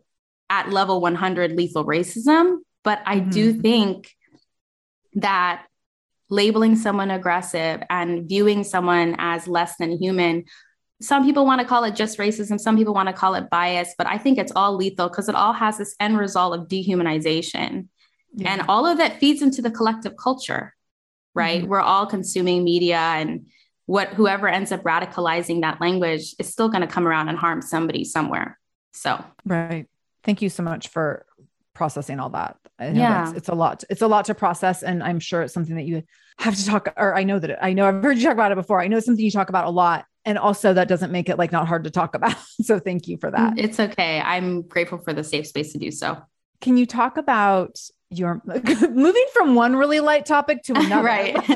at 0.50 0.68
level 0.70 1.00
100 1.00 1.52
lethal 1.52 1.86
racism. 1.86 2.58
But 2.84 3.00
I 3.06 3.20
mm-hmm. 3.20 3.30
do 3.30 3.52
think 3.54 4.10
that 5.14 5.64
labeling 6.32 6.74
someone 6.74 7.10
aggressive 7.10 7.82
and 7.90 8.26
viewing 8.26 8.64
someone 8.64 9.14
as 9.18 9.46
less 9.46 9.76
than 9.76 9.92
human. 9.92 10.44
Some 11.02 11.24
people 11.24 11.44
want 11.44 11.60
to 11.60 11.66
call 11.66 11.84
it 11.84 11.94
just 11.94 12.18
racism, 12.18 12.58
some 12.58 12.76
people 12.76 12.94
want 12.94 13.08
to 13.08 13.12
call 13.12 13.34
it 13.34 13.50
bias, 13.50 13.94
but 13.98 14.06
I 14.06 14.16
think 14.16 14.38
it's 14.38 14.52
all 14.56 14.74
lethal 14.74 15.10
because 15.10 15.28
it 15.28 15.34
all 15.34 15.52
has 15.52 15.76
this 15.76 15.94
end 16.00 16.16
result 16.16 16.58
of 16.58 16.68
dehumanization. 16.68 17.88
Yeah. 18.34 18.50
And 18.50 18.62
all 18.66 18.86
of 18.86 18.96
that 18.96 19.20
feeds 19.20 19.42
into 19.42 19.60
the 19.60 19.70
collective 19.70 20.16
culture, 20.16 20.74
right? 21.34 21.60
Mm-hmm. 21.60 21.68
We're 21.70 21.80
all 21.80 22.06
consuming 22.06 22.64
media 22.64 22.96
and 22.96 23.48
what 23.84 24.08
whoever 24.14 24.48
ends 24.48 24.72
up 24.72 24.82
radicalizing 24.84 25.60
that 25.60 25.82
language 25.82 26.34
is 26.38 26.48
still 26.48 26.70
going 26.70 26.80
to 26.80 26.86
come 26.86 27.06
around 27.06 27.28
and 27.28 27.36
harm 27.36 27.60
somebody 27.60 28.04
somewhere. 28.04 28.58
So, 28.94 29.22
right. 29.44 29.86
Thank 30.24 30.40
you 30.40 30.48
so 30.48 30.62
much 30.62 30.88
for 30.88 31.26
processing 31.74 32.20
all 32.20 32.30
that. 32.30 32.56
yeah, 32.80 33.32
it's 33.34 33.48
a 33.48 33.54
lot. 33.54 33.84
It's 33.90 34.02
a 34.02 34.06
lot 34.08 34.24
to 34.26 34.34
process, 34.34 34.82
and 34.82 35.02
I'm 35.02 35.20
sure 35.20 35.42
it's 35.42 35.54
something 35.54 35.76
that 35.76 35.84
you 35.84 36.02
have 36.38 36.54
to 36.56 36.66
talk. 36.66 36.92
Or 36.96 37.14
I 37.14 37.24
know 37.24 37.38
that 37.38 37.50
it, 37.50 37.58
I 37.62 37.72
know 37.72 37.86
I've 37.86 38.02
heard 38.02 38.16
you 38.18 38.24
talk 38.24 38.32
about 38.34 38.52
it 38.52 38.56
before. 38.56 38.80
I 38.80 38.88
know 38.88 38.96
it's 38.96 39.06
something 39.06 39.24
you 39.24 39.30
talk 39.30 39.48
about 39.48 39.66
a 39.66 39.70
lot, 39.70 40.04
and 40.24 40.38
also 40.38 40.74
that 40.74 40.88
doesn't 40.88 41.12
make 41.12 41.28
it 41.28 41.38
like 41.38 41.52
not 41.52 41.66
hard 41.68 41.84
to 41.84 41.90
talk 41.90 42.14
about. 42.20 42.36
so 42.62 42.78
thank 42.78 43.08
you 43.08 43.16
for 43.18 43.30
that. 43.30 43.54
Mm, 43.54 43.58
it's 43.58 43.80
okay. 43.80 44.20
I'm 44.20 44.62
grateful 44.62 44.98
for 44.98 45.12
the 45.12 45.24
safe 45.24 45.46
space 45.46 45.72
to 45.72 45.78
do 45.78 45.90
so. 45.90 46.18
Can 46.60 46.76
you 46.76 46.86
talk 46.86 47.16
about 47.16 47.78
your 48.10 48.42
moving 48.46 49.26
from 49.32 49.54
one 49.54 49.74
really 49.74 50.00
light 50.00 50.26
topic 50.26 50.62
to 50.64 50.72
another? 50.76 51.02
right. 51.04 51.48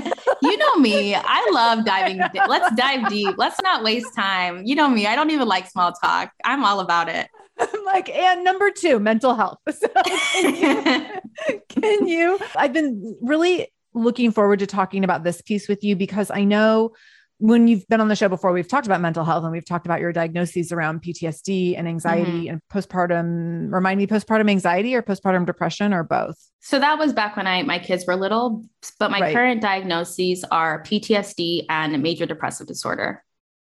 you 0.42 0.56
know 0.56 0.76
me. 0.76 1.14
I 1.14 1.50
love 1.52 1.84
diving. 1.84 2.20
Let's 2.48 2.74
dive 2.74 3.08
deep. 3.08 3.34
Let's 3.36 3.60
not 3.62 3.84
waste 3.84 4.14
time. 4.16 4.64
You 4.64 4.74
know 4.74 4.88
me. 4.88 5.06
I 5.06 5.14
don't 5.14 5.30
even 5.30 5.46
like 5.46 5.68
small 5.68 5.92
talk. 5.92 6.32
I'm 6.44 6.64
all 6.64 6.80
about 6.80 7.08
it. 7.08 7.28
I'm 7.58 7.84
like, 7.84 8.08
and 8.08 8.44
number 8.44 8.70
two, 8.70 8.98
mental 8.98 9.34
health. 9.34 9.58
So 9.72 9.88
can, 10.04 10.54
you, 10.54 11.60
can 11.68 12.06
you? 12.08 12.38
I've 12.56 12.72
been 12.72 13.16
really 13.20 13.72
looking 13.94 14.30
forward 14.30 14.58
to 14.60 14.66
talking 14.66 15.04
about 15.04 15.24
this 15.24 15.40
piece 15.42 15.68
with 15.68 15.82
you 15.82 15.96
because 15.96 16.30
I 16.30 16.44
know 16.44 16.92
when 17.38 17.68
you've 17.68 17.86
been 17.88 18.00
on 18.00 18.08
the 18.08 18.16
show 18.16 18.28
before, 18.28 18.52
we've 18.52 18.68
talked 18.68 18.86
about 18.86 19.00
mental 19.00 19.24
health 19.24 19.42
and 19.42 19.52
we've 19.52 19.64
talked 19.64 19.86
about 19.86 20.00
your 20.00 20.12
diagnoses 20.12 20.72
around 20.72 21.02
PTSD 21.02 21.76
and 21.76 21.86
anxiety 21.86 22.46
mm-hmm. 22.46 22.52
and 22.52 22.60
postpartum. 22.72 23.72
Remind 23.72 23.98
me, 23.98 24.06
postpartum 24.06 24.48
anxiety 24.50 24.94
or 24.94 25.02
postpartum 25.02 25.44
depression 25.44 25.92
or 25.92 26.02
both? 26.02 26.36
So 26.60 26.78
that 26.78 26.98
was 26.98 27.12
back 27.12 27.36
when 27.36 27.46
I 27.46 27.62
my 27.62 27.78
kids 27.78 28.06
were 28.06 28.16
little, 28.16 28.64
but 28.98 29.10
my 29.10 29.20
right. 29.20 29.34
current 29.34 29.60
diagnoses 29.60 30.44
are 30.50 30.82
PTSD 30.82 31.66
and 31.68 32.02
major 32.02 32.24
depressive 32.24 32.66
disorder. 32.66 33.22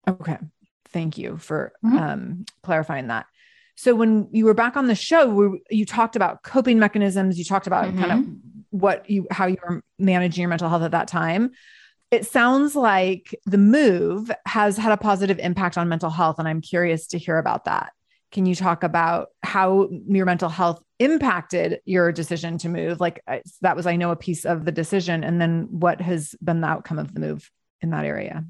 Okay, 0.07 0.37
thank 0.89 1.17
you 1.17 1.37
for 1.37 1.71
mm-hmm. 1.83 1.97
um, 1.97 2.45
clarifying 2.63 3.07
that. 3.07 3.25
So 3.81 3.95
when 3.95 4.27
you 4.31 4.45
were 4.45 4.53
back 4.53 4.77
on 4.77 4.85
the 4.85 4.93
show, 4.93 5.57
you 5.71 5.87
talked 5.87 6.15
about 6.15 6.43
coping 6.43 6.77
mechanisms. 6.77 7.39
You 7.39 7.43
talked 7.43 7.65
about 7.65 7.85
mm-hmm. 7.85 7.99
kind 7.99 8.11
of 8.11 8.27
what 8.69 9.09
you 9.09 9.25
how 9.31 9.47
you 9.47 9.57
were 9.67 9.81
managing 9.97 10.43
your 10.43 10.49
mental 10.49 10.69
health 10.69 10.83
at 10.83 10.91
that 10.91 11.07
time. 11.07 11.49
It 12.11 12.27
sounds 12.27 12.75
like 12.75 13.33
the 13.47 13.57
move 13.57 14.29
has 14.45 14.77
had 14.77 14.91
a 14.91 14.97
positive 14.97 15.39
impact 15.39 15.79
on 15.79 15.89
mental 15.89 16.11
health, 16.11 16.37
and 16.37 16.47
I'm 16.47 16.61
curious 16.61 17.07
to 17.07 17.17
hear 17.17 17.39
about 17.39 17.65
that. 17.65 17.93
Can 18.31 18.45
you 18.45 18.53
talk 18.53 18.83
about 18.83 19.29
how 19.41 19.89
your 20.07 20.27
mental 20.27 20.49
health 20.49 20.83
impacted 20.99 21.79
your 21.83 22.11
decision 22.11 22.59
to 22.59 22.69
move? 22.69 22.99
Like 22.99 23.23
that 23.61 23.75
was, 23.75 23.87
I 23.87 23.95
know, 23.95 24.11
a 24.11 24.15
piece 24.15 24.45
of 24.45 24.63
the 24.63 24.71
decision, 24.71 25.23
and 25.23 25.41
then 25.41 25.67
what 25.71 26.01
has 26.01 26.35
been 26.43 26.61
the 26.61 26.67
outcome 26.67 26.99
of 26.99 27.15
the 27.15 27.19
move 27.19 27.49
in 27.81 27.89
that 27.89 28.05
area? 28.05 28.45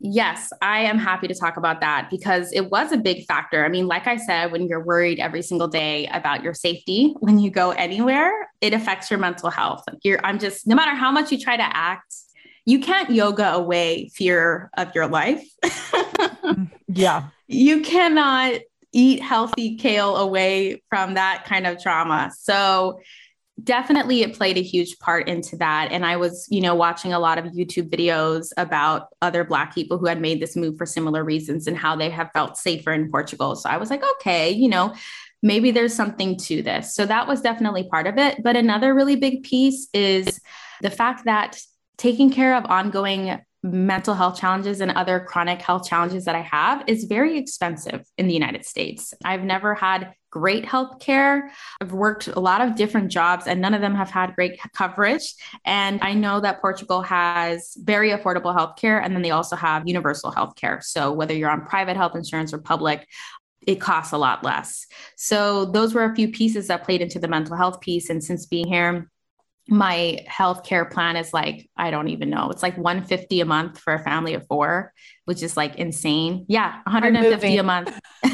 Yes, 0.00 0.52
I 0.62 0.80
am 0.80 0.96
happy 0.96 1.26
to 1.26 1.34
talk 1.34 1.56
about 1.56 1.80
that 1.80 2.08
because 2.08 2.52
it 2.52 2.70
was 2.70 2.92
a 2.92 2.96
big 2.96 3.26
factor. 3.26 3.64
I 3.64 3.68
mean, 3.68 3.88
like 3.88 4.06
I 4.06 4.16
said, 4.16 4.52
when 4.52 4.68
you're 4.68 4.84
worried 4.84 5.18
every 5.18 5.42
single 5.42 5.66
day 5.66 6.06
about 6.12 6.42
your 6.42 6.54
safety 6.54 7.14
when 7.18 7.40
you 7.40 7.50
go 7.50 7.72
anywhere, 7.72 8.32
it 8.60 8.72
affects 8.72 9.10
your 9.10 9.18
mental 9.18 9.50
health. 9.50 9.82
Like 9.88 9.98
You're, 10.04 10.24
I'm 10.24 10.38
just, 10.38 10.68
no 10.68 10.76
matter 10.76 10.94
how 10.94 11.10
much 11.10 11.32
you 11.32 11.38
try 11.38 11.56
to 11.56 11.76
act, 11.76 12.14
you 12.64 12.78
can't 12.78 13.10
yoga 13.10 13.54
away 13.54 14.10
fear 14.14 14.70
of 14.76 14.94
your 14.94 15.08
life. 15.08 15.44
yeah. 16.86 17.28
You 17.48 17.80
cannot 17.80 18.60
eat 18.92 19.20
healthy 19.20 19.76
kale 19.76 20.16
away 20.16 20.82
from 20.88 21.14
that 21.14 21.44
kind 21.44 21.66
of 21.66 21.82
trauma. 21.82 22.30
So 22.38 23.00
definitely 23.64 24.22
it 24.22 24.34
played 24.36 24.56
a 24.56 24.62
huge 24.62 24.98
part 25.00 25.28
into 25.28 25.56
that 25.56 25.90
and 25.90 26.06
i 26.06 26.16
was 26.16 26.46
you 26.48 26.60
know 26.60 26.74
watching 26.74 27.12
a 27.12 27.18
lot 27.18 27.38
of 27.38 27.46
youtube 27.46 27.90
videos 27.90 28.52
about 28.56 29.08
other 29.20 29.42
black 29.42 29.74
people 29.74 29.98
who 29.98 30.06
had 30.06 30.20
made 30.20 30.40
this 30.40 30.54
move 30.54 30.76
for 30.76 30.86
similar 30.86 31.24
reasons 31.24 31.66
and 31.66 31.76
how 31.76 31.96
they 31.96 32.08
have 32.08 32.30
felt 32.32 32.56
safer 32.56 32.92
in 32.92 33.10
portugal 33.10 33.56
so 33.56 33.68
i 33.68 33.76
was 33.76 33.90
like 33.90 34.02
okay 34.16 34.50
you 34.50 34.68
know 34.68 34.94
maybe 35.42 35.70
there's 35.70 35.94
something 35.94 36.36
to 36.36 36.62
this. 36.62 36.94
So 36.94 37.06
that 37.06 37.26
was 37.28 37.40
definitely 37.40 37.88
part 37.88 38.06
of 38.06 38.18
it. 38.18 38.42
But 38.42 38.56
another 38.56 38.94
really 38.94 39.16
big 39.16 39.42
piece 39.42 39.88
is 39.92 40.40
the 40.80 40.90
fact 40.90 41.24
that 41.24 41.60
taking 41.96 42.30
care 42.30 42.56
of 42.56 42.64
ongoing 42.66 43.38
mental 43.62 44.14
health 44.14 44.38
challenges 44.38 44.80
and 44.80 44.92
other 44.92 45.20
chronic 45.20 45.60
health 45.60 45.88
challenges 45.88 46.24
that 46.24 46.36
I 46.36 46.42
have 46.42 46.84
is 46.86 47.04
very 47.04 47.36
expensive 47.36 48.06
in 48.16 48.28
the 48.28 48.34
United 48.34 48.64
States. 48.64 49.12
I've 49.24 49.42
never 49.42 49.74
had 49.74 50.12
great 50.30 50.64
health 50.64 51.00
care. 51.00 51.50
I've 51.80 51.92
worked 51.92 52.28
a 52.28 52.40
lot 52.40 52.60
of 52.60 52.74
different 52.74 53.10
jobs 53.10 53.46
and 53.46 53.60
none 53.60 53.74
of 53.74 53.80
them 53.80 53.94
have 53.94 54.10
had 54.10 54.34
great 54.34 54.60
coverage. 54.74 55.34
And 55.64 56.00
I 56.02 56.14
know 56.14 56.40
that 56.40 56.60
Portugal 56.60 57.02
has 57.02 57.76
very 57.78 58.10
affordable 58.10 58.54
health 58.54 58.76
care 58.76 59.00
and 59.00 59.14
then 59.14 59.22
they 59.22 59.30
also 59.30 59.56
have 59.56 59.86
universal 59.86 60.30
health 60.30 60.54
care. 60.56 60.80
So 60.82 61.12
whether 61.12 61.34
you're 61.34 61.50
on 61.50 61.64
private 61.64 61.96
health 61.96 62.14
insurance 62.14 62.52
or 62.52 62.58
public, 62.58 63.06
it 63.66 63.80
costs 63.80 64.12
a 64.12 64.18
lot 64.18 64.44
less. 64.44 64.86
So 65.16 65.66
those 65.66 65.94
were 65.94 66.04
a 66.04 66.14
few 66.14 66.30
pieces 66.30 66.68
that 66.68 66.84
played 66.84 67.02
into 67.02 67.18
the 67.18 67.28
mental 67.28 67.56
health 67.56 67.80
piece. 67.80 68.08
And 68.08 68.22
since 68.22 68.46
being 68.46 68.66
here, 68.66 69.10
my 69.68 70.24
healthcare 70.26 70.90
plan 70.90 71.16
is 71.16 71.34
like 71.34 71.68
I 71.76 71.90
don't 71.90 72.08
even 72.08 72.30
know. 72.30 72.48
It's 72.50 72.62
like 72.62 72.78
150 72.78 73.40
a 73.40 73.44
month 73.44 73.78
for 73.78 73.92
a 73.92 73.98
family 73.98 74.32
of 74.32 74.46
four, 74.46 74.94
which 75.26 75.42
is 75.42 75.56
like 75.56 75.76
insane. 75.76 76.46
Yeah, 76.48 76.80
150 76.84 77.56
a 77.58 77.62
month. 77.62 77.92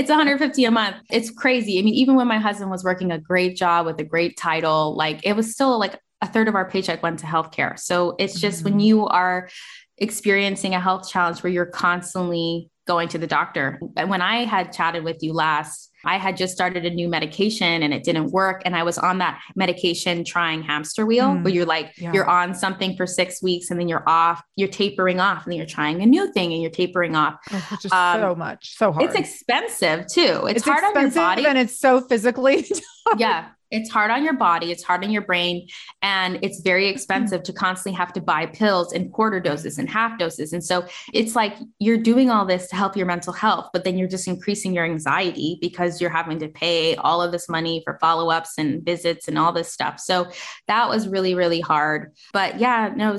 it's 0.00 0.08
150 0.08 0.64
a 0.64 0.70
month. 0.70 0.96
It's 1.10 1.30
crazy. 1.30 1.78
I 1.78 1.82
mean, 1.82 1.92
even 1.92 2.16
when 2.16 2.26
my 2.26 2.38
husband 2.38 2.70
was 2.70 2.82
working 2.82 3.12
a 3.12 3.18
great 3.18 3.54
job 3.54 3.84
with 3.84 4.00
a 4.00 4.04
great 4.04 4.38
title, 4.38 4.96
like 4.96 5.20
it 5.24 5.34
was 5.34 5.52
still 5.52 5.78
like 5.78 6.00
a 6.22 6.26
third 6.26 6.48
of 6.48 6.54
our 6.54 6.68
paycheck 6.68 7.02
went 7.02 7.18
to 7.18 7.26
healthcare. 7.26 7.78
So 7.78 8.16
it's 8.18 8.40
just 8.40 8.60
mm-hmm. 8.60 8.70
when 8.70 8.80
you 8.80 9.06
are 9.06 9.50
experiencing 9.98 10.74
a 10.74 10.80
health 10.80 11.10
challenge 11.10 11.42
where 11.42 11.52
you're 11.52 11.66
constantly 11.66 12.70
going 12.86 13.08
to 13.08 13.18
the 13.18 13.26
doctor. 13.26 13.78
And 13.94 14.08
when 14.08 14.22
I 14.22 14.46
had 14.46 14.72
chatted 14.72 15.04
with 15.04 15.22
you 15.22 15.34
last, 15.34 15.89
I 16.04 16.18
had 16.18 16.36
just 16.36 16.54
started 16.54 16.84
a 16.84 16.90
new 16.90 17.08
medication 17.08 17.82
and 17.82 17.92
it 17.92 18.04
didn't 18.04 18.30
work. 18.30 18.62
And 18.64 18.74
I 18.76 18.82
was 18.82 18.98
on 18.98 19.18
that 19.18 19.40
medication 19.54 20.24
trying 20.24 20.62
hamster 20.62 21.06
wheel 21.06 21.28
mm, 21.28 21.44
where 21.44 21.52
you're 21.52 21.66
like, 21.66 21.92
yeah. 21.96 22.12
you're 22.12 22.28
on 22.28 22.54
something 22.54 22.96
for 22.96 23.06
six 23.06 23.42
weeks 23.42 23.70
and 23.70 23.78
then 23.78 23.88
you're 23.88 24.08
off, 24.08 24.42
you're 24.56 24.68
tapering 24.68 25.20
off 25.20 25.44
and 25.44 25.52
then 25.52 25.58
you're 25.58 25.66
trying 25.66 26.02
a 26.02 26.06
new 26.06 26.32
thing 26.32 26.52
and 26.52 26.62
you're 26.62 26.70
tapering 26.70 27.14
off. 27.16 27.36
Oh, 27.52 27.78
is 27.84 27.92
um, 27.92 28.20
so 28.20 28.34
much, 28.34 28.76
so 28.76 28.92
hard. 28.92 29.06
It's 29.06 29.14
expensive 29.14 30.06
too. 30.06 30.46
It's, 30.46 30.58
it's 30.58 30.64
hard 30.64 30.84
on 30.84 31.02
your 31.02 31.10
body. 31.10 31.46
And 31.46 31.58
it's 31.58 31.78
so 31.78 32.00
physically. 32.00 32.66
yeah 33.18 33.48
it's 33.70 33.90
hard 33.90 34.10
on 34.10 34.24
your 34.24 34.34
body, 34.34 34.70
it's 34.70 34.82
hard 34.82 35.04
on 35.04 35.10
your 35.10 35.22
brain, 35.22 35.68
and 36.02 36.38
it's 36.42 36.60
very 36.60 36.84
mm-hmm. 36.84 36.94
expensive 36.94 37.42
to 37.44 37.52
constantly 37.52 37.96
have 37.96 38.12
to 38.12 38.20
buy 38.20 38.46
pills 38.46 38.92
in 38.92 39.10
quarter 39.10 39.40
doses 39.40 39.78
and 39.78 39.88
half 39.88 40.18
doses. 40.18 40.52
And 40.52 40.64
so 40.64 40.86
it's 41.12 41.36
like 41.36 41.56
you're 41.78 41.98
doing 41.98 42.30
all 42.30 42.44
this 42.44 42.68
to 42.68 42.76
help 42.76 42.96
your 42.96 43.06
mental 43.06 43.32
health, 43.32 43.70
but 43.72 43.84
then 43.84 43.96
you're 43.96 44.08
just 44.08 44.28
increasing 44.28 44.72
your 44.72 44.84
anxiety 44.84 45.58
because 45.60 46.00
you're 46.00 46.10
having 46.10 46.38
to 46.40 46.48
pay 46.48 46.96
all 46.96 47.22
of 47.22 47.32
this 47.32 47.48
money 47.48 47.82
for 47.84 47.98
follow 48.00 48.30
ups 48.30 48.58
and 48.58 48.84
visits 48.84 49.28
and 49.28 49.38
all 49.38 49.52
this 49.52 49.72
stuff. 49.72 50.00
So 50.00 50.28
that 50.66 50.88
was 50.88 51.08
really, 51.08 51.34
really 51.34 51.60
hard. 51.60 52.12
But 52.32 52.58
yeah, 52.58 52.92
no, 52.94 53.18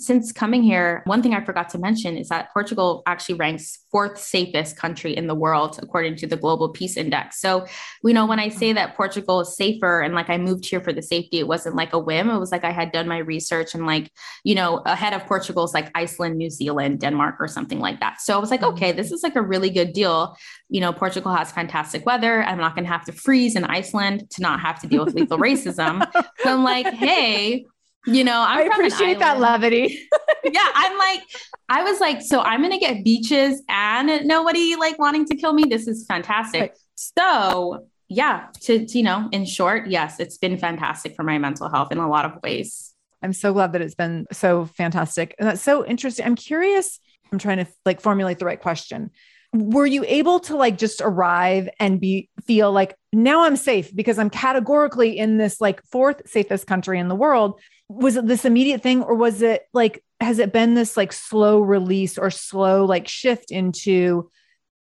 since 0.00 0.32
coming 0.32 0.62
here, 0.62 1.02
one 1.04 1.22
thing 1.22 1.34
I 1.34 1.44
forgot 1.44 1.68
to 1.70 1.78
mention 1.78 2.16
is 2.16 2.28
that 2.30 2.50
Portugal 2.52 3.02
actually 3.06 3.34
ranks 3.34 3.80
fourth 3.90 4.18
safest 4.18 4.76
country 4.76 5.14
in 5.14 5.26
the 5.26 5.34
world 5.34 5.78
according 5.82 6.16
to 6.16 6.26
the 6.26 6.36
Global 6.36 6.70
Peace 6.70 6.96
Index. 6.96 7.38
So, 7.38 7.66
you 8.02 8.14
know, 8.14 8.24
when 8.24 8.40
I 8.40 8.48
say 8.48 8.72
that 8.72 8.96
Portugal 8.96 9.40
is 9.40 9.54
safer 9.54 10.00
and 10.00 10.14
like 10.14 10.30
I 10.30 10.38
moved 10.38 10.64
here 10.64 10.80
for 10.80 10.92
the 10.92 11.02
safety, 11.02 11.38
it 11.38 11.46
wasn't 11.46 11.76
like 11.76 11.92
a 11.92 11.98
whim. 11.98 12.30
It 12.30 12.38
was 12.38 12.50
like 12.50 12.64
I 12.64 12.70
had 12.70 12.92
done 12.92 13.08
my 13.08 13.18
research 13.18 13.74
and 13.74 13.86
like, 13.86 14.10
you 14.42 14.54
know, 14.54 14.78
ahead 14.86 15.12
of 15.12 15.26
Portugal's 15.26 15.74
like 15.74 15.90
Iceland, 15.94 16.38
New 16.38 16.50
Zealand, 16.50 17.00
Denmark, 17.00 17.36
or 17.38 17.46
something 17.46 17.78
like 17.78 18.00
that. 18.00 18.22
So 18.22 18.34
I 18.34 18.38
was 18.38 18.50
like, 18.50 18.60
mm-hmm. 18.60 18.76
okay, 18.76 18.92
this 18.92 19.12
is 19.12 19.22
like 19.22 19.36
a 19.36 19.42
really 19.42 19.70
good 19.70 19.92
deal. 19.92 20.36
You 20.70 20.80
know, 20.80 20.92
Portugal 20.92 21.34
has 21.34 21.52
fantastic 21.52 22.06
weather. 22.06 22.42
I'm 22.42 22.58
not 22.58 22.74
going 22.74 22.84
to 22.84 22.90
have 22.90 23.04
to 23.04 23.12
freeze 23.12 23.54
in 23.54 23.64
Iceland 23.64 24.30
to 24.30 24.42
not 24.42 24.60
have 24.60 24.80
to 24.80 24.86
deal 24.86 25.04
with 25.04 25.14
lethal 25.14 25.38
racism. 25.50 26.10
So 26.38 26.54
I'm 26.54 26.64
like, 26.64 26.86
hey, 26.86 27.66
you 28.06 28.24
know, 28.24 28.44
I'm 28.46 28.70
i 28.70 28.74
appreciate 28.74 29.18
that 29.18 29.40
levity. 29.40 30.08
yeah, 30.44 30.66
I'm 30.74 30.98
like, 30.98 31.22
I 31.68 31.82
was 31.82 32.00
like, 32.00 32.22
so 32.22 32.40
I'm 32.40 32.62
gonna 32.62 32.78
get 32.78 33.04
beaches 33.04 33.62
and 33.68 34.26
nobody 34.26 34.76
like 34.76 34.98
wanting 34.98 35.26
to 35.26 35.36
kill 35.36 35.52
me. 35.52 35.64
This 35.64 35.86
is 35.86 36.06
fantastic. 36.06 36.60
Right. 36.60 36.72
So 36.94 37.86
yeah, 38.08 38.48
to, 38.62 38.86
to 38.86 38.98
you 38.98 39.04
know, 39.04 39.28
in 39.32 39.44
short, 39.44 39.88
yes, 39.88 40.18
it's 40.18 40.36
been 40.38 40.58
fantastic 40.58 41.14
for 41.14 41.22
my 41.22 41.38
mental 41.38 41.70
health 41.70 41.92
in 41.92 41.98
a 41.98 42.08
lot 42.08 42.24
of 42.24 42.42
ways. 42.42 42.92
I'm 43.22 43.32
so 43.32 43.52
glad 43.52 43.72
that 43.72 43.82
it's 43.82 43.94
been 43.94 44.26
so 44.32 44.64
fantastic. 44.64 45.34
And 45.38 45.48
that's 45.48 45.62
so 45.62 45.86
interesting. 45.86 46.26
I'm 46.26 46.34
curious. 46.34 46.98
I'm 47.30 47.38
trying 47.38 47.58
to 47.58 47.66
like 47.84 48.00
formulate 48.00 48.38
the 48.38 48.46
right 48.46 48.60
question. 48.60 49.10
Were 49.52 49.86
you 49.86 50.04
able 50.06 50.40
to 50.40 50.56
like 50.56 50.78
just 50.78 51.00
arrive 51.00 51.68
and 51.78 52.00
be 52.00 52.30
feel 52.46 52.72
like 52.72 52.94
now 53.12 53.44
I'm 53.44 53.56
safe 53.56 53.94
because 53.94 54.18
I'm 54.18 54.30
categorically 54.30 55.18
in 55.18 55.38
this 55.38 55.60
like 55.60 55.82
fourth 55.84 56.28
safest 56.28 56.66
country 56.66 56.98
in 56.98 57.08
the 57.08 57.16
world? 57.16 57.60
Was 57.90 58.16
it 58.16 58.24
this 58.24 58.44
immediate 58.44 58.82
thing 58.82 59.02
or 59.02 59.16
was 59.16 59.42
it 59.42 59.66
like 59.72 60.04
has 60.20 60.38
it 60.38 60.52
been 60.52 60.74
this 60.74 60.96
like 60.96 61.12
slow 61.12 61.58
release 61.60 62.18
or 62.18 62.30
slow 62.30 62.84
like 62.84 63.08
shift 63.08 63.50
into 63.50 64.30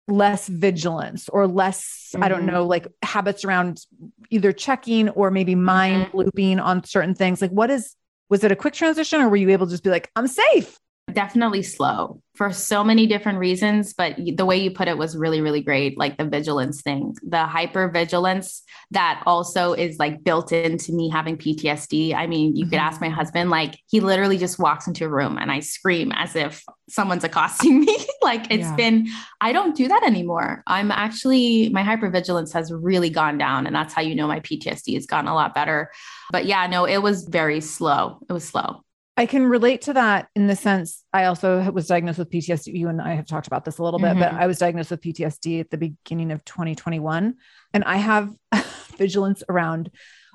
less 0.08 0.48
vigilance 0.48 1.30
or 1.30 1.46
less 1.48 2.10
mm-hmm. 2.14 2.24
i 2.24 2.28
don't 2.28 2.40
mm-hmm. 2.40 2.54
know 2.54 2.66
like 2.66 2.88
habits 3.04 3.46
around 3.46 3.86
either 4.32 4.52
checking 4.52 5.10
or 5.10 5.30
maybe 5.30 5.54
mind 5.54 6.08
mm-hmm. 6.08 6.18
looping 6.18 6.60
on 6.60 6.84
certain 6.84 7.14
things 7.14 7.40
like 7.40 7.52
what 7.52 7.70
is 7.70 7.94
was 8.30 8.44
it 8.44 8.52
a 8.52 8.56
quick 8.56 8.74
transition 8.74 9.22
or 9.22 9.30
were 9.30 9.36
you 9.36 9.52
able 9.52 9.68
to 9.68 9.72
just 9.72 9.84
be 9.84 9.92
like 9.92 10.10
i'm 10.16 10.28
safe 10.28 10.80
definitely 11.14 11.64
slow 11.64 12.22
for 12.36 12.52
so 12.52 12.84
many 12.84 13.08
different 13.08 13.40
reasons 13.40 13.94
but 13.94 14.16
the 14.36 14.46
way 14.46 14.58
you 14.58 14.70
put 14.70 14.90
it 14.90 14.98
was 14.98 15.16
really 15.16 15.40
really 15.40 15.62
great 15.62 15.98
like 15.98 16.18
the 16.18 16.26
vigilance 16.26 16.82
thing 16.82 17.16
the 17.26 17.46
hyper 17.46 17.88
vigilance 17.88 18.62
that 18.92 19.24
also 19.26 19.72
is 19.72 19.98
like 20.00 20.22
built 20.24 20.52
into 20.52 20.92
me 20.92 21.10
having 21.10 21.38
PTSD 21.38 22.14
i 22.14 22.28
mean 22.28 22.56
you 22.58 22.66
mm-hmm. 22.66 22.72
could 22.72 22.80
ask 22.80 23.00
my 23.00 23.08
husband 23.08 23.50
like 23.50 23.80
he 23.88 24.02
literally 24.02 24.38
just 24.38 24.60
walks 24.60 24.86
into 24.86 25.06
a 25.06 25.10
room 25.10 25.38
and 25.38 25.50
i 25.50 25.62
scream 25.62 26.12
as 26.12 26.36
if 26.36 26.64
someone's 26.90 27.24
accosting 27.24 27.82
me. 27.82 27.98
Like 28.24 28.52
it's 28.52 28.64
yeah. 28.64 28.76
been 28.76 29.08
i 29.40 29.54
don't 29.54 29.74
do 29.74 29.88
that 29.88 30.04
anymore. 30.04 30.62
I'm 30.68 30.92
actually 30.92 31.70
my 31.70 31.82
hyper 31.82 32.10
vigilance 32.10 32.52
has 32.52 32.74
really 32.74 33.10
gone 33.10 33.38
down 33.38 33.66
and 33.66 33.74
that's 33.74 33.94
how 33.94 34.02
you 34.02 34.16
know 34.16 34.28
my 34.28 34.42
PTSD 34.42 34.96
has 34.96 35.06
gotten 35.06 35.30
a 35.30 35.34
lot 35.34 35.56
better. 35.56 35.92
But 36.30 36.46
yeah 36.46 36.68
no 36.68 36.84
it 36.84 36.98
was 36.98 37.24
very 37.24 37.62
slow. 37.62 38.20
It 38.30 38.34
was 38.34 38.44
slow 38.44 38.84
I 39.18 39.26
can 39.26 39.48
relate 39.48 39.82
to 39.84 39.94
that 39.94 40.30
in 40.36 40.46
the 40.46 40.56
sense 40.56 41.04
I 41.12 41.26
also 41.26 41.72
was 41.72 41.88
diagnosed 41.88 42.20
with 42.20 42.30
PTSD. 42.30 42.78
You 42.78 42.88
and 42.88 43.02
I 43.02 43.16
have 43.16 43.26
talked 43.26 43.48
about 43.48 43.66
this 43.66 43.80
a 43.80 43.84
little 43.84 44.00
bit, 44.00 44.12
mm-hmm. 44.12 44.20
but 44.20 44.34
I 44.34 44.46
was 44.46 44.60
diagnosed 44.60 44.92
with 44.92 45.02
PTSD 45.02 45.60
at 45.60 45.72
the 45.72 45.78
beginning 45.78 46.32
of 46.32 46.46
2021. 46.46 47.34
And 47.74 47.84
I 47.84 47.98
have 47.98 48.32
vigilance 48.98 49.44
around 49.50 49.90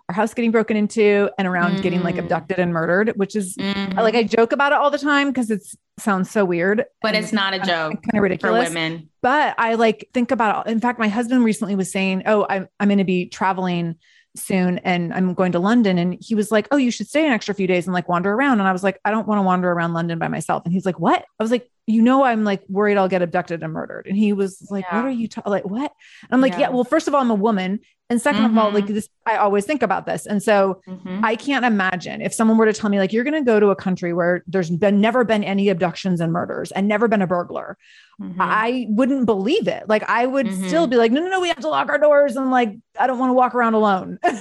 our 0.09 0.15
house 0.17 0.35
getting 0.35 0.51
broken 0.51 0.77
into 0.77 1.31
and 1.39 1.47
around 1.47 1.77
mm. 1.77 1.83
getting 1.83 2.03
like 2.03 2.17
mm. 2.17 2.21
abducted 2.21 2.59
and 2.59 2.73
murdered, 2.73 3.13
which 3.15 3.37
is 3.37 3.57
mm-hmm. 3.57 3.97
like 3.97 4.17
I 4.17 4.25
joke 4.25 4.51
about 4.51 4.73
it 4.73 4.79
all 4.79 4.91
the 4.91 4.99
time 4.99 5.29
because 5.29 5.51
it 5.51 5.63
sounds 6.01 6.29
so 6.29 6.45
weird. 6.45 6.85
But 7.03 7.15
it's 7.15 7.33
not 7.33 7.55
a 7.55 7.59
joke. 7.59 8.03
Kind 8.03 8.17
of 8.17 8.23
ridiculous. 8.23 8.69
For 8.69 8.75
women. 8.75 9.09
But 9.23 9.55
I 9.59 9.75
like 9.75 10.09
think 10.13 10.33
about 10.33 10.67
it. 10.67 10.73
In 10.73 10.81
fact, 10.81 10.99
my 10.99 11.09
husband 11.09 11.45
recently 11.45 11.77
was 11.77 11.93
saying, 11.93 12.25
Oh, 12.27 12.45
I'm, 12.51 12.67
I'm 12.81 12.89
going 12.89 12.99
to 12.99 13.05
be 13.05 13.27
traveling 13.27 13.95
soon 14.37 14.79
and 14.79 15.13
I'm 15.13 15.35
going 15.35 15.53
to 15.53 15.59
London. 15.59 15.99
And 15.99 16.17
he 16.21 16.35
was 16.35 16.51
like, 16.51 16.69
Oh, 16.71 16.77
you 16.77 16.91
should 16.91 17.09
stay 17.09 17.27
an 17.27 17.33
extra 17.33 17.55
few 17.55 17.67
days 17.67 17.87
and 17.87 17.95
like 17.95 18.09
wander 18.09 18.33
around. 18.33 18.61
And 18.61 18.69
I 18.69 18.73
was 18.73 18.83
like, 18.83 19.01
I 19.05 19.11
don't 19.11 19.27
want 19.27 19.39
to 19.39 19.43
wander 19.43 19.71
around 19.71 19.93
London 19.93 20.19
by 20.19 20.29
myself. 20.29 20.63
And 20.65 20.73
he's 20.73 20.87
like, 20.87 20.99
What? 20.99 21.25
I 21.39 21.43
was 21.43 21.51
like, 21.51 21.69
You 21.87 22.03
know, 22.03 22.25
I'm 22.25 22.45
like 22.45 22.63
worried 22.69 22.97
I'll 22.97 23.09
get 23.09 23.23
abducted 23.23 23.63
and 23.63 23.73
murdered. 23.73 24.07
And 24.07 24.17
he 24.17 24.33
was 24.33 24.69
like, 24.71 24.85
yeah. 24.91 24.97
What 24.97 25.07
are 25.07 25.11
you 25.11 25.29
ta-? 25.29 25.43
like? 25.47 25.65
What? 25.65 25.93
And 26.23 26.31
I'm 26.31 26.41
like, 26.41 26.53
yeah. 26.53 26.61
yeah. 26.61 26.69
well, 26.71 26.85
first 26.85 27.09
of 27.09 27.15
all, 27.15 27.21
I'm 27.21 27.31
a 27.31 27.35
woman. 27.35 27.81
And 28.13 28.21
2nd 28.21 28.33
mm-hmm. 28.35 28.45
of 28.45 28.59
all, 28.59 28.71
like 28.71 28.85
mm-hmm. 28.85 28.93
this, 28.93 29.09
I 29.25 29.37
always 29.37 29.65
think 29.65 29.83
about 29.83 30.05
this. 30.05 30.27
And 30.27 30.43
so 30.43 30.83
mm-hmm. 30.87 31.25
I 31.25 31.35
can't 31.35 31.65
imagine 31.65 32.21
if 32.21 32.35
someone 32.35 32.59
were 32.59 32.67
to 32.67 32.75
tell 32.75 32.91
me, 32.91 32.99
like, 32.99 33.11
you're 33.11 33.25
going 33.25 33.43
to 33.43 33.51
go 33.51 33.59
to 33.59 33.71
a 33.71 33.77
country 33.77 34.13
where 34.13 34.45
there's 34.47 34.69
been 34.69 35.01
never 35.01 35.25
been 35.25 35.43
any 35.43 35.71
abductions 35.71 36.21
and 36.21 36.31
murders 36.31 36.73
and 36.73 36.87
never 36.87 37.09
been 37.09 37.23
a 37.23 37.27
burglar. 37.27 37.79
Mm-hmm. 38.21 38.39
I 38.39 38.87
wouldn't 38.91 39.25
believe 39.25 39.67
it. 39.67 39.89
Like, 39.89 40.07
I 40.11 40.27
would 40.27 40.53
still 40.53 40.83
mm-hmm. 40.83 40.91
be 40.91 40.97
like, 40.99 41.11
no, 41.11 41.23
no, 41.23 41.31
no, 41.31 41.41
we 41.41 41.49
have 41.49 41.61
to 41.61 41.69
lock 41.69 41.89
our 41.89 41.97
doors. 41.97 42.37
And 42.37 42.51
like, 42.51 42.77
I 43.01 43.07
don't 43.07 43.19
want 43.19 43.31
to 43.31 43.35
walk 43.35 43.55
around 43.55 43.73
alone. 43.73 44.19
oh, 44.25 44.35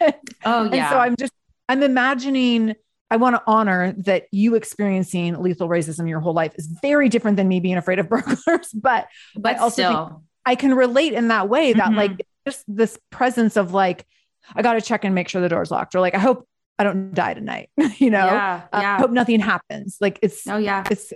yeah. 0.00 0.10
And 0.44 0.72
so 0.72 0.98
I'm 0.98 1.14
just, 1.16 1.32
I'm 1.68 1.84
imagining 1.84 2.74
I 3.08 3.16
want 3.16 3.36
to 3.36 3.42
honor 3.46 3.94
that 3.98 4.24
you 4.32 4.56
experiencing 4.56 5.40
lethal 5.40 5.68
racism 5.68 6.08
your 6.08 6.18
whole 6.18 6.32
life 6.32 6.54
is 6.56 6.66
very 6.82 7.08
different 7.08 7.36
than 7.36 7.46
me 7.46 7.60
being 7.60 7.76
afraid 7.76 8.00
of 8.00 8.08
burglars. 8.08 8.70
But, 8.74 9.06
but 9.36 9.56
I 9.56 9.58
also 9.58 9.82
still. 9.82 10.22
I 10.44 10.56
can 10.56 10.74
relate 10.74 11.12
in 11.12 11.28
that 11.28 11.48
way 11.48 11.72
that 11.72 11.88
mm-hmm. 11.88 11.96
like 11.96 12.26
just 12.46 12.64
this 12.68 12.98
presence 13.10 13.56
of 13.56 13.72
like, 13.72 14.06
I 14.54 14.62
got 14.62 14.74
to 14.74 14.80
check 14.80 15.04
and 15.04 15.14
make 15.14 15.28
sure 15.28 15.40
the 15.40 15.48
door's 15.48 15.70
locked, 15.70 15.94
or 15.94 16.00
like, 16.00 16.14
I 16.14 16.18
hope 16.18 16.46
I 16.78 16.84
don't 16.84 17.14
die 17.14 17.34
tonight, 17.34 17.70
you 17.98 18.10
know, 18.10 18.26
yeah, 18.26 18.62
uh, 18.72 18.80
yeah. 18.80 18.96
I 18.96 18.98
hope 18.98 19.10
nothing 19.10 19.40
happens. 19.40 19.98
Like 20.00 20.18
it's, 20.22 20.46
oh 20.48 20.58
yeah, 20.58 20.84
it's 20.90 21.12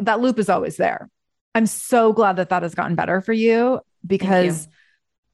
that 0.00 0.20
loop 0.20 0.38
is 0.38 0.48
always 0.48 0.76
there. 0.76 1.08
I'm 1.54 1.66
so 1.66 2.12
glad 2.12 2.36
that 2.36 2.48
that 2.48 2.62
has 2.62 2.74
gotten 2.74 2.94
better 2.94 3.20
for 3.20 3.32
you 3.32 3.80
because 4.06 4.66
you. 4.66 4.72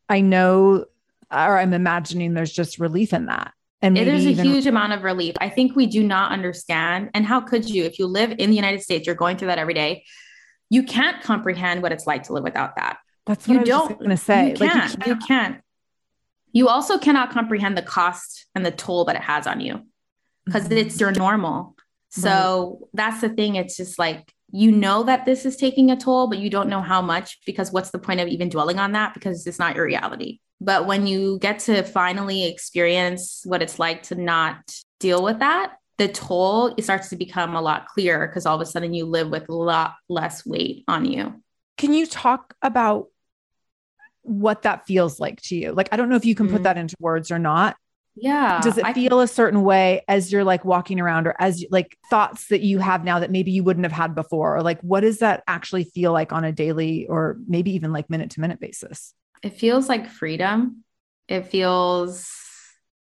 I 0.08 0.20
know 0.20 0.86
or 1.30 1.58
I'm 1.58 1.74
imagining 1.74 2.34
there's 2.34 2.52
just 2.52 2.78
relief 2.78 3.12
in 3.12 3.26
that. 3.26 3.52
And 3.80 3.96
there's 3.96 4.24
a 4.24 4.30
even- 4.30 4.44
huge 4.44 4.66
amount 4.66 4.92
of 4.92 5.04
relief. 5.04 5.36
I 5.40 5.48
think 5.48 5.76
we 5.76 5.86
do 5.86 6.02
not 6.02 6.32
understand. 6.32 7.10
And 7.14 7.24
how 7.24 7.40
could 7.40 7.68
you, 7.68 7.84
if 7.84 7.98
you 7.98 8.06
live 8.06 8.34
in 8.38 8.50
the 8.50 8.56
United 8.56 8.82
States, 8.82 9.06
you're 9.06 9.14
going 9.14 9.36
through 9.36 9.48
that 9.48 9.58
every 9.58 9.74
day, 9.74 10.04
you 10.68 10.82
can't 10.82 11.22
comprehend 11.22 11.82
what 11.82 11.92
it's 11.92 12.06
like 12.06 12.24
to 12.24 12.32
live 12.32 12.42
without 12.42 12.76
that. 12.76 12.98
That's 13.28 13.46
what 13.46 13.54
you 13.54 13.58
I 13.58 13.60
was 13.60 13.68
don't, 13.68 13.98
going 13.98 14.10
to 14.10 14.16
say. 14.16 14.50
You 14.50 14.56
can't, 14.56 14.98
like, 14.98 15.06
you 15.06 15.16
can't. 15.16 15.20
You 15.20 15.26
can't. 15.26 15.60
You 16.52 16.68
also 16.68 16.98
cannot 16.98 17.30
comprehend 17.30 17.76
the 17.76 17.82
cost 17.82 18.46
and 18.54 18.64
the 18.64 18.70
toll 18.70 19.04
that 19.04 19.16
it 19.16 19.22
has 19.22 19.46
on 19.46 19.60
you 19.60 19.82
because 20.46 20.64
mm-hmm. 20.64 20.78
it's 20.78 20.98
your 20.98 21.12
normal. 21.12 21.76
So 22.08 22.78
right. 22.80 22.90
that's 22.94 23.20
the 23.20 23.28
thing. 23.28 23.56
It's 23.56 23.76
just 23.76 23.98
like 23.98 24.32
you 24.50 24.72
know 24.72 25.02
that 25.02 25.26
this 25.26 25.44
is 25.44 25.56
taking 25.56 25.90
a 25.90 25.96
toll, 25.96 26.28
but 26.28 26.38
you 26.38 26.48
don't 26.48 26.70
know 26.70 26.80
how 26.80 27.02
much 27.02 27.38
because 27.44 27.70
what's 27.70 27.90
the 27.90 27.98
point 27.98 28.20
of 28.20 28.28
even 28.28 28.48
dwelling 28.48 28.78
on 28.78 28.92
that 28.92 29.12
because 29.12 29.46
it's 29.46 29.58
not 29.58 29.76
your 29.76 29.84
reality. 29.84 30.40
But 30.58 30.86
when 30.86 31.06
you 31.06 31.38
get 31.38 31.58
to 31.60 31.82
finally 31.82 32.46
experience 32.46 33.42
what 33.44 33.60
it's 33.60 33.78
like 33.78 34.04
to 34.04 34.14
not 34.14 34.56
deal 34.98 35.22
with 35.22 35.40
that, 35.40 35.74
the 35.98 36.08
toll 36.08 36.74
it 36.78 36.82
starts 36.82 37.10
to 37.10 37.16
become 37.16 37.54
a 37.54 37.60
lot 37.60 37.88
clearer 37.88 38.26
because 38.26 38.46
all 38.46 38.54
of 38.54 38.62
a 38.62 38.66
sudden 38.66 38.94
you 38.94 39.04
live 39.04 39.28
with 39.28 39.50
a 39.50 39.54
lot 39.54 39.96
less 40.08 40.46
weight 40.46 40.84
on 40.88 41.04
you. 41.04 41.42
Can 41.76 41.92
you 41.92 42.06
talk 42.06 42.54
about 42.62 43.08
what 44.28 44.62
that 44.62 44.86
feels 44.86 45.18
like 45.18 45.40
to 45.42 45.56
you? 45.56 45.72
Like, 45.72 45.88
I 45.92 45.96
don't 45.96 46.08
know 46.08 46.16
if 46.16 46.24
you 46.24 46.34
can 46.34 46.46
mm-hmm. 46.46 46.56
put 46.56 46.62
that 46.64 46.78
into 46.78 46.96
words 47.00 47.30
or 47.30 47.38
not. 47.38 47.76
Yeah. 48.20 48.60
Does 48.60 48.78
it 48.78 48.84
I 48.84 48.92
feel 48.92 49.20
a 49.20 49.28
certain 49.28 49.62
way 49.62 50.02
as 50.08 50.32
you're 50.32 50.42
like 50.44 50.64
walking 50.64 50.98
around 50.98 51.28
or 51.28 51.36
as 51.38 51.64
like 51.70 51.96
thoughts 52.10 52.48
that 52.48 52.62
you 52.62 52.78
have 52.78 53.04
now 53.04 53.20
that 53.20 53.30
maybe 53.30 53.52
you 53.52 53.62
wouldn't 53.62 53.84
have 53.84 53.92
had 53.92 54.14
before? 54.14 54.56
Or 54.56 54.62
like, 54.62 54.80
what 54.80 55.00
does 55.00 55.18
that 55.18 55.44
actually 55.46 55.84
feel 55.84 56.12
like 56.12 56.32
on 56.32 56.44
a 56.44 56.50
daily 56.50 57.06
or 57.06 57.38
maybe 57.46 57.70
even 57.72 57.92
like 57.92 58.10
minute 58.10 58.30
to 58.30 58.40
minute 58.40 58.58
basis? 58.58 59.14
It 59.42 59.50
feels 59.50 59.88
like 59.88 60.08
freedom. 60.08 60.82
It 61.28 61.46
feels, 61.46 62.28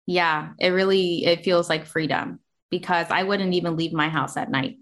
yeah, 0.06 0.50
it 0.60 0.70
really, 0.70 1.26
it 1.26 1.44
feels 1.44 1.68
like 1.68 1.86
freedom 1.86 2.40
because 2.70 3.08
I 3.10 3.24
wouldn't 3.24 3.54
even 3.54 3.76
leave 3.76 3.94
my 3.94 4.10
house 4.10 4.38
at 4.38 4.52
night 4.52 4.78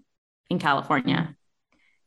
in 0.50 0.58
California. 0.58 1.34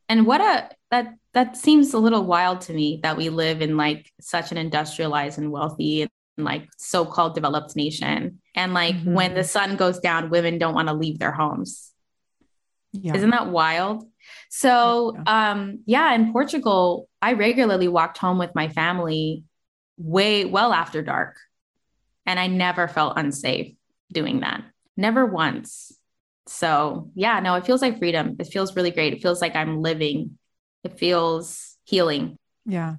And 0.07 0.27
what 0.27 0.41
a, 0.41 0.69
that, 0.91 1.15
that 1.33 1.55
seems 1.55 1.93
a 1.93 1.99
little 1.99 2.25
wild 2.25 2.61
to 2.61 2.73
me 2.73 2.99
that 3.03 3.17
we 3.17 3.29
live 3.29 3.61
in 3.61 3.77
like 3.77 4.11
such 4.19 4.51
an 4.51 4.57
industrialized 4.57 5.37
and 5.37 5.51
wealthy 5.51 6.01
and 6.01 6.09
like 6.37 6.67
so-called 6.77 7.35
developed 7.35 7.75
nation. 7.75 8.39
And 8.55 8.73
like 8.73 8.95
mm-hmm. 8.95 9.13
when 9.13 9.33
the 9.35 9.43
sun 9.43 9.75
goes 9.75 9.99
down 9.99 10.29
women 10.29 10.57
don't 10.57 10.73
want 10.73 10.87
to 10.87 10.93
leave 10.93 11.19
their 11.19 11.31
homes. 11.31 11.91
Yeah. 12.91 13.15
isn't 13.15 13.29
that 13.29 13.49
wild? 13.49 14.05
So 14.49 15.13
yeah. 15.15 15.51
um 15.51 15.79
yeah 15.85 16.13
in 16.15 16.31
portugal 16.31 17.07
i 17.21 17.33
regularly 17.33 17.87
walked 17.87 18.17
home 18.17 18.39
with 18.39 18.55
my 18.55 18.67
family 18.69 19.43
way 19.97 20.45
well 20.45 20.73
after 20.73 21.03
dark. 21.03 21.37
And 22.25 22.39
i 22.39 22.47
never 22.47 22.87
felt 22.87 23.17
unsafe 23.17 23.75
doing 24.11 24.39
that. 24.39 24.63
Never 24.97 25.27
once. 25.27 25.91
So 26.47 27.11
yeah 27.13 27.39
no 27.39 27.53
it 27.53 27.67
feels 27.67 27.83
like 27.83 27.99
freedom. 27.99 28.37
It 28.39 28.47
feels 28.47 28.75
really 28.75 28.91
great. 28.91 29.13
It 29.13 29.21
feels 29.21 29.41
like 29.41 29.55
i'm 29.55 29.83
living 29.83 30.38
it 30.83 30.97
feels 30.97 31.77
healing 31.85 32.37
yeah 32.65 32.95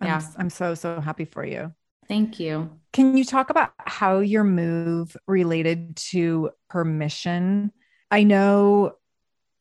I'm, 0.00 0.06
yeah 0.06 0.22
i'm 0.36 0.50
so 0.50 0.74
so 0.74 1.00
happy 1.00 1.24
for 1.24 1.44
you 1.44 1.72
Thank 2.10 2.40
you. 2.40 2.68
Can 2.92 3.16
you 3.16 3.24
talk 3.24 3.50
about 3.50 3.70
how 3.78 4.18
your 4.18 4.42
move 4.42 5.16
related 5.28 5.94
to 6.10 6.50
permission? 6.68 7.70
I 8.10 8.24
know 8.24 8.94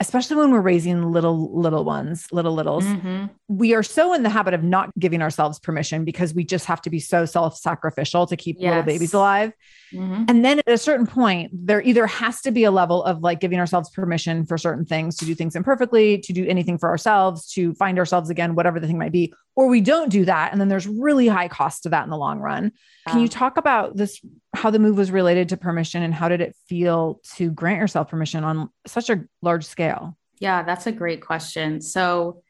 especially 0.02 0.38
when 0.38 0.52
we're 0.52 0.62
raising 0.62 1.12
little 1.12 1.54
little 1.60 1.84
ones 1.84 2.28
little 2.32 2.54
littles 2.54 2.86
mm-hmm. 2.86 3.26
we 3.48 3.74
are 3.74 3.84
so 3.84 4.14
in 4.14 4.24
the 4.24 4.30
habit 4.30 4.54
of 4.54 4.64
not 4.64 4.92
giving 4.98 5.22
ourselves 5.22 5.60
permission 5.60 6.06
because 6.06 6.34
we 6.34 6.44
just 6.44 6.66
have 6.66 6.82
to 6.82 6.90
be 6.90 7.00
so 7.00 7.26
self-sacrificial 7.26 8.26
to 8.26 8.38
keep 8.38 8.56
yes. 8.60 8.70
little 8.70 8.84
babies 8.84 9.14
alive 9.14 9.52
mm-hmm. 9.94 10.24
and 10.28 10.46
then 10.46 10.60
at 10.60 10.70
a 10.70 10.78
certain 10.78 11.06
point 11.06 11.52
there 11.54 11.82
either 11.82 12.08
has 12.08 12.42
to 12.42 12.52
be 12.52 12.64
a 12.64 12.72
level 12.72 13.04
of 13.04 13.22
like 13.22 13.40
giving 13.40 13.60
ourselves 13.60 13.90
permission 13.90 14.46
for 14.46 14.58
certain 14.58 14.86
things 14.86 15.16
to 15.18 15.26
do 15.26 15.36
things 15.36 15.56
imperfectly 15.56 16.18
to 16.18 16.32
do 16.32 16.46
anything 16.48 16.78
for 16.78 16.90
ourselves 16.90 17.52
to 17.52 17.74
find 17.74 18.00
ourselves 18.00 18.30
again 18.30 18.56
whatever 18.56 18.80
the 18.80 18.88
thing 18.88 18.98
might 18.98 19.12
be 19.12 19.34
or 19.56 19.68
we 19.68 19.82
don't 19.82 20.10
do 20.10 20.24
that 20.24 20.52
and 20.52 20.62
then 20.62 20.70
there's 20.70 20.88
really 20.88 21.28
high 21.28 21.48
cost 21.48 21.84
to 21.84 21.90
that 21.90 22.06
in 22.06 22.10
the 22.10 22.18
long 22.18 22.40
run 22.40 22.72
can 23.08 23.20
you 23.20 23.28
talk 23.28 23.58
about 23.58 23.98
this 23.98 24.22
how 24.54 24.70
the 24.70 24.80
move 24.80 24.98
was 24.98 25.12
related 25.12 25.50
to 25.50 25.58
permission 25.58 26.02
and 26.04 26.14
how 26.14 26.28
did 26.28 26.42
it 26.42 26.56
feel 26.68 27.22
to 27.36 27.52
grant 27.52 27.80
yourself 27.80 28.10
permission 28.10 28.44
on 28.44 28.70
such 28.88 29.10
a 29.10 29.24
large 29.42 29.66
scale? 29.66 30.18
Yeah, 30.40 30.64
that's 30.64 30.88
a 30.88 30.92
great 30.92 31.22
question. 31.22 31.82
So, 31.82 32.42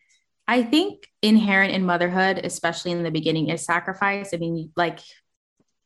I 0.48 0.64
think 0.64 1.08
inherent 1.22 1.74
in 1.74 1.86
motherhood, 1.86 2.42
especially 2.44 2.90
in 2.90 3.04
the 3.04 3.12
beginning, 3.12 3.50
is 3.50 3.64
sacrifice. 3.64 4.34
I 4.34 4.38
mean, 4.38 4.72
like 4.76 5.00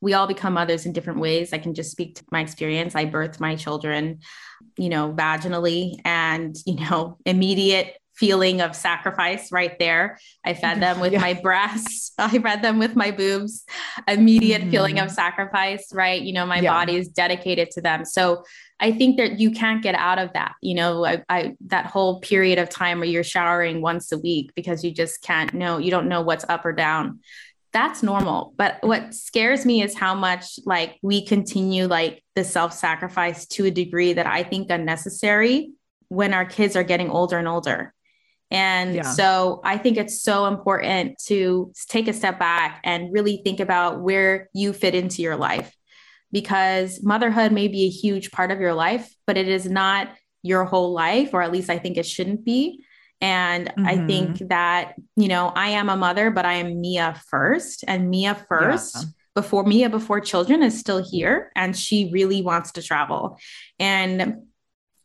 we 0.04 0.13
all 0.13 0.28
become 0.28 0.54
mothers 0.54 0.86
in 0.86 0.91
different 0.91 1.19
ways. 1.19 1.54
I 1.54 1.58
can 1.58 1.73
just 1.73 1.91
speak 1.91 2.15
to 2.15 2.23
my 2.30 2.41
experience. 2.41 2.93
I 2.93 3.06
birthed 3.06 3.39
my 3.39 3.56
children, 3.56 4.19
you 4.78 4.89
know, 4.89 5.13
vaginally 5.13 5.95
and, 6.04 6.56
you 6.65 6.76
know, 6.76 7.17
immediate 7.26 7.97
feeling 8.15 8.62
of 8.62 8.76
sacrifice 8.76 9.52
right 9.52 9.78
there. 9.80 10.19
I 10.45 10.54
fed 10.54 10.82
them 10.82 10.99
with 10.99 11.13
yeah. 11.13 11.21
my 11.21 11.34
breasts. 11.34 12.12
I 12.17 12.39
fed 12.39 12.62
them 12.62 12.80
with 12.80 12.95
my 12.95 13.12
boobs. 13.12 13.63
Immediate 14.08 14.62
mm-hmm. 14.62 14.71
feeling 14.71 14.99
of 14.99 15.12
sacrifice, 15.12 15.91
right? 15.93 16.21
You 16.21 16.34
know, 16.34 16.45
my 16.45 16.60
yeah. 16.60 16.71
body 16.71 16.95
is 16.95 17.08
dedicated 17.08 17.71
to 17.71 17.82
them. 17.82 18.06
So 18.06 18.43
I 18.80 18.91
think 18.91 19.17
that 19.17 19.39
you 19.39 19.52
can't 19.52 19.82
get 19.82 19.95
out 19.95 20.19
of 20.19 20.34
that. 20.34 20.54
You 20.62 20.76
know, 20.76 21.06
I, 21.06 21.23
I 21.30 21.56
that 21.67 21.86
whole 21.86 22.19
period 22.19 22.60
of 22.60 22.69
time 22.69 22.99
where 22.99 23.08
you're 23.08 23.23
showering 23.23 23.82
once 23.82 24.12
a 24.12 24.17
week 24.17 24.52
because 24.56 24.84
you 24.84 24.91
just 24.91 25.21
can't 25.21 25.54
know. 25.54 25.78
You 25.78 25.91
don't 25.91 26.10
know 26.10 26.21
what's 26.21 26.45
up 26.49 26.65
or 26.65 26.73
down. 26.73 27.19
That's 27.71 28.04
normal. 28.04 28.54
But 28.56 28.78
what 28.82 29.15
scares 29.15 29.65
me 29.65 29.82
is 29.82 29.95
how 29.95 30.13
much 30.13 30.60
like 30.65 30.99
we 31.02 31.26
continue 31.26 31.88
like 31.88 32.23
the 32.36 32.43
self-sacrifice 32.43 33.47
to 33.47 33.65
a 33.65 33.71
degree 33.71 34.13
that 34.13 34.28
I 34.28 34.43
think 34.43 34.69
unnecessary 34.69 35.71
when 36.10 36.34
our 36.34 36.45
kids 36.45 36.76
are 36.76 36.84
getting 36.84 37.10
older 37.10 37.39
and 37.39 37.47
older 37.47 37.92
and 38.53 38.95
yeah. 38.95 39.01
so 39.01 39.61
I 39.63 39.77
think 39.77 39.97
it's 39.97 40.21
so 40.21 40.45
important 40.45 41.17
to 41.25 41.73
take 41.89 42.07
a 42.07 42.13
step 42.13 42.39
back 42.39 42.81
and 42.83 43.11
really 43.11 43.41
think 43.43 43.59
about 43.59 44.01
where 44.01 44.49
you 44.53 44.73
fit 44.73 44.93
into 44.93 45.21
your 45.23 45.35
life 45.35 45.75
because 46.31 47.03
motherhood 47.03 47.51
may 47.51 47.67
be 47.67 47.85
a 47.85 47.89
huge 47.89 48.31
part 48.31 48.51
of 48.51 48.59
your 48.59 48.73
life, 48.73 49.13
but 49.25 49.37
it 49.37 49.47
is 49.47 49.67
not 49.69 50.09
your 50.43 50.65
whole 50.65 50.93
life, 50.93 51.33
or 51.33 51.41
at 51.41 51.51
least 51.51 51.69
I 51.69 51.79
think 51.79 51.97
it 51.97 52.05
shouldn't 52.05 52.45
be. 52.45 52.83
And 53.21 53.69
mm-hmm. 53.69 53.85
I 53.85 54.05
think 54.05 54.49
that, 54.49 54.95
you 55.15 55.29
know, 55.29 55.51
I 55.55 55.69
am 55.69 55.89
a 55.89 55.95
mother, 55.95 56.29
but 56.29 56.45
I 56.45 56.55
am 56.55 56.81
Mia 56.81 57.19
first, 57.29 57.83
and 57.87 58.09
Mia 58.09 58.35
first. 58.49 58.95
Yeah. 58.97 59.03
Before 59.35 59.63
Mia, 59.63 59.89
before 59.89 60.19
children 60.19 60.61
is 60.61 60.79
still 60.79 61.03
here, 61.03 61.51
and 61.55 61.75
she 61.75 62.11
really 62.13 62.43
wants 62.43 62.73
to 62.73 62.83
travel. 62.83 63.39
And 63.79 64.43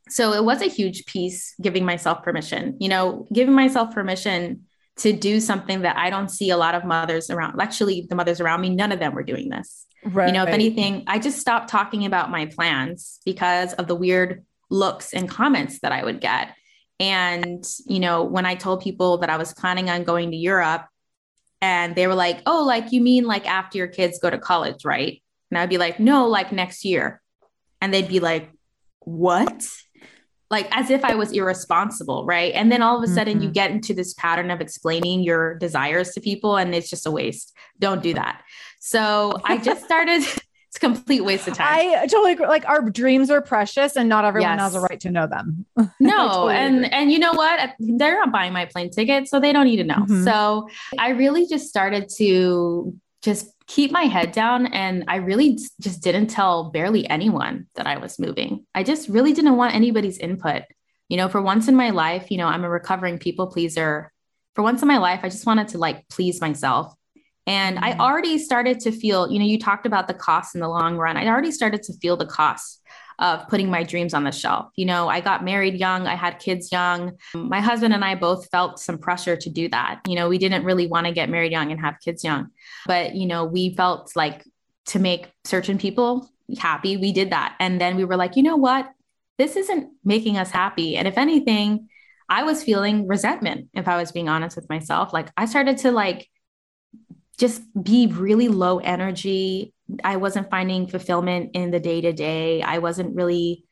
so 0.09 0.33
it 0.33 0.45
was 0.45 0.63
a 0.63 0.67
huge 0.67 1.07
piece 1.07 1.55
giving 1.61 1.85
myself 1.85 2.23
permission, 2.23 2.77
you 2.81 2.89
know, 2.89 3.27
giving 3.33 3.55
myself 3.55 3.95
permission 3.95 4.65
to 4.99 5.13
do 5.13 5.41
something 5.41 5.83
that 5.83 5.97
I 5.97 6.11
don't 6.11 6.29
see 6.29 6.51
a 6.51 6.57
lot 6.57 6.75
of 6.75 6.85
mothers 6.85 7.31
around. 7.31 7.61
Actually, 7.61 8.07
the 8.09 8.17
mothers 8.17 8.41
around 8.41 8.61
me, 8.61 8.71
none 8.71 8.93
of 8.93 8.99
them 8.99 9.15
were 9.15 9.23
doing 9.23 9.49
this. 9.49 9.87
Right. 10.05 10.29
You 10.29 10.33
know, 10.33 10.43
if 10.43 10.49
anything, 10.49 11.05
I 11.07 11.19
just 11.19 11.39
stopped 11.39 11.69
talking 11.69 12.05
about 12.05 12.31
my 12.31 12.47
plans 12.47 13.21
because 13.25 13.73
of 13.75 13.87
the 13.87 13.95
weird 13.95 14.45
looks 14.71 15.13
and 15.13 15.29
comments 15.29 15.81
that 15.81 15.93
I 15.93 16.05
would 16.05 16.21
get. 16.21 16.55
And, 17.01 17.65
you 17.87 18.01
know, 18.01 18.25
when 18.25 18.45
I 18.45 18.55
told 18.55 18.83
people 18.83 19.19
that 19.19 19.31
I 19.31 19.37
was 19.37 19.55
planning 19.55 19.89
on 19.89 20.05
going 20.05 20.33
to 20.33 20.37
Europe 20.37 20.87
and 21.61 21.95
they 21.95 22.07
were 22.07 22.15
like, 22.15 22.41
oh, 22.47 22.65
like 22.65 22.93
you 22.93 23.01
mean 23.01 23.25
like 23.25 23.49
after 23.49 23.79
your 23.79 23.89
kids 23.89 24.19
go 24.19 24.31
to 24.31 24.39
college, 24.39 24.85
right? 24.85 25.23
And 25.51 25.59
I'd 25.59 25.71
be 25.71 25.79
like, 25.79 26.01
no, 26.01 26.27
like 26.27 26.53
next 26.53 26.85
year. 26.85 27.21
And 27.81 27.95
they'd 27.95 28.09
be 28.09 28.21
like, 28.21 28.51
what? 29.01 29.67
Like 30.51 30.69
as 30.71 30.91
if 30.91 31.05
I 31.05 31.15
was 31.15 31.33
irresponsible, 31.33 32.25
right? 32.25 32.53
And 32.55 32.73
then 32.73 32.83
all 32.83 32.97
of 32.97 33.03
a 33.03 33.13
sudden 33.13 33.35
mm-hmm. 33.39 33.45
you 33.45 33.51
get 33.51 33.71
into 33.71 33.93
this 33.93 34.15
pattern 34.15 34.51
of 34.51 34.61
explaining 34.61 35.23
your 35.23 35.55
desires 35.57 36.13
to 36.13 36.21
people 36.21 36.57
and 36.57 36.75
it's 36.75 36.89
just 36.89 37.07
a 37.07 37.11
waste. 37.11 37.55
Don't 37.79 38.03
do 38.03 38.15
that. 38.15 38.43
So 38.81 39.35
I 39.45 39.59
just 39.59 39.85
started 39.85 40.23
it's 40.69 40.77
a 40.77 40.81
complete 40.81 41.23
waste 41.23 41.49
of 41.49 41.55
time. 41.55 41.67
I 41.69 42.07
totally 42.07 42.33
agree. 42.33 42.47
Like 42.47 42.69
our 42.69 42.83
dreams 42.83 43.31
are 43.31 43.41
precious 43.41 43.97
and 43.97 44.09
not 44.09 44.25
everyone 44.25 44.59
yes. 44.59 44.61
has 44.61 44.75
a 44.75 44.81
right 44.81 45.01
to 45.01 45.11
know 45.11 45.27
them. 45.27 45.67
No. 46.01 46.29
totally 46.29 46.55
and 46.57 46.77
agree. 46.77 46.89
and 46.93 47.13
you 47.13 47.19
know 47.19 47.33
what? 47.33 47.75
They're 47.79 48.17
not 48.17 48.33
buying 48.33 48.53
my 48.53 48.67
plane 48.67 48.91
ticket, 48.91 49.29
so 49.29 49.41
they 49.41 49.53
don't 49.53 49.65
need 49.65 49.77
to 49.77 49.85
know. 49.85 49.97
Mm-hmm. 49.97 50.25
So 50.25 50.69
I 50.99 51.11
really 51.11 51.47
just 51.47 51.69
started 51.69 52.09
to 52.19 52.95
just 53.23 53.51
keep 53.67 53.91
my 53.91 54.03
head 54.03 54.33
down. 54.33 54.67
And 54.67 55.05
I 55.09 55.17
really 55.17 55.59
just 55.81 56.03
didn't 56.03 56.29
tell 56.29 56.71
barely 56.71 57.09
anyone 57.09 57.67
that 57.75 57.87
I 57.87 57.99
was 57.99 58.19
moving. 58.19 58.65
I 58.75 58.83
just 58.83 59.09
really 59.09 59.33
didn't 59.33 59.57
want 59.57 59.75
anybody's 59.75 60.19
input. 60.19 60.63
You 61.09 61.17
know, 61.17 61.29
for 61.29 61.41
once 61.41 61.69
in 61.69 61.77
my 61.77 61.91
life, 61.91 62.31
you 62.31 62.39
know, 62.39 62.47
I'm 62.47 62.65
a 62.65 62.71
recovering 62.71 63.19
people 63.19 63.47
pleaser. 63.47 64.13
For 64.55 64.63
once 64.63 64.83
in 64.83 64.89
my 64.89 64.99
life, 64.99 65.21
I 65.23 65.29
just 65.29 65.47
wanted 65.47 65.69
to 65.69 65.79
like 65.79 66.09
please 66.09 66.41
myself. 66.41 66.95
And 67.47 67.79
I 67.79 67.93
mm-hmm. 67.93 68.01
already 68.01 68.39
started 68.39 68.81
to 68.81 68.93
feel, 68.93 69.31
you 69.33 69.39
know, 69.39 69.47
you 69.47 69.59
talked 69.59 69.87
about 69.87 70.07
the 70.07 70.15
cost 70.15 70.55
in 70.55 70.61
the 70.61 70.69
long 70.69 70.99
run. 70.99 71.17
I 71.17 71.27
already 71.29 71.51
started 71.51 71.83
to 71.85 71.95
feel 71.95 72.17
the 72.17 72.27
cost 72.27 72.83
of 73.19 73.47
putting 73.49 73.71
my 73.71 73.83
dreams 73.83 74.15
on 74.15 74.25
the 74.25 74.31
shelf. 74.31 74.71
You 74.77 74.87
know, 74.87 75.09
I 75.09 75.21
got 75.21 75.45
married 75.45 75.75
young, 75.75 76.07
I 76.07 76.15
had 76.15 76.39
kids 76.39 76.71
young. 76.71 77.13
My 77.35 77.61
husband 77.61 77.93
and 77.95 78.05
I 78.05 78.15
both 78.15 78.49
felt 78.51 78.79
some 78.79 78.99
pressure 78.99 79.37
to 79.37 79.51
do 79.51 79.69
that. 79.71 80.01
You 80.07 80.15
know, 80.15 80.29
we 80.29 80.39
didn't 80.39 80.65
really 80.65 80.87
want 80.87 81.07
to 81.07 81.13
get 81.13 81.29
married 81.29 81.53
young 81.53 81.73
and 81.73 81.81
have 81.81 81.97
kids 82.05 82.23
young, 82.23 82.49
but, 82.87 83.15
you 83.15 83.27
know, 83.27 83.45
we 83.45 83.75
felt 83.75 84.13
like 84.15 84.45
to 84.87 84.99
make 84.99 85.31
certain 85.45 85.79
people 85.79 86.31
happy, 86.59 86.97
we 86.97 87.13
did 87.13 87.31
that. 87.31 87.55
And 87.61 87.81
then 87.81 87.97
we 87.97 88.05
were 88.05 88.17
like, 88.17 88.37
you 88.37 88.43
know 88.43 88.57
what? 88.57 88.91
This 89.37 89.57
isn't 89.57 89.93
making 90.05 90.39
us 90.39 90.51
happy. 90.51 90.97
And 90.97 91.07
if 91.07 91.19
anything, 91.19 91.89
I 92.29 92.43
was 92.43 92.63
feeling 92.63 93.07
resentment, 93.07 93.69
if 93.75 93.89
I 93.89 93.97
was 93.97 94.13
being 94.13 94.29
honest 94.29 94.57
with 94.57 94.69
myself. 94.69 95.13
Like 95.13 95.29
I 95.37 95.47
started 95.47 95.79
to 95.79 95.93
like 95.93 96.29
just 97.39 97.63
be 97.81 98.07
really 98.07 98.49
low 98.49 98.79
energy. 98.79 99.73
I 100.05 100.17
wasn't 100.17 100.51
finding 100.51 100.87
fulfillment 100.87 101.51
in 101.55 101.71
the 101.71 101.81
day 101.81 102.01
to 102.01 102.13
day. 102.13 102.63
I 102.63 102.79
wasn't 102.79 103.17
really, 103.17 103.65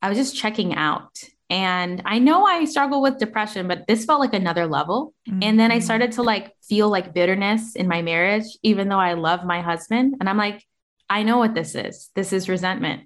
I 0.00 0.08
was 0.08 0.18
just 0.18 0.36
checking 0.36 0.74
out. 0.74 1.18
And 1.48 2.00
I 2.06 2.18
know 2.18 2.46
I 2.46 2.64
struggle 2.64 3.02
with 3.02 3.18
depression, 3.18 3.68
but 3.68 3.86
this 3.86 4.06
felt 4.06 4.20
like 4.20 4.32
another 4.32 4.66
level. 4.66 5.12
Mm-hmm. 5.28 5.40
And 5.42 5.60
then 5.60 5.70
I 5.70 5.76
mm-hmm. 5.76 5.84
started 5.84 6.12
to 6.12 6.22
like 6.22 6.54
feel 6.62 6.88
like 6.88 7.12
bitterness 7.12 7.76
in 7.76 7.88
my 7.88 8.00
marriage, 8.00 8.46
even 8.62 8.88
though 8.88 8.98
I 8.98 9.12
love 9.12 9.44
my 9.44 9.60
husband. 9.60 10.16
And 10.18 10.28
I'm 10.28 10.38
like, 10.38 10.64
I 11.10 11.24
know 11.24 11.36
what 11.36 11.54
this 11.54 11.74
is. 11.74 12.08
This 12.14 12.32
is 12.32 12.48
resentment. 12.48 13.02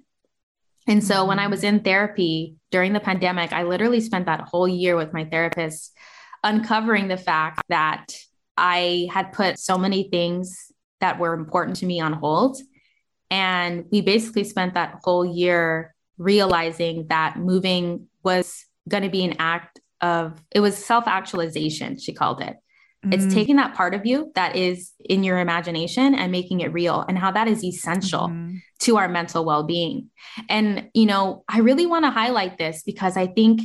And 0.87 1.03
so 1.03 1.25
when 1.25 1.39
I 1.39 1.43
mm-hmm. 1.43 1.51
was 1.51 1.63
in 1.65 1.81
therapy 1.81 2.55
during 2.71 2.93
the 2.93 3.01
pandemic, 3.01 3.51
I 3.51 3.63
literally 3.63 3.99
spent 3.99 4.27
that 4.27 4.47
whole 4.47 4.67
year 4.67 4.95
with 4.95 5.11
my 5.11 5.25
therapist 5.25 5.93
uncovering 6.41 7.09
the 7.09 7.17
fact 7.17 7.61
that 7.67 8.13
I 8.55 9.09
had 9.11 9.33
put 9.33 9.59
so 9.59 9.77
many 9.77 10.09
things 10.09 10.71
that 11.01 11.19
were 11.19 11.33
important 11.33 11.77
to 11.77 11.85
me 11.85 11.99
on 11.99 12.13
hold. 12.13 12.57
And 13.29 13.85
we 13.91 14.01
basically 14.01 14.43
spent 14.43 14.73
that 14.75 14.99
whole 15.03 15.25
year 15.25 15.93
realizing 16.17 17.07
that 17.09 17.37
moving 17.37 18.07
was 18.23 18.65
going 18.87 19.03
to 19.03 19.09
be 19.09 19.23
an 19.23 19.35
act 19.39 19.79
of, 20.01 20.41
it 20.51 20.59
was 20.59 20.77
self 20.77 21.07
actualization, 21.07 21.99
she 21.99 22.13
called 22.13 22.41
it. 22.41 22.55
Mm-hmm. 23.05 23.13
It's 23.13 23.25
mm. 23.25 23.33
taking 23.33 23.55
that 23.57 23.75
part 23.75 23.93
of 23.93 24.05
you 24.05 24.31
that 24.35 24.55
is 24.55 24.91
in 25.03 25.23
your 25.23 25.39
imagination 25.39 26.15
and 26.15 26.31
making 26.31 26.61
it 26.61 26.73
real, 26.73 27.05
and 27.07 27.17
how 27.17 27.31
that 27.31 27.47
is 27.47 27.63
essential 27.63 28.27
mm-hmm. 28.27 28.55
to 28.79 28.97
our 28.97 29.07
mental 29.07 29.45
well 29.45 29.63
being. 29.63 30.09
And, 30.49 30.89
you 30.93 31.05
know, 31.05 31.43
I 31.47 31.59
really 31.59 31.85
want 31.85 32.05
to 32.05 32.11
highlight 32.11 32.57
this 32.57 32.83
because 32.83 33.17
I 33.17 33.27
think 33.27 33.61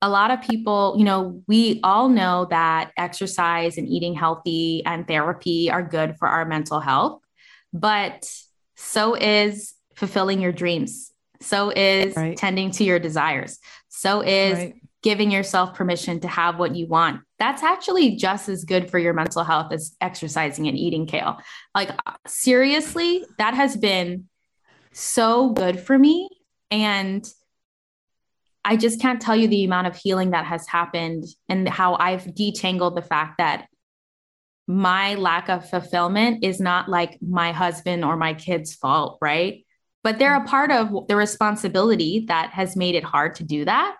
a 0.00 0.08
lot 0.08 0.30
of 0.30 0.40
people, 0.42 0.94
you 0.96 1.04
know, 1.04 1.42
we 1.48 1.80
all 1.82 2.08
know 2.08 2.46
that 2.50 2.92
exercise 2.96 3.78
and 3.78 3.88
eating 3.88 4.14
healthy 4.14 4.84
and 4.86 5.06
therapy 5.08 5.70
are 5.70 5.82
good 5.82 6.16
for 6.18 6.28
our 6.28 6.44
mental 6.44 6.80
health, 6.80 7.20
but 7.72 8.30
so 8.76 9.14
is 9.14 9.74
fulfilling 9.96 10.40
your 10.40 10.52
dreams. 10.52 11.10
So 11.40 11.70
is 11.70 12.16
right. 12.16 12.36
tending 12.36 12.70
to 12.72 12.84
your 12.84 12.98
desires. 12.98 13.58
So 13.88 14.20
is 14.20 14.56
right. 14.56 14.74
giving 15.02 15.30
yourself 15.30 15.74
permission 15.74 16.20
to 16.20 16.28
have 16.28 16.58
what 16.58 16.76
you 16.76 16.86
want. 16.86 17.22
That's 17.40 17.62
actually 17.62 18.16
just 18.16 18.48
as 18.48 18.64
good 18.64 18.90
for 18.90 18.98
your 18.98 19.14
mental 19.14 19.44
health 19.44 19.72
as 19.72 19.96
exercising 20.00 20.68
and 20.68 20.78
eating 20.78 21.06
kale. 21.06 21.38
Like, 21.74 21.90
seriously, 22.26 23.24
that 23.38 23.54
has 23.54 23.76
been 23.76 24.28
so 24.92 25.50
good 25.50 25.80
for 25.80 25.98
me. 25.98 26.28
And 26.70 27.28
I 28.64 28.76
just 28.76 29.00
can't 29.00 29.20
tell 29.20 29.36
you 29.36 29.48
the 29.48 29.64
amount 29.64 29.86
of 29.86 29.96
healing 29.96 30.30
that 30.30 30.46
has 30.46 30.66
happened 30.66 31.24
and 31.48 31.68
how 31.68 31.94
I've 31.94 32.24
detangled 32.24 32.96
the 32.96 33.02
fact 33.02 33.38
that 33.38 33.66
my 34.66 35.14
lack 35.14 35.48
of 35.48 35.68
fulfillment 35.68 36.44
is 36.44 36.60
not 36.60 36.88
like 36.88 37.18
my 37.22 37.52
husband 37.52 38.04
or 38.04 38.16
my 38.16 38.34
kids' 38.34 38.74
fault, 38.74 39.18
right? 39.22 39.64
But 40.04 40.18
they're 40.18 40.36
a 40.36 40.44
part 40.44 40.70
of 40.70 41.08
the 41.08 41.16
responsibility 41.16 42.26
that 42.28 42.50
has 42.50 42.76
made 42.76 42.94
it 42.94 43.04
hard 43.04 43.36
to 43.36 43.44
do 43.44 43.64
that. 43.64 43.96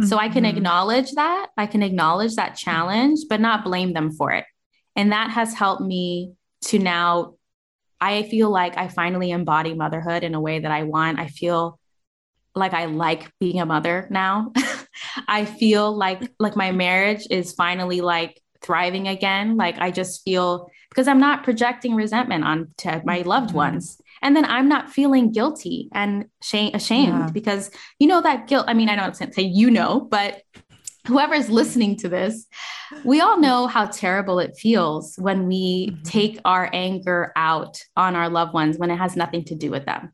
Mm-hmm. 0.00 0.08
So 0.08 0.16
I 0.16 0.28
can 0.28 0.44
mm-hmm. 0.44 0.56
acknowledge 0.56 1.12
that. 1.12 1.48
I 1.56 1.66
can 1.66 1.82
acknowledge 1.82 2.36
that 2.36 2.56
challenge, 2.56 3.20
but 3.28 3.40
not 3.40 3.64
blame 3.64 3.92
them 3.92 4.12
for 4.12 4.30
it. 4.32 4.44
And 4.94 5.12
that 5.12 5.30
has 5.30 5.52
helped 5.54 5.82
me 5.82 6.34
to 6.66 6.78
now, 6.78 7.34
I 8.00 8.22
feel 8.22 8.50
like 8.50 8.76
I 8.76 8.88
finally 8.88 9.32
embody 9.32 9.74
motherhood 9.74 10.22
in 10.22 10.34
a 10.34 10.40
way 10.40 10.60
that 10.60 10.70
I 10.70 10.84
want. 10.84 11.18
I 11.18 11.26
feel 11.26 11.78
like 12.54 12.72
I 12.72 12.86
like 12.86 13.30
being 13.40 13.60
a 13.60 13.66
mother 13.66 14.06
now. 14.10 14.52
I 15.28 15.44
feel 15.44 15.96
like 15.96 16.32
like 16.38 16.56
my 16.56 16.72
marriage 16.72 17.26
is 17.30 17.52
finally 17.52 18.00
like 18.00 18.40
thriving 18.62 19.08
again. 19.08 19.56
Like 19.56 19.78
I 19.78 19.90
just 19.90 20.22
feel 20.24 20.70
because 20.88 21.08
I'm 21.08 21.20
not 21.20 21.42
projecting 21.42 21.94
resentment 21.94 22.44
onto 22.44 23.00
my 23.04 23.22
loved 23.22 23.48
mm-hmm. 23.48 23.56
ones. 23.56 24.00
And 24.22 24.34
then 24.34 24.44
I'm 24.44 24.68
not 24.68 24.90
feeling 24.90 25.32
guilty 25.32 25.88
and 25.92 26.26
shame, 26.42 26.74
ashamed 26.74 27.08
yeah. 27.08 27.30
because 27.32 27.70
you 27.98 28.06
know 28.06 28.22
that 28.22 28.46
guilt. 28.46 28.66
I 28.68 28.74
mean, 28.74 28.88
I 28.88 28.96
don't 28.96 29.16
say 29.16 29.42
you 29.42 29.70
know, 29.70 30.00
but 30.00 30.42
whoever's 31.06 31.50
listening 31.50 31.96
to 31.96 32.08
this, 32.08 32.46
we 33.04 33.20
all 33.20 33.38
know 33.38 33.66
how 33.66 33.86
terrible 33.86 34.38
it 34.38 34.56
feels 34.56 35.16
when 35.18 35.46
we 35.46 35.88
mm-hmm. 35.88 36.02
take 36.02 36.38
our 36.44 36.70
anger 36.72 37.32
out 37.36 37.82
on 37.96 38.16
our 38.16 38.30
loved 38.30 38.54
ones 38.54 38.78
when 38.78 38.90
it 38.90 38.96
has 38.96 39.16
nothing 39.16 39.44
to 39.46 39.54
do 39.54 39.70
with 39.70 39.84
them. 39.84 40.12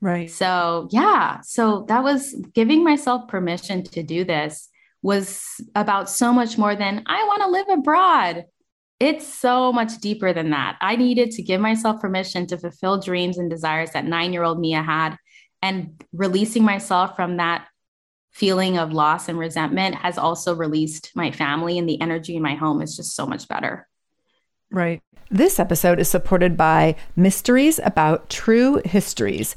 Right. 0.00 0.30
So, 0.30 0.88
yeah. 0.90 1.40
So 1.40 1.84
that 1.88 2.04
was 2.04 2.34
giving 2.54 2.84
myself 2.84 3.28
permission 3.28 3.82
to 3.84 4.02
do 4.02 4.24
this 4.24 4.68
was 5.02 5.42
about 5.74 6.10
so 6.10 6.32
much 6.32 6.58
more 6.58 6.74
than 6.76 7.02
I 7.06 7.24
want 7.24 7.42
to 7.42 7.48
live 7.48 7.68
abroad. 7.68 8.44
It's 9.00 9.26
so 9.26 9.72
much 9.72 9.98
deeper 9.98 10.32
than 10.32 10.50
that. 10.50 10.76
I 10.80 10.96
needed 10.96 11.30
to 11.32 11.42
give 11.42 11.60
myself 11.60 12.00
permission 12.00 12.46
to 12.48 12.58
fulfill 12.58 13.00
dreams 13.00 13.38
and 13.38 13.48
desires 13.48 13.90
that 13.92 14.04
nine 14.04 14.32
year 14.32 14.42
old 14.42 14.58
Mia 14.58 14.82
had. 14.82 15.16
And 15.62 16.02
releasing 16.12 16.64
myself 16.64 17.16
from 17.16 17.36
that 17.38 17.66
feeling 18.30 18.78
of 18.78 18.92
loss 18.92 19.28
and 19.28 19.38
resentment 19.38 19.96
has 19.96 20.16
also 20.18 20.54
released 20.54 21.10
my 21.16 21.32
family, 21.32 21.76
and 21.78 21.88
the 21.88 22.00
energy 22.00 22.36
in 22.36 22.42
my 22.42 22.54
home 22.54 22.80
is 22.80 22.96
just 22.96 23.16
so 23.16 23.26
much 23.26 23.48
better. 23.48 23.88
Right. 24.70 25.02
This 25.30 25.58
episode 25.58 25.98
is 25.98 26.08
supported 26.08 26.56
by 26.56 26.94
Mysteries 27.16 27.80
About 27.82 28.30
True 28.30 28.80
Histories, 28.84 29.56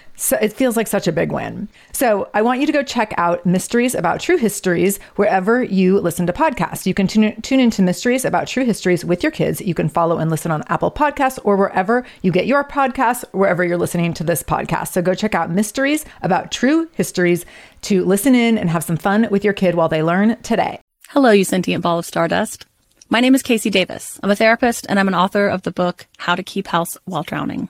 So 0.21 0.37
it 0.39 0.53
feels 0.53 0.77
like 0.77 0.85
such 0.85 1.07
a 1.07 1.11
big 1.11 1.31
win. 1.31 1.67
So 1.93 2.29
I 2.35 2.43
want 2.43 2.59
you 2.59 2.67
to 2.67 2.71
go 2.71 2.83
check 2.83 3.11
out 3.17 3.43
Mysteries 3.43 3.95
About 3.95 4.19
True 4.19 4.37
Histories 4.37 4.99
wherever 5.15 5.63
you 5.63 5.99
listen 5.99 6.27
to 6.27 6.31
podcasts. 6.31 6.85
You 6.85 6.93
can 6.93 7.07
tune, 7.07 7.41
tune 7.41 7.59
into 7.59 7.81
Mysteries 7.81 8.23
About 8.23 8.47
True 8.47 8.63
Histories 8.63 9.03
with 9.03 9.23
your 9.23 9.31
kids. 9.31 9.61
You 9.61 9.73
can 9.73 9.89
follow 9.89 10.19
and 10.19 10.29
listen 10.29 10.51
on 10.51 10.63
Apple 10.67 10.91
Podcasts 10.91 11.39
or 11.43 11.55
wherever 11.57 12.05
you 12.21 12.31
get 12.31 12.45
your 12.45 12.63
podcasts, 12.63 13.25
wherever 13.31 13.63
you're 13.63 13.79
listening 13.79 14.13
to 14.13 14.23
this 14.23 14.43
podcast. 14.43 14.89
So 14.89 15.01
go 15.01 15.15
check 15.15 15.33
out 15.33 15.49
Mysteries 15.49 16.05
About 16.21 16.51
True 16.51 16.87
Histories 16.93 17.43
to 17.81 18.05
listen 18.05 18.35
in 18.35 18.59
and 18.59 18.69
have 18.69 18.83
some 18.83 18.97
fun 18.97 19.27
with 19.31 19.43
your 19.43 19.53
kid 19.53 19.73
while 19.73 19.89
they 19.89 20.03
learn 20.03 20.39
today. 20.43 20.79
Hello, 21.09 21.31
you 21.31 21.43
sentient 21.43 21.81
ball 21.81 21.97
of 21.97 22.05
stardust. 22.05 22.67
My 23.09 23.21
name 23.21 23.33
is 23.33 23.41
KC 23.41 23.71
Davis. 23.71 24.19
I'm 24.21 24.29
a 24.29 24.35
therapist 24.35 24.85
and 24.87 24.99
I'm 24.99 25.07
an 25.07 25.15
author 25.15 25.47
of 25.47 25.63
the 25.63 25.71
book 25.71 26.05
How 26.19 26.35
to 26.35 26.43
Keep 26.43 26.67
House 26.67 26.95
While 27.05 27.23
Drowning 27.23 27.69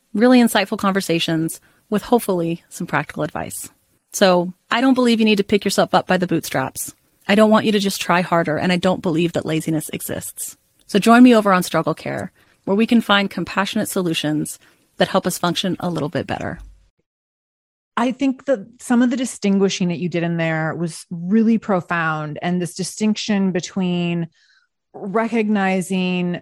really 0.13 0.39
insightful 0.39 0.77
conversations 0.77 1.61
with 1.89 2.03
hopefully 2.03 2.63
some 2.69 2.87
practical 2.87 3.23
advice. 3.23 3.69
So 4.13 4.53
I 4.69 4.81
don't 4.81 4.93
believe 4.93 5.19
you 5.19 5.25
need 5.25 5.37
to 5.37 5.43
pick 5.43 5.63
yourself 5.63 5.93
up 5.93 6.07
by 6.07 6.17
the 6.17 6.27
bootstraps. 6.27 6.93
I 7.27 7.35
don't 7.35 7.51
want 7.51 7.65
you 7.65 7.71
to 7.71 7.79
just 7.79 8.01
try 8.01 8.21
harder, 8.21 8.57
and 8.57 8.71
I 8.71 8.77
don't 8.77 9.01
believe 9.01 9.33
that 9.33 9.45
laziness 9.45 9.89
exists. 9.89 10.57
So 10.87 10.99
join 10.99 11.23
me 11.23 11.35
over 11.35 11.53
on 11.53 11.63
Struggle 11.63 11.93
Care, 11.93 12.31
where 12.65 12.75
we 12.75 12.87
can 12.87 12.99
find 13.01 13.29
compassionate 13.29 13.87
solutions 13.87 14.59
that 14.97 15.07
help 15.07 15.25
us 15.25 15.37
function 15.37 15.77
a 15.79 15.89
little 15.89 16.09
bit 16.09 16.27
better. 16.27 16.59
I 17.97 18.11
think 18.11 18.45
that 18.45 18.81
some 18.81 19.01
of 19.01 19.09
the 19.09 19.17
distinguishing 19.17 19.89
that 19.89 19.99
you 19.99 20.09
did 20.09 20.23
in 20.23 20.37
there 20.37 20.75
was 20.75 21.05
really 21.09 21.57
profound. 21.57 22.39
And 22.41 22.61
this 22.61 22.73
distinction 22.73 23.51
between 23.51 24.29
recognizing 24.93 26.41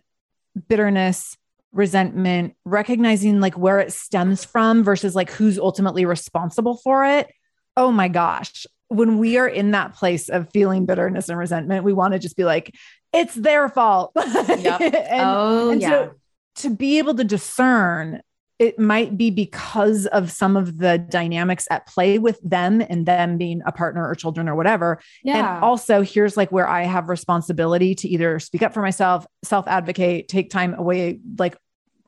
bitterness, 0.67 1.37
resentment, 1.71 2.55
recognizing 2.65 3.39
like 3.39 3.57
where 3.57 3.79
it 3.79 3.93
stems 3.93 4.43
from 4.43 4.83
versus 4.83 5.15
like 5.15 5.31
who's 5.31 5.59
ultimately 5.59 6.05
responsible 6.05 6.77
for 6.77 7.05
it. 7.05 7.31
Oh 7.77 7.91
my 7.91 8.07
gosh. 8.07 8.65
When 8.87 9.19
we 9.19 9.37
are 9.37 9.47
in 9.47 9.71
that 9.71 9.93
place 9.93 10.29
of 10.29 10.49
feeling 10.51 10.85
bitterness 10.85 11.29
and 11.29 11.37
resentment, 11.37 11.83
we 11.83 11.93
want 11.93 12.13
to 12.13 12.19
just 12.19 12.35
be 12.35 12.43
like, 12.43 12.73
it's 13.13 13.35
their 13.35 13.69
fault. 13.69 14.11
Yep. 14.15 14.81
and, 14.81 15.21
oh, 15.21 15.69
and 15.69 15.81
yeah. 15.81 15.89
So 15.89 16.11
to 16.55 16.69
be 16.71 16.97
able 16.97 17.15
to 17.15 17.23
discern 17.23 18.21
it 18.59 18.77
might 18.77 19.17
be 19.17 19.31
because 19.31 20.05
of 20.07 20.29
some 20.29 20.57
of 20.57 20.77
the 20.77 20.97
dynamics 20.97 21.65
at 21.71 21.87
play 21.87 22.19
with 22.19 22.39
them 22.41 22.81
and 22.81 23.05
them 23.05 23.37
being 23.37 23.61
a 23.65 23.71
partner 23.71 24.05
or 24.07 24.13
children 24.15 24.49
or 24.49 24.55
whatever. 24.55 24.99
Yeah. 25.23 25.55
And 25.55 25.63
also, 25.63 26.01
here's 26.01 26.35
like 26.35 26.51
where 26.51 26.67
I 26.67 26.83
have 26.83 27.07
responsibility 27.07 27.95
to 27.95 28.09
either 28.09 28.37
speak 28.39 28.61
up 28.61 28.73
for 28.73 28.81
myself, 28.81 29.25
self 29.43 29.65
advocate, 29.67 30.27
take 30.27 30.49
time 30.49 30.73
away, 30.73 31.19
like 31.37 31.57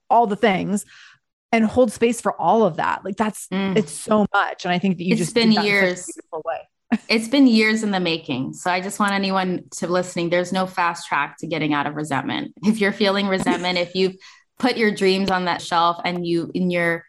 all 0.10 0.28
the 0.28 0.36
things 0.36 0.86
and 1.54 1.66
hold 1.66 1.92
space 1.92 2.20
for 2.20 2.40
all 2.40 2.66
of 2.66 2.78
that. 2.78 3.04
Like 3.06 3.16
that's 3.16 3.48
mm. 3.48 3.78
it's 3.78 3.94
so 3.94 4.26
much. 4.34 4.66
And 4.66 4.74
I 4.74 4.80
think 4.80 4.98
that 4.98 5.06
you 5.06 5.14
it's 5.14 5.22
just 5.22 5.36
been 5.36 5.54
years. 5.54 6.10
it's 7.10 7.30
been 7.30 7.48
years 7.48 7.84
in 7.84 7.92
the 7.92 8.00
making. 8.02 8.54
So 8.54 8.70
I 8.70 8.82
just 8.82 9.00
want 9.00 9.14
anyone 9.14 9.64
to 9.78 9.88
listening, 9.88 10.30
there's 10.30 10.52
no 10.52 10.68
fast 10.68 11.08
track 11.08 11.38
to 11.40 11.48
getting 11.48 11.74
out 11.74 11.88
of 11.88 11.96
resentment. 11.96 12.54
If 12.64 12.82
you're 12.82 12.92
feeling 12.92 13.28
resentment, 13.28 13.78
if 13.78 13.96
you've 13.96 14.16
put 14.62 14.78
your 14.78 14.92
dreams 14.92 15.32
on 15.32 15.46
that 15.46 15.60
shelf 15.60 16.00
and 16.06 16.26
you 16.26 16.52
and 16.54 16.72
you're 16.72 17.04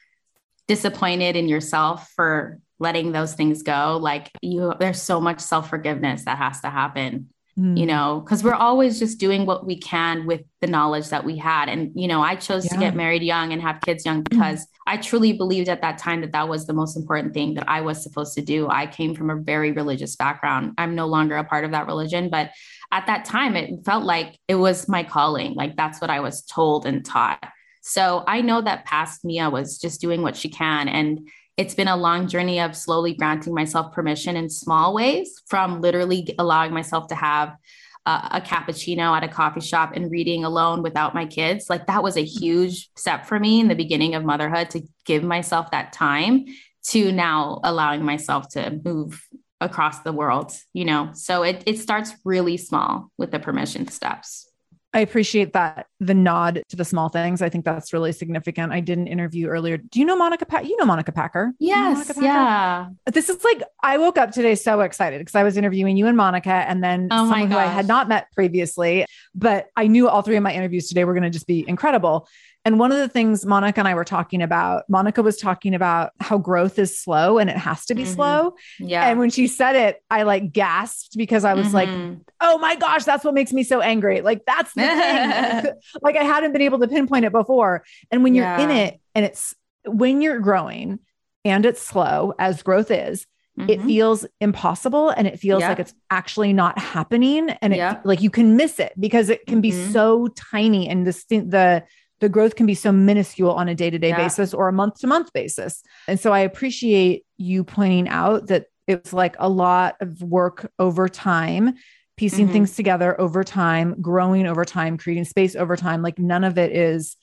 disappointed 0.68 1.36
in 1.36 1.48
yourself 1.48 2.10
for 2.16 2.58
letting 2.78 3.12
those 3.12 3.34
things 3.34 3.62
go 3.62 3.98
like 4.00 4.30
you 4.40 4.72
there's 4.80 5.00
so 5.00 5.20
much 5.20 5.38
self-forgiveness 5.38 6.24
that 6.24 6.38
has 6.38 6.62
to 6.62 6.70
happen 6.70 7.28
mm. 7.58 7.78
you 7.78 7.84
know 7.84 8.22
because 8.24 8.42
we're 8.42 8.54
always 8.54 8.98
just 8.98 9.20
doing 9.20 9.44
what 9.44 9.66
we 9.66 9.76
can 9.76 10.24
with 10.24 10.40
the 10.62 10.66
knowledge 10.66 11.10
that 11.10 11.24
we 11.24 11.36
had 11.36 11.68
and 11.68 11.92
you 11.94 12.08
know 12.08 12.22
i 12.22 12.34
chose 12.34 12.64
yeah. 12.64 12.72
to 12.72 12.78
get 12.78 12.96
married 12.96 13.22
young 13.22 13.52
and 13.52 13.60
have 13.60 13.82
kids 13.82 14.06
young 14.06 14.22
because 14.22 14.60
mm. 14.62 14.68
i 14.86 14.96
truly 14.96 15.34
believed 15.34 15.68
at 15.68 15.82
that 15.82 15.98
time 15.98 16.22
that 16.22 16.32
that 16.32 16.48
was 16.48 16.66
the 16.66 16.72
most 16.72 16.96
important 16.96 17.34
thing 17.34 17.52
that 17.52 17.68
i 17.68 17.82
was 17.82 18.02
supposed 18.02 18.34
to 18.34 18.40
do 18.40 18.66
i 18.70 18.86
came 18.86 19.14
from 19.14 19.28
a 19.28 19.36
very 19.36 19.72
religious 19.72 20.16
background 20.16 20.72
i'm 20.78 20.94
no 20.94 21.06
longer 21.06 21.36
a 21.36 21.44
part 21.44 21.66
of 21.66 21.72
that 21.72 21.86
religion 21.86 22.30
but 22.30 22.50
at 22.92 23.06
that 23.06 23.24
time, 23.24 23.56
it 23.56 23.84
felt 23.84 24.04
like 24.04 24.38
it 24.46 24.56
was 24.56 24.88
my 24.88 25.02
calling. 25.02 25.54
Like 25.54 25.76
that's 25.76 26.00
what 26.00 26.10
I 26.10 26.20
was 26.20 26.42
told 26.42 26.84
and 26.86 27.04
taught. 27.04 27.42
So 27.82 28.22
I 28.28 28.42
know 28.42 28.60
that 28.60 28.84
past 28.84 29.24
Mia 29.24 29.50
was 29.50 29.78
just 29.78 30.00
doing 30.00 30.22
what 30.22 30.36
she 30.36 30.48
can. 30.48 30.88
And 30.88 31.28
it's 31.56 31.74
been 31.74 31.88
a 31.88 31.96
long 31.96 32.28
journey 32.28 32.60
of 32.60 32.76
slowly 32.76 33.14
granting 33.14 33.54
myself 33.54 33.92
permission 33.92 34.36
in 34.36 34.48
small 34.48 34.94
ways 34.94 35.42
from 35.48 35.80
literally 35.80 36.34
allowing 36.38 36.72
myself 36.72 37.08
to 37.08 37.14
have 37.14 37.56
uh, 38.04 38.28
a 38.32 38.40
cappuccino 38.40 39.16
at 39.16 39.24
a 39.24 39.28
coffee 39.28 39.60
shop 39.60 39.92
and 39.94 40.10
reading 40.10 40.44
alone 40.44 40.82
without 40.82 41.14
my 41.14 41.24
kids. 41.24 41.70
Like 41.70 41.86
that 41.86 42.02
was 42.02 42.16
a 42.16 42.24
huge 42.24 42.90
step 42.96 43.26
for 43.26 43.38
me 43.38 43.60
in 43.60 43.68
the 43.68 43.74
beginning 43.74 44.14
of 44.14 44.24
motherhood 44.24 44.70
to 44.70 44.82
give 45.06 45.22
myself 45.22 45.70
that 45.70 45.92
time 45.92 46.44
to 46.88 47.12
now 47.12 47.60
allowing 47.64 48.04
myself 48.04 48.48
to 48.50 48.80
move 48.84 49.22
across 49.62 50.00
the 50.00 50.12
world, 50.12 50.52
you 50.72 50.84
know? 50.84 51.10
So 51.14 51.42
it, 51.42 51.62
it 51.66 51.78
starts 51.78 52.12
really 52.24 52.56
small 52.56 53.10
with 53.16 53.30
the 53.30 53.38
permission 53.38 53.88
steps. 53.88 54.48
I 54.94 55.00
appreciate 55.00 55.54
that 55.54 55.86
the 56.00 56.12
nod 56.12 56.62
to 56.68 56.76
the 56.76 56.84
small 56.84 57.08
things. 57.08 57.40
I 57.40 57.48
think 57.48 57.64
that's 57.64 57.94
really 57.94 58.12
significant. 58.12 58.72
I 58.72 58.80
did 58.80 58.98
an 58.98 59.06
interview 59.06 59.46
earlier. 59.46 59.78
Do 59.78 59.98
you 59.98 60.04
know 60.04 60.16
Monica 60.16 60.44
Packer? 60.44 60.66
You 60.66 60.76
know 60.76 60.84
Monica 60.84 61.12
Packer? 61.12 61.52
Yes. 61.58 61.94
Monica 61.94 62.14
Packer? 62.14 62.26
Yeah. 62.26 62.88
This 63.10 63.30
is 63.30 63.42
like 63.42 63.62
I 63.82 63.96
woke 63.96 64.18
up 64.18 64.32
today 64.32 64.54
so 64.54 64.80
excited 64.80 65.20
because 65.20 65.34
I 65.34 65.44
was 65.44 65.56
interviewing 65.56 65.96
you 65.96 66.08
and 66.08 66.16
Monica 66.16 66.52
and 66.52 66.84
then 66.84 67.08
oh 67.10 67.16
someone 67.30 67.50
who 67.50 67.56
I 67.56 67.66
had 67.66 67.88
not 67.88 68.08
met 68.08 68.30
previously, 68.32 69.06
but 69.34 69.68
I 69.76 69.86
knew 69.86 70.08
all 70.08 70.20
three 70.20 70.36
of 70.36 70.42
my 70.42 70.52
interviews 70.52 70.88
today 70.88 71.04
were 71.04 71.14
going 71.14 71.22
to 71.22 71.30
just 71.30 71.46
be 71.46 71.64
incredible. 71.66 72.28
And 72.64 72.78
one 72.78 72.92
of 72.92 72.98
the 72.98 73.08
things 73.08 73.44
Monica 73.44 73.80
and 73.80 73.88
I 73.88 73.94
were 73.94 74.04
talking 74.04 74.40
about, 74.40 74.84
Monica 74.88 75.22
was 75.22 75.36
talking 75.36 75.74
about 75.74 76.12
how 76.20 76.38
growth 76.38 76.78
is 76.78 76.96
slow 76.96 77.38
and 77.38 77.50
it 77.50 77.56
has 77.56 77.86
to 77.86 77.94
be 77.94 78.04
mm-hmm. 78.04 78.12
slow. 78.12 78.54
Yeah. 78.78 79.08
And 79.08 79.18
when 79.18 79.30
she 79.30 79.48
said 79.48 79.74
it, 79.74 80.02
I 80.10 80.22
like 80.22 80.52
gasped 80.52 81.16
because 81.16 81.44
I 81.44 81.54
was 81.54 81.68
mm-hmm. 81.68 81.74
like, 81.74 82.18
oh 82.40 82.58
my 82.58 82.76
gosh, 82.76 83.04
that's 83.04 83.24
what 83.24 83.34
makes 83.34 83.52
me 83.52 83.64
so 83.64 83.80
angry. 83.80 84.20
Like 84.20 84.44
that's 84.46 84.72
the 84.74 84.82
thing. 84.82 85.72
like 86.02 86.16
I 86.16 86.22
hadn't 86.22 86.52
been 86.52 86.62
able 86.62 86.78
to 86.80 86.88
pinpoint 86.88 87.24
it 87.24 87.32
before. 87.32 87.84
And 88.12 88.22
when 88.22 88.34
you're 88.34 88.44
yeah. 88.44 88.60
in 88.60 88.70
it 88.70 89.00
and 89.14 89.24
it's 89.24 89.54
when 89.84 90.22
you're 90.22 90.38
growing 90.38 91.00
and 91.44 91.66
it's 91.66 91.82
slow 91.82 92.34
as 92.38 92.62
growth 92.62 92.90
is, 92.90 93.26
Mm-hmm. 93.58 93.68
it 93.68 93.82
feels 93.82 94.24
impossible 94.40 95.10
and 95.10 95.26
it 95.26 95.38
feels 95.38 95.60
like 95.62 95.78
it's 95.78 95.92
actually 96.10 96.54
not 96.54 96.78
happening 96.78 97.50
and 97.60 97.74
it 97.74 97.98
like 98.02 98.22
you 98.22 98.30
can 98.30 98.56
miss 98.56 98.80
it 98.80 98.94
because 98.98 99.28
it 99.28 99.44
can 99.46 99.60
be 99.60 99.70
mm-hmm. 99.70 99.92
so 99.92 100.28
tiny 100.28 100.88
and 100.88 101.06
the 101.06 101.12
the 101.28 101.84
the 102.22 102.28
growth 102.28 102.54
can 102.54 102.66
be 102.66 102.74
so 102.74 102.92
minuscule 102.92 103.50
on 103.50 103.68
a 103.68 103.74
day-to-day 103.74 104.12
basis 104.12 104.54
or 104.54 104.68
a 104.68 104.72
month-to-month 104.72 105.32
basis. 105.32 105.82
And 106.06 106.20
so 106.20 106.32
I 106.32 106.38
appreciate 106.38 107.26
you 107.36 107.64
pointing 107.64 108.08
out 108.08 108.46
that 108.46 108.66
it's 108.86 109.12
like 109.12 109.34
a 109.40 109.48
lot 109.48 109.96
of 110.00 110.22
work 110.22 110.70
over 110.78 111.08
time, 111.08 111.74
piecing 112.16 112.44
mm-hmm. 112.44 112.52
things 112.52 112.76
together 112.76 113.20
over 113.20 113.42
time, 113.42 114.00
growing 114.00 114.46
over 114.46 114.64
time, 114.64 114.98
creating 114.98 115.24
space 115.24 115.56
over 115.56 115.76
time. 115.76 116.00
Like 116.00 116.20
none 116.20 116.44
of 116.44 116.58
it 116.58 116.70
is 116.70 117.16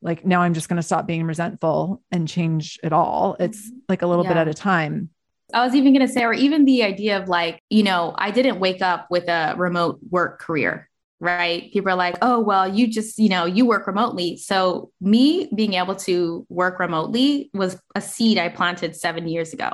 like 0.00 0.24
now 0.24 0.40
I'm 0.40 0.54
just 0.54 0.70
going 0.70 0.78
to 0.78 0.82
stop 0.82 1.06
being 1.06 1.24
resentful 1.24 2.02
and 2.10 2.26
change 2.26 2.78
it 2.82 2.94
all. 2.94 3.36
It's 3.38 3.66
mm-hmm. 3.66 3.78
like 3.90 4.00
a 4.00 4.06
little 4.06 4.24
yeah. 4.24 4.30
bit 4.30 4.38
at 4.38 4.48
a 4.48 4.54
time. 4.54 5.10
I 5.52 5.66
was 5.66 5.74
even 5.74 5.92
going 5.92 6.06
to 6.06 6.12
say, 6.12 6.24
or 6.24 6.32
even 6.32 6.64
the 6.64 6.82
idea 6.82 7.20
of 7.20 7.28
like, 7.28 7.60
you 7.68 7.82
know, 7.82 8.14
I 8.16 8.30
didn't 8.30 8.58
wake 8.58 8.80
up 8.80 9.08
with 9.10 9.28
a 9.28 9.54
remote 9.58 9.98
work 10.08 10.40
career 10.40 10.88
right? 11.20 11.70
People 11.72 11.90
are 11.90 11.96
like, 11.96 12.16
oh, 12.22 12.40
well, 12.40 12.66
you 12.66 12.86
just, 12.86 13.18
you 13.18 13.28
know, 13.28 13.44
you 13.44 13.66
work 13.66 13.86
remotely. 13.86 14.38
So, 14.38 14.90
me 15.00 15.50
being 15.54 15.74
able 15.74 15.94
to 15.96 16.46
work 16.48 16.80
remotely 16.80 17.50
was 17.52 17.78
a 17.94 18.00
seed 18.00 18.38
I 18.38 18.48
planted 18.48 18.96
seven 18.96 19.28
years 19.28 19.52
ago, 19.52 19.70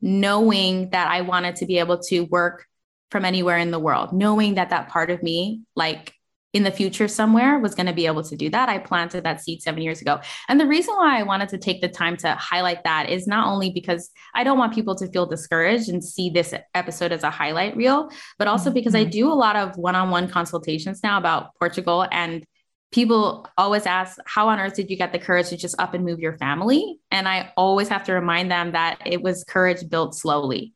knowing 0.00 0.90
that 0.90 1.08
I 1.08 1.20
wanted 1.20 1.56
to 1.56 1.66
be 1.66 1.78
able 1.78 1.98
to 2.04 2.20
work 2.22 2.66
from 3.10 3.26
anywhere 3.26 3.58
in 3.58 3.70
the 3.70 3.78
world, 3.78 4.14
knowing 4.14 4.54
that 4.54 4.70
that 4.70 4.88
part 4.88 5.10
of 5.10 5.22
me, 5.22 5.60
like, 5.76 6.14
in 6.52 6.64
the 6.64 6.70
future 6.70 7.08
somewhere 7.08 7.58
was 7.58 7.74
going 7.74 7.86
to 7.86 7.92
be 7.92 8.06
able 8.06 8.22
to 8.22 8.36
do 8.36 8.50
that. 8.50 8.68
I 8.68 8.78
planted 8.78 9.24
that 9.24 9.40
seed 9.40 9.62
seven 9.62 9.82
years 9.82 10.02
ago. 10.02 10.20
And 10.48 10.60
the 10.60 10.66
reason 10.66 10.94
why 10.94 11.18
I 11.18 11.22
wanted 11.22 11.48
to 11.50 11.58
take 11.58 11.80
the 11.80 11.88
time 11.88 12.16
to 12.18 12.34
highlight 12.34 12.84
that 12.84 13.08
is 13.08 13.26
not 13.26 13.46
only 13.46 13.70
because 13.70 14.10
I 14.34 14.44
don't 14.44 14.58
want 14.58 14.74
people 14.74 14.94
to 14.96 15.08
feel 15.08 15.26
discouraged 15.26 15.88
and 15.88 16.04
see 16.04 16.28
this 16.30 16.54
episode 16.74 17.12
as 17.12 17.22
a 17.22 17.30
highlight 17.30 17.76
reel, 17.76 18.10
but 18.38 18.48
also 18.48 18.68
mm-hmm. 18.68 18.74
because 18.74 18.94
I 18.94 19.04
do 19.04 19.32
a 19.32 19.34
lot 19.34 19.56
of 19.56 19.76
one 19.76 19.94
on 19.94 20.10
one 20.10 20.28
consultations 20.28 21.02
now 21.02 21.18
about 21.18 21.54
Portugal. 21.58 22.06
And 22.12 22.44
people 22.92 23.48
always 23.56 23.86
ask, 23.86 24.18
How 24.26 24.48
on 24.48 24.60
earth 24.60 24.74
did 24.74 24.90
you 24.90 24.96
get 24.96 25.12
the 25.12 25.18
courage 25.18 25.48
to 25.48 25.56
just 25.56 25.80
up 25.80 25.94
and 25.94 26.04
move 26.04 26.20
your 26.20 26.36
family? 26.36 27.00
And 27.10 27.26
I 27.26 27.52
always 27.56 27.88
have 27.88 28.04
to 28.04 28.12
remind 28.12 28.50
them 28.50 28.72
that 28.72 28.98
it 29.06 29.22
was 29.22 29.44
courage 29.44 29.88
built 29.88 30.14
slowly. 30.14 30.74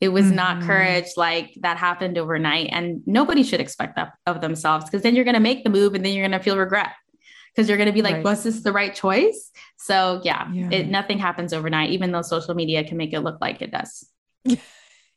It 0.00 0.08
was 0.08 0.26
mm-hmm. 0.26 0.36
not 0.36 0.62
courage 0.62 1.08
like 1.16 1.54
that 1.60 1.76
happened 1.76 2.16
overnight. 2.16 2.70
And 2.72 3.02
nobody 3.06 3.42
should 3.42 3.60
expect 3.60 3.96
that 3.96 4.12
of 4.26 4.40
themselves 4.40 4.86
because 4.86 5.02
then 5.02 5.14
you're 5.14 5.24
going 5.24 5.34
to 5.34 5.40
make 5.40 5.62
the 5.62 5.70
move 5.70 5.94
and 5.94 6.04
then 6.04 6.14
you're 6.14 6.26
going 6.26 6.38
to 6.38 6.42
feel 6.42 6.56
regret 6.56 6.90
because 7.54 7.68
you're 7.68 7.78
going 7.78 7.88
to 7.88 7.92
be 7.92 8.02
like, 8.02 8.16
right. 8.16 8.24
was 8.24 8.42
this 8.42 8.62
the 8.62 8.72
right 8.72 8.94
choice? 8.94 9.50
So, 9.76 10.20
yeah, 10.24 10.50
yeah, 10.52 10.70
It, 10.70 10.88
nothing 10.88 11.18
happens 11.18 11.52
overnight, 11.52 11.90
even 11.90 12.12
though 12.12 12.22
social 12.22 12.54
media 12.54 12.84
can 12.84 12.96
make 12.96 13.12
it 13.12 13.20
look 13.20 13.38
like 13.40 13.60
it 13.60 13.70
does. 13.70 14.08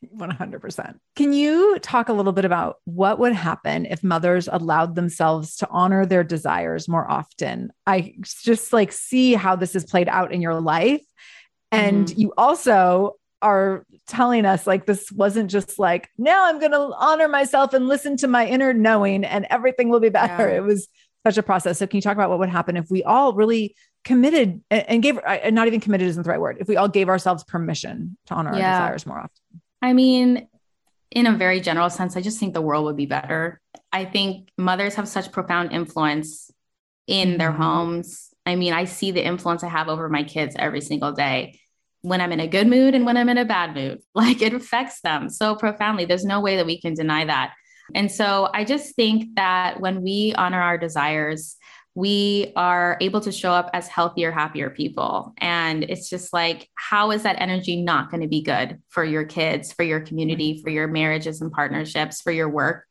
100%. 0.04 0.98
Can 1.16 1.32
you 1.32 1.78
talk 1.78 2.08
a 2.08 2.12
little 2.12 2.32
bit 2.32 2.44
about 2.44 2.76
what 2.84 3.18
would 3.18 3.32
happen 3.32 3.86
if 3.86 4.04
mothers 4.04 4.48
allowed 4.50 4.94
themselves 4.94 5.56
to 5.56 5.68
honor 5.70 6.04
their 6.04 6.24
desires 6.24 6.88
more 6.88 7.10
often? 7.10 7.72
I 7.86 8.14
just 8.20 8.72
like 8.72 8.92
see 8.92 9.34
how 9.34 9.56
this 9.56 9.74
is 9.74 9.84
played 9.84 10.08
out 10.08 10.32
in 10.32 10.42
your 10.42 10.60
life. 10.60 11.02
And 11.72 12.06
mm-hmm. 12.06 12.20
you 12.20 12.32
also 12.36 13.14
are 13.44 13.84
telling 14.08 14.46
us 14.46 14.66
like 14.66 14.86
this 14.86 15.12
wasn't 15.12 15.50
just 15.50 15.78
like 15.78 16.08
now 16.16 16.46
i'm 16.46 16.58
going 16.58 16.72
to 16.72 16.90
honor 16.96 17.28
myself 17.28 17.74
and 17.74 17.86
listen 17.86 18.16
to 18.16 18.26
my 18.26 18.46
inner 18.46 18.72
knowing 18.72 19.22
and 19.22 19.46
everything 19.50 19.90
will 19.90 20.00
be 20.00 20.08
better 20.08 20.48
yeah. 20.48 20.56
it 20.56 20.62
was 20.62 20.88
such 21.26 21.36
a 21.36 21.42
process 21.42 21.78
so 21.78 21.86
can 21.86 21.98
you 21.98 22.02
talk 22.02 22.14
about 22.14 22.30
what 22.30 22.38
would 22.38 22.48
happen 22.48 22.74
if 22.74 22.90
we 22.90 23.02
all 23.02 23.34
really 23.34 23.76
committed 24.02 24.62
and 24.70 25.02
gave 25.02 25.18
and 25.26 25.54
not 25.54 25.66
even 25.66 25.78
committed 25.78 26.08
isn't 26.08 26.22
the 26.22 26.30
right 26.30 26.40
word 26.40 26.56
if 26.58 26.68
we 26.68 26.76
all 26.76 26.88
gave 26.88 27.10
ourselves 27.10 27.44
permission 27.44 28.16
to 28.26 28.34
honor 28.34 28.56
yeah. 28.56 28.76
our 28.76 28.80
desires 28.80 29.06
more 29.06 29.18
often 29.18 29.60
i 29.82 29.92
mean 29.92 30.48
in 31.10 31.26
a 31.26 31.32
very 31.36 31.60
general 31.60 31.90
sense 31.90 32.16
i 32.16 32.22
just 32.22 32.40
think 32.40 32.54
the 32.54 32.62
world 32.62 32.86
would 32.86 32.96
be 32.96 33.06
better 33.06 33.60
i 33.92 34.06
think 34.06 34.48
mothers 34.56 34.94
have 34.94 35.06
such 35.06 35.30
profound 35.32 35.70
influence 35.70 36.50
in 37.06 37.28
mm-hmm. 37.28 37.38
their 37.38 37.52
homes 37.52 38.30
i 38.46 38.54
mean 38.54 38.72
i 38.72 38.86
see 38.86 39.10
the 39.10 39.24
influence 39.24 39.62
i 39.62 39.68
have 39.68 39.88
over 39.88 40.08
my 40.08 40.22
kids 40.22 40.56
every 40.58 40.80
single 40.80 41.12
day 41.12 41.58
when 42.04 42.20
I'm 42.20 42.32
in 42.32 42.40
a 42.40 42.46
good 42.46 42.66
mood 42.66 42.94
and 42.94 43.06
when 43.06 43.16
I'm 43.16 43.30
in 43.30 43.38
a 43.38 43.44
bad 43.44 43.74
mood. 43.74 44.00
Like 44.14 44.42
it 44.42 44.54
affects 44.54 45.00
them 45.00 45.28
so 45.28 45.56
profoundly. 45.56 46.04
There's 46.04 46.24
no 46.24 46.40
way 46.40 46.56
that 46.56 46.66
we 46.66 46.80
can 46.80 46.94
deny 46.94 47.24
that. 47.24 47.54
And 47.94 48.10
so 48.10 48.48
I 48.54 48.64
just 48.64 48.94
think 48.94 49.34
that 49.36 49.80
when 49.80 50.02
we 50.02 50.32
honor 50.36 50.60
our 50.60 50.78
desires, 50.78 51.56
we 51.94 52.52
are 52.56 52.96
able 53.00 53.20
to 53.20 53.32
show 53.32 53.52
up 53.52 53.70
as 53.72 53.88
healthier, 53.88 54.32
happier 54.32 54.70
people. 54.70 55.32
And 55.38 55.84
it's 55.84 56.08
just 56.08 56.32
like, 56.32 56.68
how 56.74 57.10
is 57.10 57.22
that 57.22 57.40
energy 57.40 57.82
not 57.82 58.10
going 58.10 58.22
to 58.22 58.28
be 58.28 58.42
good 58.42 58.80
for 58.88 59.04
your 59.04 59.24
kids, 59.24 59.72
for 59.72 59.82
your 59.82 60.00
community, 60.00 60.60
for 60.62 60.70
your 60.70 60.88
marriages 60.88 61.40
and 61.40 61.52
partnerships, 61.52 62.20
for 62.20 62.32
your 62.32 62.48
work? 62.48 62.84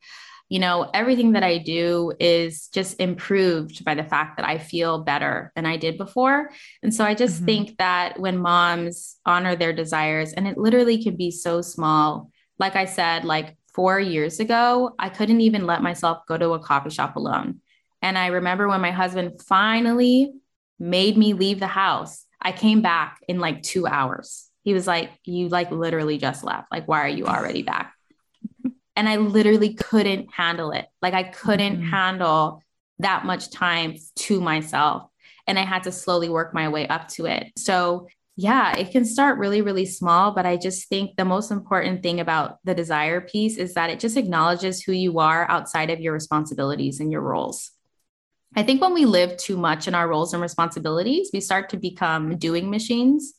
You 0.48 0.58
know, 0.58 0.88
everything 0.92 1.32
that 1.32 1.42
I 1.42 1.58
do 1.58 2.12
is 2.20 2.68
just 2.68 3.00
improved 3.00 3.84
by 3.84 3.94
the 3.94 4.04
fact 4.04 4.36
that 4.36 4.46
I 4.46 4.58
feel 4.58 5.02
better 5.02 5.52
than 5.56 5.66
I 5.66 5.76
did 5.76 5.96
before. 5.96 6.50
And 6.82 6.94
so 6.94 7.04
I 7.04 7.14
just 7.14 7.36
mm-hmm. 7.36 7.46
think 7.46 7.78
that 7.78 8.20
when 8.20 8.38
moms 8.38 9.16
honor 9.24 9.56
their 9.56 9.72
desires, 9.72 10.32
and 10.32 10.46
it 10.46 10.58
literally 10.58 11.02
can 11.02 11.16
be 11.16 11.30
so 11.30 11.62
small, 11.62 12.30
like 12.58 12.76
I 12.76 12.84
said, 12.84 13.24
like 13.24 13.56
four 13.74 13.98
years 13.98 14.38
ago, 14.38 14.94
I 14.98 15.08
couldn't 15.08 15.40
even 15.40 15.66
let 15.66 15.82
myself 15.82 16.26
go 16.28 16.36
to 16.36 16.52
a 16.52 16.60
coffee 16.60 16.90
shop 16.90 17.16
alone. 17.16 17.60
And 18.02 18.18
I 18.18 18.26
remember 18.28 18.68
when 18.68 18.82
my 18.82 18.90
husband 18.90 19.40
finally 19.42 20.32
made 20.78 21.16
me 21.16 21.32
leave 21.32 21.58
the 21.58 21.66
house, 21.66 22.26
I 22.40 22.52
came 22.52 22.82
back 22.82 23.18
in 23.26 23.40
like 23.40 23.62
two 23.62 23.86
hours. 23.86 24.50
He 24.62 24.74
was 24.74 24.86
like, 24.86 25.10
You 25.24 25.48
like 25.48 25.70
literally 25.70 26.18
just 26.18 26.44
left. 26.44 26.70
Like, 26.70 26.86
why 26.86 27.00
are 27.00 27.08
you 27.08 27.26
already 27.26 27.62
back? 27.62 27.93
And 28.96 29.08
I 29.08 29.16
literally 29.16 29.74
couldn't 29.74 30.32
handle 30.32 30.70
it. 30.70 30.86
Like, 31.02 31.14
I 31.14 31.24
couldn't 31.24 31.78
mm-hmm. 31.78 31.90
handle 31.90 32.62
that 33.00 33.24
much 33.24 33.50
time 33.50 33.96
to 34.16 34.40
myself. 34.40 35.08
And 35.46 35.58
I 35.58 35.62
had 35.62 35.82
to 35.84 35.92
slowly 35.92 36.28
work 36.28 36.54
my 36.54 36.68
way 36.68 36.86
up 36.86 37.08
to 37.08 37.26
it. 37.26 37.52
So, 37.58 38.08
yeah, 38.36 38.76
it 38.76 38.90
can 38.90 39.04
start 39.04 39.38
really, 39.38 39.62
really 39.62 39.86
small. 39.86 40.32
But 40.32 40.46
I 40.46 40.56
just 40.56 40.88
think 40.88 41.16
the 41.16 41.24
most 41.24 41.50
important 41.50 42.02
thing 42.02 42.20
about 42.20 42.58
the 42.64 42.74
desire 42.74 43.20
piece 43.20 43.58
is 43.58 43.74
that 43.74 43.90
it 43.90 44.00
just 44.00 44.16
acknowledges 44.16 44.82
who 44.82 44.92
you 44.92 45.18
are 45.18 45.48
outside 45.50 45.90
of 45.90 46.00
your 46.00 46.12
responsibilities 46.12 47.00
and 47.00 47.12
your 47.12 47.20
roles. 47.20 47.72
I 48.56 48.62
think 48.62 48.80
when 48.80 48.94
we 48.94 49.04
live 49.04 49.36
too 49.36 49.56
much 49.56 49.88
in 49.88 49.94
our 49.94 50.08
roles 50.08 50.32
and 50.32 50.42
responsibilities, 50.42 51.30
we 51.32 51.40
start 51.40 51.70
to 51.70 51.76
become 51.76 52.36
doing 52.36 52.70
machines, 52.70 53.34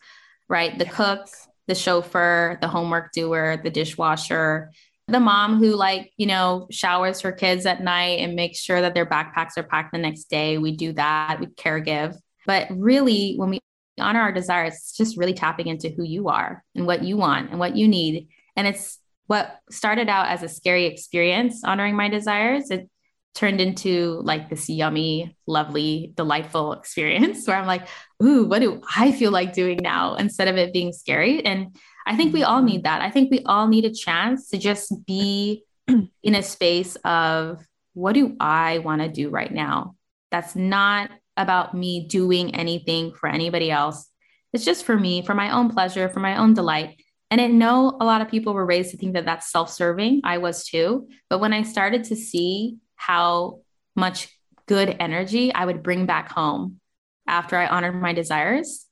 right? 0.50 0.78
The 0.78 0.86
cook, 0.86 1.28
the 1.68 1.76
chauffeur, 1.76 2.58
the 2.62 2.68
homework 2.68 3.12
doer, 3.14 3.60
the 3.64 3.70
dishwasher, 3.70 4.72
the 5.08 5.20
mom 5.20 5.60
who, 5.60 5.76
like, 5.76 6.12
you 6.18 6.26
know, 6.26 6.68
showers 6.72 7.22
her 7.22 7.32
kids 7.32 7.66
at 7.66 7.84
night 7.84 8.20
and 8.20 8.36
makes 8.36 8.60
sure 8.60 8.82
that 8.82 8.94
their 8.94 9.06
backpacks 9.06 9.58
are 9.58 9.64
packed 9.64 9.92
the 9.92 10.00
next 10.00 10.26
day. 10.26 10.58
We 10.58 10.76
do 10.76 10.94
that, 10.94 11.40
we 11.40 11.48
care 11.48 11.80
give. 11.80 12.16
But 12.48 12.68
really, 12.72 13.36
when 13.36 13.50
we 13.50 13.60
honor 14.00 14.22
our 14.22 14.32
desires, 14.32 14.74
it's 14.74 14.98
just 14.98 15.18
really 15.18 15.34
tapping 15.34 15.68
into 15.68 15.90
who 15.90 16.04
you 16.04 16.30
are 16.30 16.64
and 16.74 16.88
what 16.88 17.04
you 17.04 17.18
want 17.18 17.52
and 17.52 17.60
what 17.60 17.76
you 17.76 17.88
need. 17.88 18.28
And 18.56 18.68
it's 18.68 19.00
what 19.28 19.60
started 19.70 20.10
out 20.10 20.28
as 20.28 20.44
a 20.44 20.50
scary 20.50 20.86
experience, 20.86 21.64
honoring 21.64 21.96
my 21.96 22.10
desires. 22.10 22.72
It 22.72 22.90
turned 23.36 23.60
into 23.62 24.22
like 24.24 24.50
this 24.50 24.70
yummy, 24.70 25.36
lovely, 25.46 26.14
delightful 26.16 26.74
experience 26.74 27.46
where 27.48 27.58
I'm 27.58 27.68
like, 27.68 27.88
ooh, 28.24 28.46
what 28.46 28.60
do 28.60 28.82
I 28.96 29.12
feel 29.12 29.32
like 29.32 29.54
doing 29.54 29.80
now 29.82 30.16
instead 30.16 30.48
of 30.48 30.56
it 30.56 30.74
being 30.74 30.94
scary? 30.94 31.46
And 31.46 31.78
I 32.08 32.16
think 32.16 32.34
we 32.34 32.44
all 32.44 32.62
need 32.62 32.78
mm-hmm. 32.78 32.84
that. 32.84 33.02
I 33.02 33.12
think 33.12 33.30
we 33.30 33.42
all 33.46 33.68
need 33.68 33.86
a 33.86 33.94
chance 33.94 34.50
to 34.50 34.58
just 34.58 35.06
be 35.06 35.64
in 35.88 36.36
a 36.36 36.42
space 36.42 36.96
of 37.04 37.66
what 37.94 38.14
do 38.14 38.36
I 38.40 38.80
want 38.80 39.02
to 39.02 39.10
do 39.10 39.30
right 39.30 39.52
now? 39.52 39.96
That's 40.32 40.56
not 40.56 41.12
about 41.38 41.74
me 41.74 42.08
doing 42.08 42.56
anything 42.56 43.14
for 43.14 43.28
anybody 43.28 43.70
else. 43.70 44.10
It's 44.54 44.66
just 44.66 44.86
for 44.86 44.98
me, 44.98 45.22
for 45.22 45.34
my 45.34 45.52
own 45.52 45.70
pleasure, 45.70 46.08
for 46.10 46.20
my 46.20 46.38
own 46.38 46.54
delight. 46.54 47.02
And 47.32 47.42
I 47.42 47.48
know 47.48 47.98
a 48.00 48.06
lot 48.06 48.22
of 48.22 48.30
people 48.30 48.54
were 48.54 48.66
raised 48.66 48.92
to 48.92 48.98
think 48.98 49.14
that 49.14 49.26
that's 49.26 49.52
self 49.52 49.72
serving. 49.72 50.22
I 50.24 50.38
was 50.38 50.66
too. 50.66 51.10
But 51.30 51.40
when 51.40 51.54
I 51.54 51.64
started 51.64 52.06
to 52.06 52.16
see 52.16 52.78
how 52.96 53.62
much 53.96 54.30
good 54.68 54.96
energy 55.00 55.54
I 55.54 55.66
would 55.66 55.84
bring 55.84 56.06
back 56.06 56.32
home 56.32 56.80
after 57.28 57.58
I 57.58 57.68
honored 57.68 58.00
my 58.00 58.14
desires, 58.14 58.86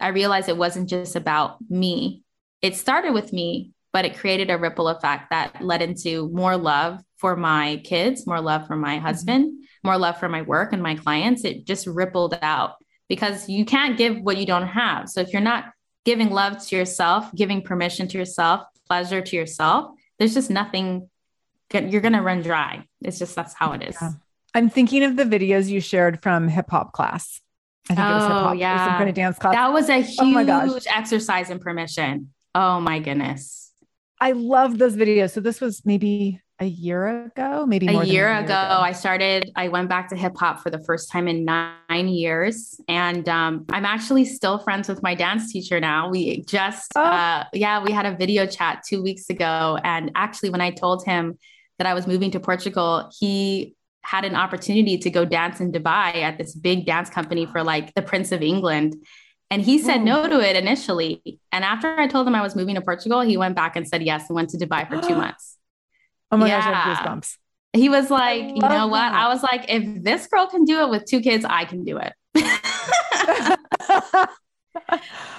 I 0.00 0.08
realized 0.08 0.48
it 0.48 0.56
wasn't 0.56 0.88
just 0.88 1.16
about 1.16 1.56
me. 1.68 2.22
It 2.62 2.76
started 2.76 3.12
with 3.12 3.32
me, 3.32 3.72
but 3.92 4.04
it 4.04 4.18
created 4.18 4.50
a 4.50 4.58
ripple 4.58 4.88
effect 4.88 5.30
that 5.30 5.62
led 5.62 5.82
into 5.82 6.28
more 6.30 6.56
love 6.56 7.00
for 7.18 7.36
my 7.36 7.80
kids, 7.84 8.26
more 8.26 8.40
love 8.40 8.66
for 8.66 8.76
my 8.76 8.96
mm-hmm. 8.96 9.06
husband, 9.06 9.64
more 9.84 9.98
love 9.98 10.18
for 10.18 10.28
my 10.28 10.42
work 10.42 10.72
and 10.72 10.82
my 10.82 10.94
clients. 10.94 11.44
It 11.44 11.66
just 11.66 11.86
rippled 11.86 12.38
out 12.40 12.74
because 13.08 13.48
you 13.48 13.64
can't 13.64 13.98
give 13.98 14.20
what 14.22 14.38
you 14.38 14.46
don't 14.46 14.66
have. 14.66 15.08
So 15.08 15.20
if 15.20 15.32
you're 15.32 15.42
not 15.42 15.66
giving 16.04 16.30
love 16.30 16.64
to 16.66 16.76
yourself, 16.76 17.30
giving 17.34 17.62
permission 17.62 18.08
to 18.08 18.18
yourself, 18.18 18.62
pleasure 18.86 19.20
to 19.20 19.36
yourself, 19.36 19.90
there's 20.18 20.34
just 20.34 20.50
nothing 20.50 21.09
you're 21.72 22.00
going 22.00 22.14
to 22.14 22.22
run 22.22 22.42
dry. 22.42 22.84
It's 23.02 23.18
just 23.18 23.34
that's 23.34 23.54
how 23.54 23.72
it 23.72 23.82
is. 23.82 23.96
Yeah. 24.00 24.12
I'm 24.54 24.68
thinking 24.68 25.04
of 25.04 25.16
the 25.16 25.24
videos 25.24 25.68
you 25.68 25.80
shared 25.80 26.22
from 26.22 26.48
hip 26.48 26.70
hop 26.70 26.92
class. 26.92 27.40
I 27.88 27.94
think 27.94 28.06
oh, 28.06 28.10
it 28.10 28.14
was 28.14 28.22
hip 28.24 28.32
hop. 28.32 28.56
Yeah. 28.58 28.86
Some 28.86 28.96
kind 28.96 29.08
of 29.08 29.14
dance 29.14 29.38
class. 29.38 29.54
That 29.54 29.72
was 29.72 29.88
a 29.88 29.98
huge 29.98 30.18
oh 30.20 30.24
my 30.26 30.44
gosh. 30.44 30.82
exercise 30.88 31.50
in 31.50 31.58
permission. 31.58 32.32
Oh 32.54 32.80
my 32.80 32.98
goodness. 32.98 33.72
I 34.20 34.32
love 34.32 34.78
those 34.78 34.96
videos. 34.96 35.32
So 35.32 35.40
this 35.40 35.60
was 35.60 35.82
maybe 35.86 36.40
a 36.58 36.66
year 36.66 37.24
ago, 37.24 37.64
maybe 37.64 37.86
a 37.86 37.92
year, 37.92 38.02
a 38.02 38.06
year 38.06 38.32
ago, 38.34 38.44
ago, 38.44 38.52
I 38.52 38.92
started, 38.92 39.50
I 39.56 39.68
went 39.68 39.88
back 39.88 40.10
to 40.10 40.16
hip 40.16 40.36
hop 40.36 40.62
for 40.62 40.68
the 40.68 40.78
first 40.84 41.10
time 41.10 41.26
in 41.26 41.46
nine 41.46 42.08
years. 42.08 42.78
And 42.86 43.26
um, 43.30 43.64
I'm 43.70 43.86
actually 43.86 44.26
still 44.26 44.58
friends 44.58 44.86
with 44.86 45.02
my 45.02 45.14
dance 45.14 45.50
teacher 45.50 45.80
now. 45.80 46.10
We 46.10 46.42
just, 46.42 46.92
oh. 46.96 47.02
uh, 47.02 47.44
yeah, 47.54 47.82
we 47.82 47.92
had 47.92 48.04
a 48.04 48.14
video 48.14 48.44
chat 48.44 48.82
two 48.86 49.02
weeks 49.02 49.30
ago. 49.30 49.78
And 49.82 50.12
actually, 50.14 50.50
when 50.50 50.60
I 50.60 50.70
told 50.70 51.02
him 51.04 51.38
that 51.80 51.86
I 51.86 51.94
was 51.94 52.06
moving 52.06 52.30
to 52.32 52.40
Portugal, 52.40 53.10
he 53.18 53.74
had 54.02 54.26
an 54.26 54.34
opportunity 54.34 54.98
to 54.98 55.08
go 55.08 55.24
dance 55.24 55.60
in 55.60 55.72
Dubai 55.72 56.16
at 56.16 56.36
this 56.36 56.54
big 56.54 56.84
dance 56.84 57.08
company 57.08 57.46
for 57.46 57.64
like 57.64 57.94
the 57.94 58.02
Prince 58.02 58.32
of 58.32 58.42
England. 58.42 58.96
And 59.50 59.62
he 59.62 59.78
said 59.78 60.02
no 60.02 60.28
to 60.28 60.40
it 60.40 60.56
initially. 60.56 61.40
And 61.50 61.64
after 61.64 61.98
I 61.98 62.06
told 62.06 62.28
him 62.28 62.34
I 62.34 62.42
was 62.42 62.54
moving 62.54 62.74
to 62.74 62.82
Portugal, 62.82 63.22
he 63.22 63.38
went 63.38 63.56
back 63.56 63.76
and 63.76 63.88
said 63.88 64.02
yes 64.02 64.28
and 64.28 64.36
went 64.36 64.50
to 64.50 64.58
Dubai 64.58 64.86
for 64.90 65.00
two 65.00 65.14
months. 65.24 65.56
Oh 66.30 66.36
my 66.36 66.48
yeah. 66.48 66.60
gosh, 66.60 66.68
I 66.68 66.74
have 66.74 66.98
goosebumps. 66.98 67.36
He 67.72 67.88
was 67.88 68.10
like, 68.10 68.42
you 68.42 68.60
know 68.60 68.88
what? 68.88 69.10
That. 69.10 69.14
I 69.14 69.28
was 69.28 69.42
like, 69.42 69.64
if 69.68 70.04
this 70.04 70.26
girl 70.26 70.48
can 70.48 70.64
do 70.66 70.80
it 70.82 70.90
with 70.90 71.06
two 71.06 71.20
kids, 71.20 71.46
I 71.48 71.64
can 71.64 71.82
do 71.82 71.98
it. 71.98 72.12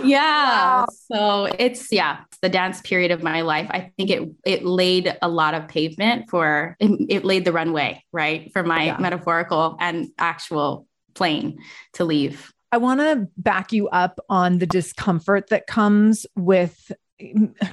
yeah. 0.04 0.82
Wow. 0.82 0.88
So 1.12 1.46
it's 1.58 1.92
yeah, 1.92 2.20
the 2.42 2.50
dance 2.50 2.82
period 2.82 3.12
of 3.12 3.24
my 3.24 3.42
life. 3.42 3.68
I 3.70 3.92
think 3.98 4.10
it 4.10 4.30
it 4.46 4.66
laid 4.66 5.18
a 5.22 5.30
lot 5.30 5.54
of 5.54 5.68
pavement 5.68 6.30
for 6.30 6.76
it, 6.80 6.92
it 7.10 7.26
laid 7.26 7.46
the 7.46 7.52
runway, 7.52 8.04
right? 8.12 8.52
For 8.54 8.64
my 8.64 8.86
yeah. 8.86 8.98
metaphorical 8.98 9.78
and 9.80 10.10
actual 10.18 10.88
plane 11.14 11.60
to 11.94 12.06
leave. 12.06 12.52
I 12.72 12.78
want 12.78 13.02
to 13.02 13.28
back 13.38 13.74
you 13.74 13.90
up 13.90 14.20
on 14.30 14.60
the 14.60 14.68
discomfort 14.68 15.50
that 15.50 15.68
comes 15.68 16.26
with 16.36 16.92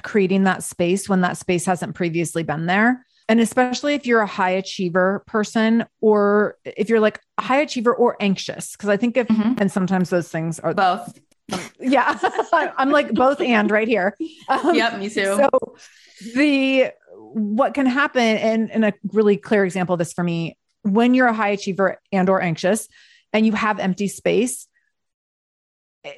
creating 0.03 0.43
that 0.43 0.63
space 0.63 1.07
when 1.07 1.21
that 1.21 1.37
space 1.37 1.65
hasn't 1.65 1.95
previously 1.95 2.43
been 2.43 2.65
there. 2.65 3.05
And 3.29 3.39
especially 3.39 3.93
if 3.93 4.05
you're 4.07 4.21
a 4.21 4.27
high 4.27 4.51
achiever 4.51 5.23
person, 5.27 5.85
or 6.01 6.57
if 6.65 6.89
you're 6.89 6.99
like 6.99 7.21
a 7.37 7.43
high 7.43 7.61
achiever 7.61 7.93
or 7.93 8.17
anxious, 8.19 8.71
because 8.71 8.89
I 8.89 8.97
think 8.97 9.17
if, 9.17 9.27
mm-hmm. 9.27 9.53
and 9.59 9.71
sometimes 9.71 10.09
those 10.09 10.29
things 10.29 10.59
are 10.59 10.73
both 10.73 11.17
yeah, 11.79 12.17
I'm 12.77 12.91
like 12.91 13.13
both 13.13 13.41
and 13.41 13.69
right 13.69 13.87
here. 13.87 14.15
Um, 14.47 14.75
yep, 14.75 14.99
me 14.99 15.09
too. 15.09 15.37
So 15.37 15.49
the 16.35 16.91
what 17.11 17.73
can 17.73 17.85
happen, 17.85 18.21
and, 18.21 18.71
and 18.71 18.85
a 18.85 18.93
really 19.13 19.37
clear 19.37 19.63
example 19.63 19.93
of 19.93 19.99
this 19.99 20.13
for 20.13 20.23
me, 20.23 20.57
when 20.83 21.13
you're 21.13 21.27
a 21.27 21.33
high 21.33 21.49
achiever 21.49 21.99
and 22.11 22.29
or 22.29 22.41
anxious, 22.41 22.87
and 23.33 23.45
you 23.45 23.51
have 23.53 23.79
empty 23.79 24.07
space, 24.07 24.67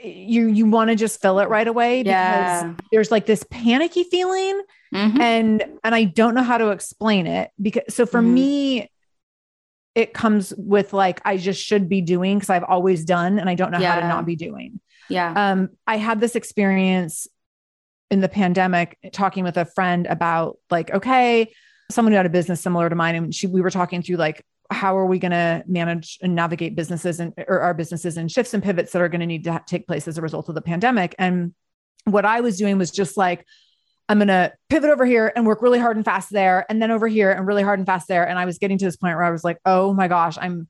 you 0.04 0.48
you 0.48 0.66
want 0.66 0.90
to 0.90 0.96
just 0.96 1.22
fill 1.22 1.40
it 1.40 1.50
right 1.50 1.68
away 1.68 2.04
yeah. 2.04 2.64
because 2.64 2.86
there's 2.92 3.12
like 3.12 3.26
this 3.26 3.44
panicky 3.50 4.04
feeling, 4.04 4.62
mm-hmm. 4.94 5.22
and 5.22 5.66
and 5.84 5.96
I 5.96 6.06
don't 6.06 6.36
know 6.36 6.44
how 6.44 6.58
to 6.58 6.70
explain 6.70 7.28
it 7.28 7.52
because 7.62 7.94
so 7.94 8.06
for 8.06 8.22
mm-hmm. 8.22 8.34
me 8.34 8.92
it 9.96 10.14
comes 10.14 10.54
with 10.58 10.94
like 10.94 11.22
I 11.26 11.38
just 11.38 11.62
should 11.62 11.90
be 11.90 12.02
doing 12.02 12.38
because 12.38 12.50
I've 12.50 12.64
always 12.64 13.04
done 13.04 13.40
and 13.40 13.50
I 13.50 13.56
don't 13.56 13.72
know 13.72 13.80
yeah. 13.80 13.96
how 13.96 14.00
to 14.00 14.08
not 14.08 14.26
be 14.26 14.36
doing. 14.36 14.80
Yeah. 15.12 15.34
Um, 15.36 15.70
I 15.88 15.98
had 15.98 16.20
this 16.20 16.36
experience 16.36 17.28
in 18.10 18.20
the 18.20 18.30
pandemic 18.30 18.98
talking 19.14 19.44
with 19.44 19.58
a 19.58 19.66
friend 19.66 20.06
about 20.08 20.58
like, 20.70 20.92
okay, 20.92 21.52
someone 21.90 22.12
who 22.12 22.18
had 22.18 22.26
a 22.26 22.30
business 22.30 22.62
similar 22.62 22.90
to 22.90 22.96
mine, 22.96 23.16
and 23.16 23.34
she 23.34 23.48
we 23.48 23.62
were 23.62 23.70
talking 23.70 24.02
through 24.02 24.18
like 24.18 24.46
how 24.70 24.98
are 24.98 25.06
we 25.06 25.20
going 25.20 25.32
to 25.32 25.64
manage 25.68 26.18
and 26.22 26.34
navigate 26.34 26.76
businesses 26.76 27.20
and 27.20 27.34
or 27.48 27.60
our 27.60 27.74
businesses 27.74 28.18
and 28.18 28.32
shifts 28.32 28.54
and 28.54 28.64
pivots 28.64 28.92
that 28.94 29.02
are 29.02 29.10
going 29.10 29.20
to 29.20 29.26
need 29.26 29.44
to 29.44 29.62
take 29.68 29.86
place 29.86 30.08
as 30.08 30.18
a 30.18 30.22
result 30.22 30.48
of 30.50 30.56
the 30.56 30.62
pandemic. 30.62 31.14
And 31.20 31.54
what 32.06 32.26
I 32.26 32.42
was 32.42 32.58
doing 32.58 32.78
was 32.78 32.90
just 32.90 33.18
like, 33.18 33.46
I'm 34.10 34.18
going 34.18 34.30
to 34.30 34.54
pivot 34.70 34.90
over 34.90 35.06
here 35.06 35.32
and 35.36 35.46
work 35.46 35.62
really 35.62 35.80
hard 35.80 35.98
and 35.98 36.06
fast 36.06 36.32
there, 36.32 36.66
and 36.70 36.82
then 36.82 36.92
over 36.92 37.08
here 37.08 37.32
and 37.32 37.46
really 37.46 37.64
hard 37.64 37.80
and 37.80 37.86
fast 37.86 38.08
there. 38.08 38.28
And 38.28 38.40
I 38.40 38.46
was 38.46 38.58
getting 38.58 38.78
to 38.78 38.86
this 38.86 38.98
point 38.98 39.16
where 39.16 39.26
I 39.26 39.32
was 39.32 39.44
like, 39.44 39.58
oh 39.66 39.94
my 39.94 40.08
gosh, 40.08 40.38
I'm 40.40 40.68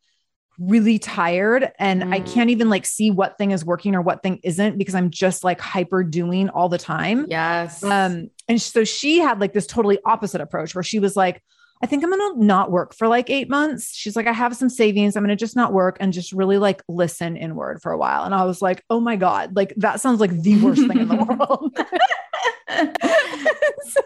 really 0.61 0.99
tired 0.99 1.71
and 1.79 2.03
mm. 2.03 2.13
I 2.13 2.19
can't 2.19 2.49
even 2.49 2.69
like 2.69 2.85
see 2.85 3.09
what 3.09 3.37
thing 3.37 3.51
is 3.51 3.65
working 3.65 3.95
or 3.95 4.01
what 4.01 4.21
thing 4.21 4.39
isn't 4.43 4.77
because 4.77 4.93
I'm 4.93 5.09
just 5.09 5.43
like 5.43 5.59
hyper 5.59 6.03
doing 6.03 6.49
all 6.49 6.69
the 6.69 6.77
time. 6.77 7.25
Yes. 7.29 7.83
Um 7.83 8.29
and 8.47 8.61
so 8.61 8.83
she 8.83 9.19
had 9.19 9.39
like 9.39 9.53
this 9.53 9.65
totally 9.65 9.97
opposite 10.05 10.41
approach 10.41 10.75
where 10.75 10.83
she 10.83 10.99
was 10.99 11.15
like, 11.15 11.41
I 11.83 11.87
think 11.87 12.03
I'm 12.03 12.11
going 12.11 12.35
to 12.35 12.45
not 12.45 12.69
work 12.69 12.93
for 12.93 13.07
like 13.07 13.29
eight 13.31 13.49
months. 13.49 13.95
She's 13.95 14.15
like, 14.15 14.27
I 14.27 14.33
have 14.33 14.55
some 14.55 14.69
savings. 14.69 15.15
I'm 15.15 15.23
going 15.23 15.29
to 15.29 15.35
just 15.35 15.55
not 15.55 15.73
work 15.73 15.97
and 15.99 16.13
just 16.13 16.31
really 16.31 16.59
like 16.59 16.83
listen 16.87 17.35
inward 17.35 17.81
for 17.81 17.91
a 17.91 17.97
while. 17.97 18.23
And 18.23 18.35
I 18.35 18.45
was 18.45 18.61
like, 18.61 18.83
oh 18.89 18.99
my 18.99 19.15
God, 19.15 19.55
like 19.55 19.73
that 19.77 19.99
sounds 19.99 20.19
like 20.19 20.31
the 20.31 20.61
worst 20.61 20.85
thing 20.87 20.99
in 20.99 21.07
the 21.07 21.15
world. 21.25 21.75
so 23.89 24.01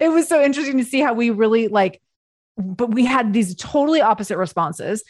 it 0.00 0.08
was 0.08 0.28
so 0.28 0.42
interesting 0.42 0.78
to 0.78 0.84
see 0.84 1.00
how 1.00 1.12
we 1.12 1.28
really 1.28 1.68
like, 1.68 2.00
but 2.56 2.94
we 2.94 3.04
had 3.04 3.34
these 3.34 3.54
totally 3.56 4.00
opposite 4.00 4.38
responses. 4.38 5.04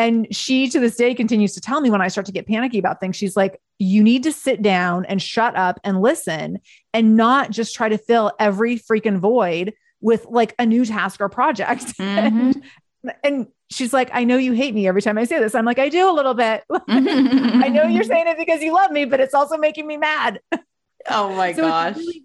And 0.00 0.34
she 0.34 0.66
to 0.70 0.80
this 0.80 0.96
day 0.96 1.14
continues 1.14 1.52
to 1.52 1.60
tell 1.60 1.82
me 1.82 1.90
when 1.90 2.00
I 2.00 2.08
start 2.08 2.24
to 2.24 2.32
get 2.32 2.46
panicky 2.46 2.78
about 2.78 3.00
things, 3.00 3.16
she's 3.16 3.36
like, 3.36 3.60
you 3.78 4.02
need 4.02 4.22
to 4.22 4.32
sit 4.32 4.62
down 4.62 5.04
and 5.04 5.20
shut 5.20 5.54
up 5.56 5.78
and 5.84 6.00
listen 6.00 6.58
and 6.94 7.18
not 7.18 7.50
just 7.50 7.74
try 7.74 7.90
to 7.90 7.98
fill 7.98 8.32
every 8.38 8.78
freaking 8.78 9.18
void 9.18 9.74
with 10.00 10.24
like 10.30 10.54
a 10.58 10.64
new 10.64 10.86
task 10.86 11.20
or 11.20 11.28
project. 11.28 11.84
Mm-hmm. 12.00 12.60
and, 13.02 13.14
and 13.22 13.46
she's 13.70 13.92
like, 13.92 14.08
I 14.14 14.24
know 14.24 14.38
you 14.38 14.52
hate 14.52 14.74
me 14.74 14.88
every 14.88 15.02
time 15.02 15.18
I 15.18 15.24
say 15.24 15.38
this. 15.38 15.54
I'm 15.54 15.66
like, 15.66 15.78
I 15.78 15.90
do 15.90 16.10
a 16.10 16.12
little 16.12 16.34
bit. 16.34 16.64
I 16.88 17.68
know 17.68 17.84
you're 17.84 18.04
saying 18.04 18.26
it 18.26 18.38
because 18.38 18.62
you 18.62 18.74
love 18.74 18.90
me, 18.90 19.04
but 19.04 19.20
it's 19.20 19.34
also 19.34 19.58
making 19.58 19.86
me 19.86 19.98
mad. 19.98 20.40
Oh 21.10 21.34
my 21.34 21.52
so 21.52 21.62
gosh. 21.62 21.90
It's 21.90 21.98
really, 21.98 22.22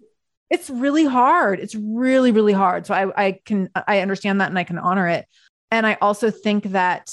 it's 0.48 0.70
really, 0.70 1.04
hard. 1.04 1.60
It's 1.60 1.74
really, 1.74 2.32
really 2.32 2.54
hard. 2.54 2.86
So 2.86 2.94
I, 2.94 3.26
I 3.26 3.40
can, 3.44 3.68
I 3.74 4.00
understand 4.00 4.40
that 4.40 4.48
and 4.48 4.58
I 4.58 4.64
can 4.64 4.78
honor 4.78 5.08
it. 5.08 5.26
And 5.70 5.86
I 5.86 5.98
also 6.00 6.30
think 6.30 6.64
that 6.72 7.10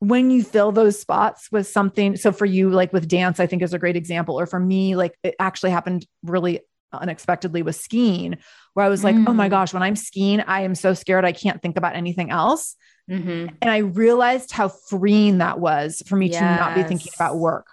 when 0.00 0.30
you 0.30 0.42
fill 0.42 0.72
those 0.72 1.00
spots 1.00 1.48
with 1.50 1.66
something, 1.66 2.16
so 2.16 2.32
for 2.32 2.44
you, 2.44 2.70
like 2.70 2.92
with 2.92 3.08
dance, 3.08 3.40
I 3.40 3.46
think 3.46 3.62
is 3.62 3.72
a 3.72 3.78
great 3.78 3.96
example. 3.96 4.38
Or 4.38 4.46
for 4.46 4.60
me, 4.60 4.96
like 4.96 5.18
it 5.22 5.34
actually 5.38 5.70
happened 5.70 6.06
really 6.22 6.60
unexpectedly 6.92 7.62
with 7.62 7.76
skiing, 7.76 8.36
where 8.74 8.84
I 8.84 8.88
was 8.88 9.02
like, 9.02 9.16
mm. 9.16 9.24
oh 9.26 9.32
my 9.32 9.48
mm. 9.48 9.50
gosh, 9.50 9.72
when 9.72 9.82
I'm 9.82 9.96
skiing, 9.96 10.40
I 10.40 10.62
am 10.62 10.74
so 10.74 10.94
scared. 10.94 11.24
I 11.24 11.32
can't 11.32 11.62
think 11.62 11.76
about 11.76 11.96
anything 11.96 12.30
else. 12.30 12.76
Mm-hmm. 13.10 13.54
And 13.62 13.70
I 13.70 13.78
realized 13.78 14.52
how 14.52 14.68
freeing 14.68 15.38
that 15.38 15.60
was 15.60 16.02
for 16.06 16.16
me 16.16 16.28
yes. 16.28 16.40
to 16.40 16.44
not 16.44 16.74
be 16.74 16.82
thinking 16.82 17.12
about 17.14 17.36
work. 17.36 17.66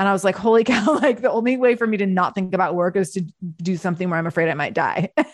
And 0.00 0.08
I 0.08 0.12
was 0.12 0.24
like, 0.24 0.36
holy 0.36 0.64
cow, 0.64 0.98
like 1.00 1.20
the 1.20 1.30
only 1.30 1.56
way 1.56 1.76
for 1.76 1.86
me 1.86 1.98
to 1.98 2.06
not 2.06 2.34
think 2.34 2.54
about 2.54 2.74
work 2.74 2.96
is 2.96 3.12
to 3.12 3.24
do 3.58 3.76
something 3.76 4.10
where 4.10 4.18
I'm 4.18 4.26
afraid 4.26 4.50
I 4.50 4.54
might 4.54 4.74
die. 4.74 5.10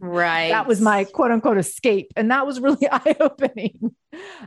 right. 0.00 0.48
That 0.48 0.66
was 0.66 0.80
my 0.80 1.04
quote 1.04 1.30
unquote 1.30 1.58
escape. 1.58 2.12
And 2.16 2.30
that 2.30 2.46
was 2.46 2.60
really 2.60 2.88
eye 2.92 3.16
opening. 3.20 3.94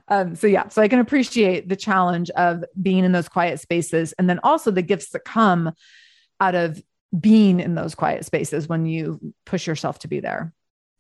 Um, 0.08 0.36
so, 0.36 0.48
yeah, 0.48 0.68
so 0.70 0.82
I 0.82 0.88
can 0.88 1.00
appreciate 1.00 1.70
the 1.70 1.76
challenge 1.76 2.30
of 2.32 2.64
being 2.82 3.04
in 3.04 3.12
those 3.12 3.30
quiet 3.30 3.60
spaces 3.60 4.14
and 4.14 4.30
then 4.30 4.40
also 4.44 4.72
the 4.72 4.82
gifts 4.82 5.10
that 5.12 5.24
come 5.24 5.72
out 6.40 6.56
of 6.56 6.82
being 7.18 7.60
in 7.60 7.76
those 7.76 7.96
quiet 7.96 8.26
spaces 8.26 8.68
when 8.68 8.86
you 8.86 9.34
push 9.46 9.68
yourself 9.68 10.00
to 10.00 10.08
be 10.08 10.20
there. 10.20 10.54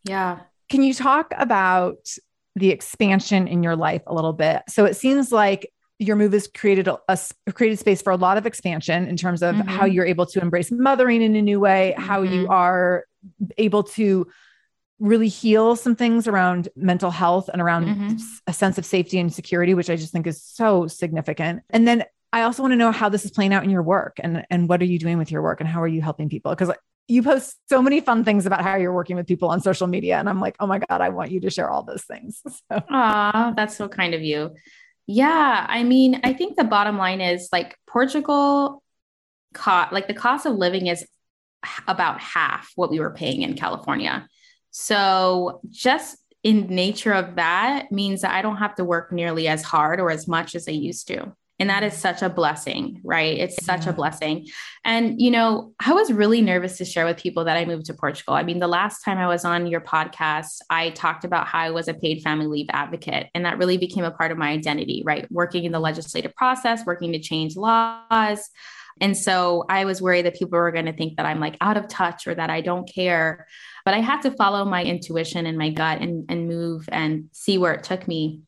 Yeah. 0.03 0.39
Can 0.69 0.83
you 0.83 0.93
talk 0.93 1.33
about 1.37 2.09
the 2.55 2.69
expansion 2.69 3.47
in 3.47 3.63
your 3.63 3.75
life 3.75 4.03
a 4.07 4.13
little 4.13 4.33
bit? 4.33 4.63
So 4.67 4.85
it 4.85 4.95
seems 4.95 5.31
like 5.31 5.71
your 6.01 6.15
move 6.15 6.33
has 6.33 6.47
created 6.47 6.87
a, 6.87 6.99
a 7.07 7.51
created 7.53 7.77
space 7.77 8.01
for 8.01 8.11
a 8.11 8.15
lot 8.15 8.37
of 8.37 8.47
expansion 8.47 9.07
in 9.07 9.15
terms 9.15 9.43
of 9.43 9.55
mm-hmm. 9.55 9.67
how 9.67 9.85
you're 9.85 10.05
able 10.05 10.25
to 10.25 10.41
embrace 10.41 10.71
mothering 10.71 11.21
in 11.21 11.35
a 11.35 11.41
new 11.41 11.59
way, 11.59 11.93
mm-hmm. 11.95 12.03
how 12.03 12.23
you 12.23 12.43
mm-hmm. 12.43 12.51
are 12.51 13.05
able 13.59 13.83
to 13.83 14.25
really 14.99 15.27
heal 15.27 15.75
some 15.75 15.95
things 15.95 16.27
around 16.27 16.69
mental 16.75 17.11
health 17.11 17.49
and 17.49 17.61
around 17.61 17.85
mm-hmm. 17.85 18.15
a 18.47 18.53
sense 18.53 18.79
of 18.79 18.85
safety 18.85 19.19
and 19.19 19.31
security, 19.31 19.75
which 19.75 19.91
I 19.91 19.95
just 19.95 20.11
think 20.11 20.25
is 20.25 20.43
so 20.43 20.87
significant. 20.87 21.61
And 21.69 21.87
then 21.87 22.03
I 22.33 22.43
also 22.43 22.63
want 22.63 22.71
to 22.71 22.77
know 22.77 22.91
how 22.91 23.09
this 23.09 23.23
is 23.23 23.31
playing 23.31 23.53
out 23.53 23.63
in 23.63 23.69
your 23.69 23.83
work 23.83 24.17
and 24.23 24.43
and 24.49 24.67
what 24.67 24.81
are 24.81 24.85
you 24.85 24.97
doing 24.97 25.19
with 25.19 25.31
your 25.31 25.43
work 25.43 25.59
and 25.59 25.69
how 25.69 25.81
are 25.83 25.87
you 25.87 26.01
helping 26.01 26.29
people? 26.29 26.51
Because 26.51 26.71
you 27.07 27.21
post 27.21 27.57
so 27.67 27.81
many 27.81 27.99
fun 27.99 28.23
things 28.23 28.45
about 28.45 28.61
how 28.61 28.75
you're 28.75 28.93
working 28.93 29.17
with 29.17 29.27
people 29.27 29.49
on 29.49 29.61
social 29.61 29.85
media, 29.85 30.17
and 30.17 30.29
I'm 30.29 30.39
like, 30.39 30.55
oh 30.59 30.67
my 30.67 30.79
god, 30.79 31.01
I 31.01 31.09
want 31.09 31.29
you 31.29 31.41
to 31.41 31.49
share 31.49 31.69
all 31.69 31.83
those 31.83 32.03
things. 32.03 32.41
So. 32.71 32.81
Aw, 32.89 33.53
that's 33.55 33.75
so 33.75 33.89
kind 33.89 34.13
of 34.13 34.21
you. 34.21 34.51
Yeah, 35.13 35.65
I 35.67 35.83
mean, 35.83 36.21
I 36.23 36.31
think 36.31 36.55
the 36.55 36.63
bottom 36.63 36.97
line 36.97 37.19
is 37.19 37.49
like 37.51 37.77
Portugal, 37.85 38.81
cost 39.53 39.91
like 39.91 40.07
the 40.07 40.13
cost 40.13 40.45
of 40.45 40.55
living 40.55 40.87
is 40.87 41.05
about 41.85 42.21
half 42.21 42.71
what 42.75 42.89
we 42.89 43.01
were 43.01 43.11
paying 43.11 43.41
in 43.41 43.55
California. 43.55 44.25
So 44.69 45.59
just 45.69 46.17
in 46.43 46.67
nature 46.67 47.11
of 47.11 47.35
that 47.35 47.91
means 47.91 48.21
that 48.21 48.33
I 48.33 48.41
don't 48.41 48.57
have 48.57 48.75
to 48.75 48.85
work 48.85 49.11
nearly 49.11 49.49
as 49.49 49.63
hard 49.63 49.99
or 49.99 50.11
as 50.11 50.29
much 50.29 50.55
as 50.55 50.69
I 50.69 50.71
used 50.71 51.09
to. 51.09 51.35
And 51.61 51.69
that 51.69 51.83
is 51.83 51.93
such 51.93 52.23
a 52.23 52.29
blessing, 52.29 52.99
right? 53.03 53.37
It's 53.37 53.63
such 53.63 53.85
a 53.85 53.93
blessing. 53.93 54.47
And, 54.83 55.21
you 55.21 55.29
know, 55.29 55.75
I 55.79 55.93
was 55.93 56.11
really 56.11 56.41
nervous 56.41 56.79
to 56.79 56.85
share 56.85 57.05
with 57.05 57.17
people 57.21 57.43
that 57.43 57.55
I 57.55 57.65
moved 57.65 57.85
to 57.85 57.93
Portugal. 57.93 58.33
I 58.33 58.41
mean, 58.41 58.57
the 58.57 58.67
last 58.67 59.03
time 59.03 59.19
I 59.19 59.27
was 59.27 59.45
on 59.45 59.67
your 59.67 59.79
podcast, 59.79 60.57
I 60.71 60.89
talked 60.89 61.23
about 61.23 61.45
how 61.45 61.59
I 61.59 61.69
was 61.69 61.87
a 61.87 61.93
paid 61.93 62.23
family 62.23 62.47
leave 62.47 62.65
advocate. 62.71 63.27
And 63.35 63.45
that 63.45 63.59
really 63.59 63.77
became 63.77 64.03
a 64.03 64.09
part 64.09 64.31
of 64.31 64.39
my 64.39 64.49
identity, 64.49 65.03
right? 65.05 65.31
Working 65.31 65.65
in 65.65 65.71
the 65.71 65.79
legislative 65.79 66.33
process, 66.33 66.83
working 66.83 67.11
to 67.11 67.19
change 67.19 67.55
laws. 67.55 68.49
And 68.99 69.15
so 69.15 69.63
I 69.69 69.85
was 69.85 70.01
worried 70.01 70.25
that 70.25 70.39
people 70.39 70.57
were 70.57 70.71
going 70.71 70.87
to 70.87 70.93
think 70.93 71.17
that 71.17 71.27
I'm 71.27 71.39
like 71.39 71.57
out 71.61 71.77
of 71.77 71.87
touch 71.87 72.25
or 72.25 72.33
that 72.33 72.49
I 72.49 72.61
don't 72.61 72.91
care. 72.91 73.45
But 73.85 73.93
I 73.93 73.99
had 73.99 74.23
to 74.23 74.31
follow 74.31 74.65
my 74.65 74.83
intuition 74.83 75.45
and 75.45 75.59
my 75.59 75.69
gut 75.69 76.01
and, 76.01 76.25
and 76.27 76.47
move 76.47 76.89
and 76.91 77.29
see 77.33 77.59
where 77.59 77.73
it 77.73 77.83
took 77.83 78.07
me 78.07 78.41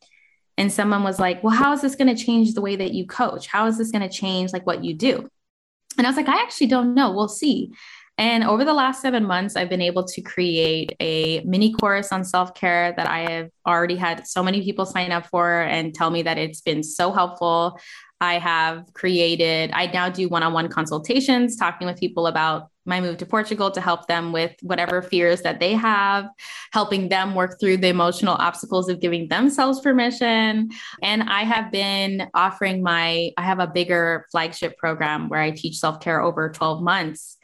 and 0.58 0.72
someone 0.72 1.04
was 1.04 1.20
like, 1.20 1.44
Well, 1.44 1.56
how 1.56 1.74
is 1.74 1.82
this 1.82 1.96
going 1.96 2.16
to 2.16 2.24
change 2.24 2.54
the 2.54 2.62
way 2.62 2.76
that 2.76 2.94
you 2.94 3.06
coach? 3.06 3.48
How 3.48 3.68
is 3.68 3.78
this 3.78 3.92
going 3.92 4.08
to 4.08 4.16
change 4.16 4.54
like 4.54 4.66
what 4.66 4.84
you 4.84 4.94
do? 4.94 5.30
And 5.98 6.08
I 6.08 6.10
was 6.10 6.18
like, 6.18 6.30
I 6.30 6.42
actually 6.42 6.68
don't 6.68 6.94
know. 6.94 7.12
We'll 7.12 7.28
see. 7.28 7.72
And 8.18 8.44
over 8.44 8.64
the 8.64 8.74
last 8.74 9.02
seven 9.02 9.26
months, 9.26 9.56
I've 9.56 9.70
been 9.70 9.82
able 9.82 10.04
to 10.04 10.22
create 10.22 10.96
a 11.00 11.42
mini 11.42 11.74
course 11.74 12.12
on 12.12 12.24
self 12.24 12.54
care 12.54 12.94
that 12.96 13.08
I 13.08 13.32
have 13.32 13.50
already 13.66 13.96
had 13.96 14.28
so 14.28 14.44
many 14.44 14.62
people 14.62 14.86
sign 14.86 15.12
up 15.12 15.28
for 15.28 15.62
and 15.62 15.94
tell 15.96 16.12
me 16.12 16.22
that 16.24 16.38
it's 16.38 16.62
been 16.62 16.84
so 16.84 17.12
helpful. 17.12 17.80
I 18.22 18.38
have 18.38 18.86
created, 18.94 19.72
I 19.74 19.88
now 19.88 20.10
do 20.10 20.30
one 20.30 20.44
on 20.44 20.54
one 20.54 20.70
consultations, 20.70 21.56
talking 21.58 21.88
with 21.88 22.00
people 22.00 22.28
about 22.28 22.70
my 22.86 23.00
move 23.02 23.18
to 23.18 23.26
Portugal 23.26 23.72
to 23.72 23.82
help 23.82 24.08
them 24.08 24.32
with 24.32 24.54
whatever 24.62 25.02
fears 25.02 25.42
that 25.42 25.60
they 25.60 25.74
have, 25.74 26.28
helping 26.72 27.10
them 27.10 27.36
work 27.36 27.60
through 27.60 27.78
the 27.78 27.88
emotional 27.88 28.36
obstacles 28.40 28.90
of 28.90 29.00
giving 29.00 29.28
themselves 29.28 29.80
permission. 29.80 30.70
And 31.02 31.24
I 31.24 31.44
have 31.44 31.72
been 31.72 32.30
offering 32.34 32.84
my, 32.84 33.32
I 33.38 33.42
have 33.42 33.60
a 33.60 33.68
bigger 33.68 34.26
flagship 34.32 34.78
program 34.78 35.30
where 35.30 35.42
I 35.42 35.52
teach 35.52 35.78
self 35.78 36.00
care 36.00 36.22
over 36.22 36.50
12 36.50 36.82
months. 36.82 37.38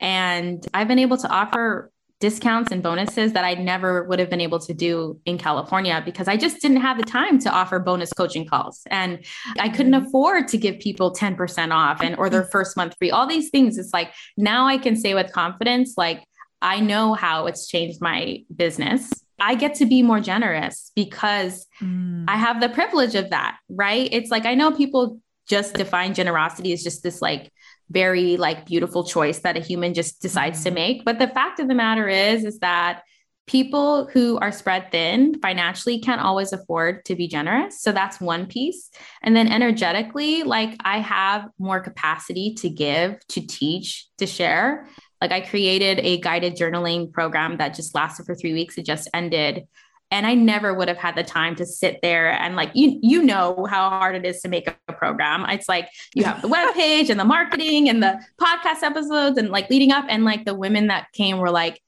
And 0.00 0.66
I've 0.74 0.88
been 0.88 0.98
able 0.98 1.16
to 1.18 1.28
offer 1.28 1.90
discounts 2.20 2.72
and 2.72 2.82
bonuses 2.82 3.34
that 3.34 3.44
I 3.44 3.54
never 3.54 4.04
would 4.04 4.18
have 4.18 4.30
been 4.30 4.40
able 4.40 4.58
to 4.60 4.72
do 4.72 5.20
in 5.26 5.36
California 5.36 6.00
because 6.04 6.28
I 6.28 6.36
just 6.36 6.62
didn't 6.62 6.78
have 6.78 6.96
the 6.96 7.04
time 7.04 7.38
to 7.40 7.50
offer 7.50 7.78
bonus 7.78 8.12
coaching 8.12 8.46
calls 8.46 8.82
and 8.90 9.24
I 9.58 9.68
couldn't 9.68 9.92
mm-hmm. 9.92 10.06
afford 10.06 10.48
to 10.48 10.58
give 10.58 10.78
people 10.78 11.12
10% 11.12 11.72
off 11.72 12.00
and 12.00 12.16
or 12.16 12.30
their 12.30 12.42
mm-hmm. 12.42 12.50
first 12.50 12.76
month 12.76 12.94
free 12.98 13.10
all 13.10 13.26
these 13.26 13.50
things 13.50 13.76
it's 13.76 13.92
like 13.92 14.12
now 14.38 14.66
I 14.66 14.78
can 14.78 14.96
say 14.96 15.12
with 15.12 15.30
confidence 15.32 15.94
like 15.98 16.24
I 16.62 16.80
know 16.80 17.12
how 17.12 17.46
it's 17.46 17.68
changed 17.68 18.00
my 18.00 18.42
business 18.54 19.10
I 19.38 19.54
get 19.54 19.74
to 19.76 19.86
be 19.86 20.02
more 20.02 20.20
generous 20.20 20.92
because 20.96 21.66
mm. 21.82 22.24
I 22.26 22.38
have 22.38 22.62
the 22.62 22.70
privilege 22.70 23.14
of 23.14 23.28
that 23.28 23.58
right 23.68 24.08
it's 24.10 24.30
like 24.30 24.46
I 24.46 24.54
know 24.54 24.72
people 24.72 25.20
just 25.46 25.74
define 25.74 26.14
generosity 26.14 26.72
as 26.72 26.82
just 26.82 27.02
this 27.02 27.22
like 27.22 27.52
very 27.90 28.36
like 28.36 28.66
beautiful 28.66 29.04
choice 29.04 29.40
that 29.40 29.56
a 29.56 29.60
human 29.60 29.94
just 29.94 30.20
decides 30.20 30.58
mm-hmm. 30.60 30.68
to 30.68 30.74
make. 30.74 31.04
But 31.04 31.18
the 31.18 31.28
fact 31.28 31.60
of 31.60 31.68
the 31.68 31.74
matter 31.74 32.08
is 32.08 32.44
is 32.44 32.58
that 32.60 33.02
people 33.46 34.06
who 34.06 34.38
are 34.38 34.50
spread 34.50 34.90
thin 34.90 35.38
financially 35.40 36.00
can't 36.00 36.20
always 36.20 36.52
afford 36.52 37.04
to 37.04 37.14
be 37.14 37.28
generous. 37.28 37.80
So 37.80 37.92
that's 37.92 38.20
one 38.20 38.46
piece. 38.46 38.90
And 39.22 39.36
then 39.36 39.48
energetically 39.48 40.42
like 40.42 40.76
i 40.84 40.98
have 40.98 41.48
more 41.58 41.80
capacity 41.80 42.54
to 42.54 42.68
give 42.68 43.18
to 43.28 43.46
teach 43.46 44.06
to 44.18 44.26
share. 44.26 44.88
Like 45.20 45.32
i 45.32 45.40
created 45.40 46.00
a 46.00 46.20
guided 46.20 46.56
journaling 46.56 47.12
program 47.12 47.58
that 47.58 47.74
just 47.74 47.94
lasted 47.94 48.26
for 48.26 48.34
3 48.34 48.52
weeks. 48.52 48.78
It 48.78 48.84
just 48.84 49.08
ended 49.14 49.68
and 50.10 50.26
i 50.26 50.34
never 50.34 50.72
would 50.74 50.88
have 50.88 50.96
had 50.96 51.16
the 51.16 51.24
time 51.24 51.54
to 51.54 51.66
sit 51.66 51.98
there 52.02 52.30
and 52.30 52.56
like 52.56 52.70
you 52.74 52.98
you 53.02 53.22
know 53.22 53.66
how 53.68 53.88
hard 53.90 54.14
it 54.14 54.24
is 54.24 54.40
to 54.40 54.48
make 54.48 54.68
a 54.68 54.76
program. 54.96 55.44
It's 55.48 55.68
like 55.68 55.88
you 56.14 56.24
have 56.24 56.42
the 56.42 56.48
web 56.48 56.74
page 56.74 57.10
and 57.10 57.20
the 57.20 57.24
marketing 57.24 57.88
and 57.88 58.02
the 58.02 58.20
podcast 58.40 58.82
episodes 58.82 59.38
and 59.38 59.50
like 59.50 59.70
leading 59.70 59.92
up. 59.92 60.04
And 60.08 60.24
like 60.24 60.44
the 60.44 60.54
women 60.54 60.88
that 60.88 61.12
came 61.12 61.38
were 61.38 61.50
like 61.50 61.80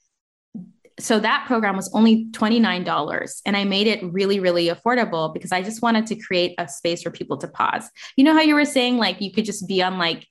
so 1.01 1.21
that 1.21 1.45
program 1.47 1.77
was 1.77 1.89
only 1.95 2.27
$29 2.33 3.41
and 3.47 3.57
i 3.57 3.63
made 3.63 3.87
it 3.87 4.03
really 4.13 4.41
really 4.41 4.67
affordable 4.67 5.33
because 5.33 5.53
i 5.53 5.63
just 5.63 5.81
wanted 5.81 6.05
to 6.07 6.17
create 6.17 6.57
a 6.59 6.67
space 6.67 7.03
for 7.03 7.11
people 7.11 7.37
to 7.39 7.49
pause. 7.49 7.89
You 8.17 8.25
know 8.25 8.33
how 8.33 8.41
you 8.41 8.55
were 8.55 8.65
saying 8.65 8.99
like 8.99 9.21
you 9.21 9.33
could 9.33 9.45
just 9.45 9.69
be 9.69 9.83
on 9.83 9.99
like 9.99 10.27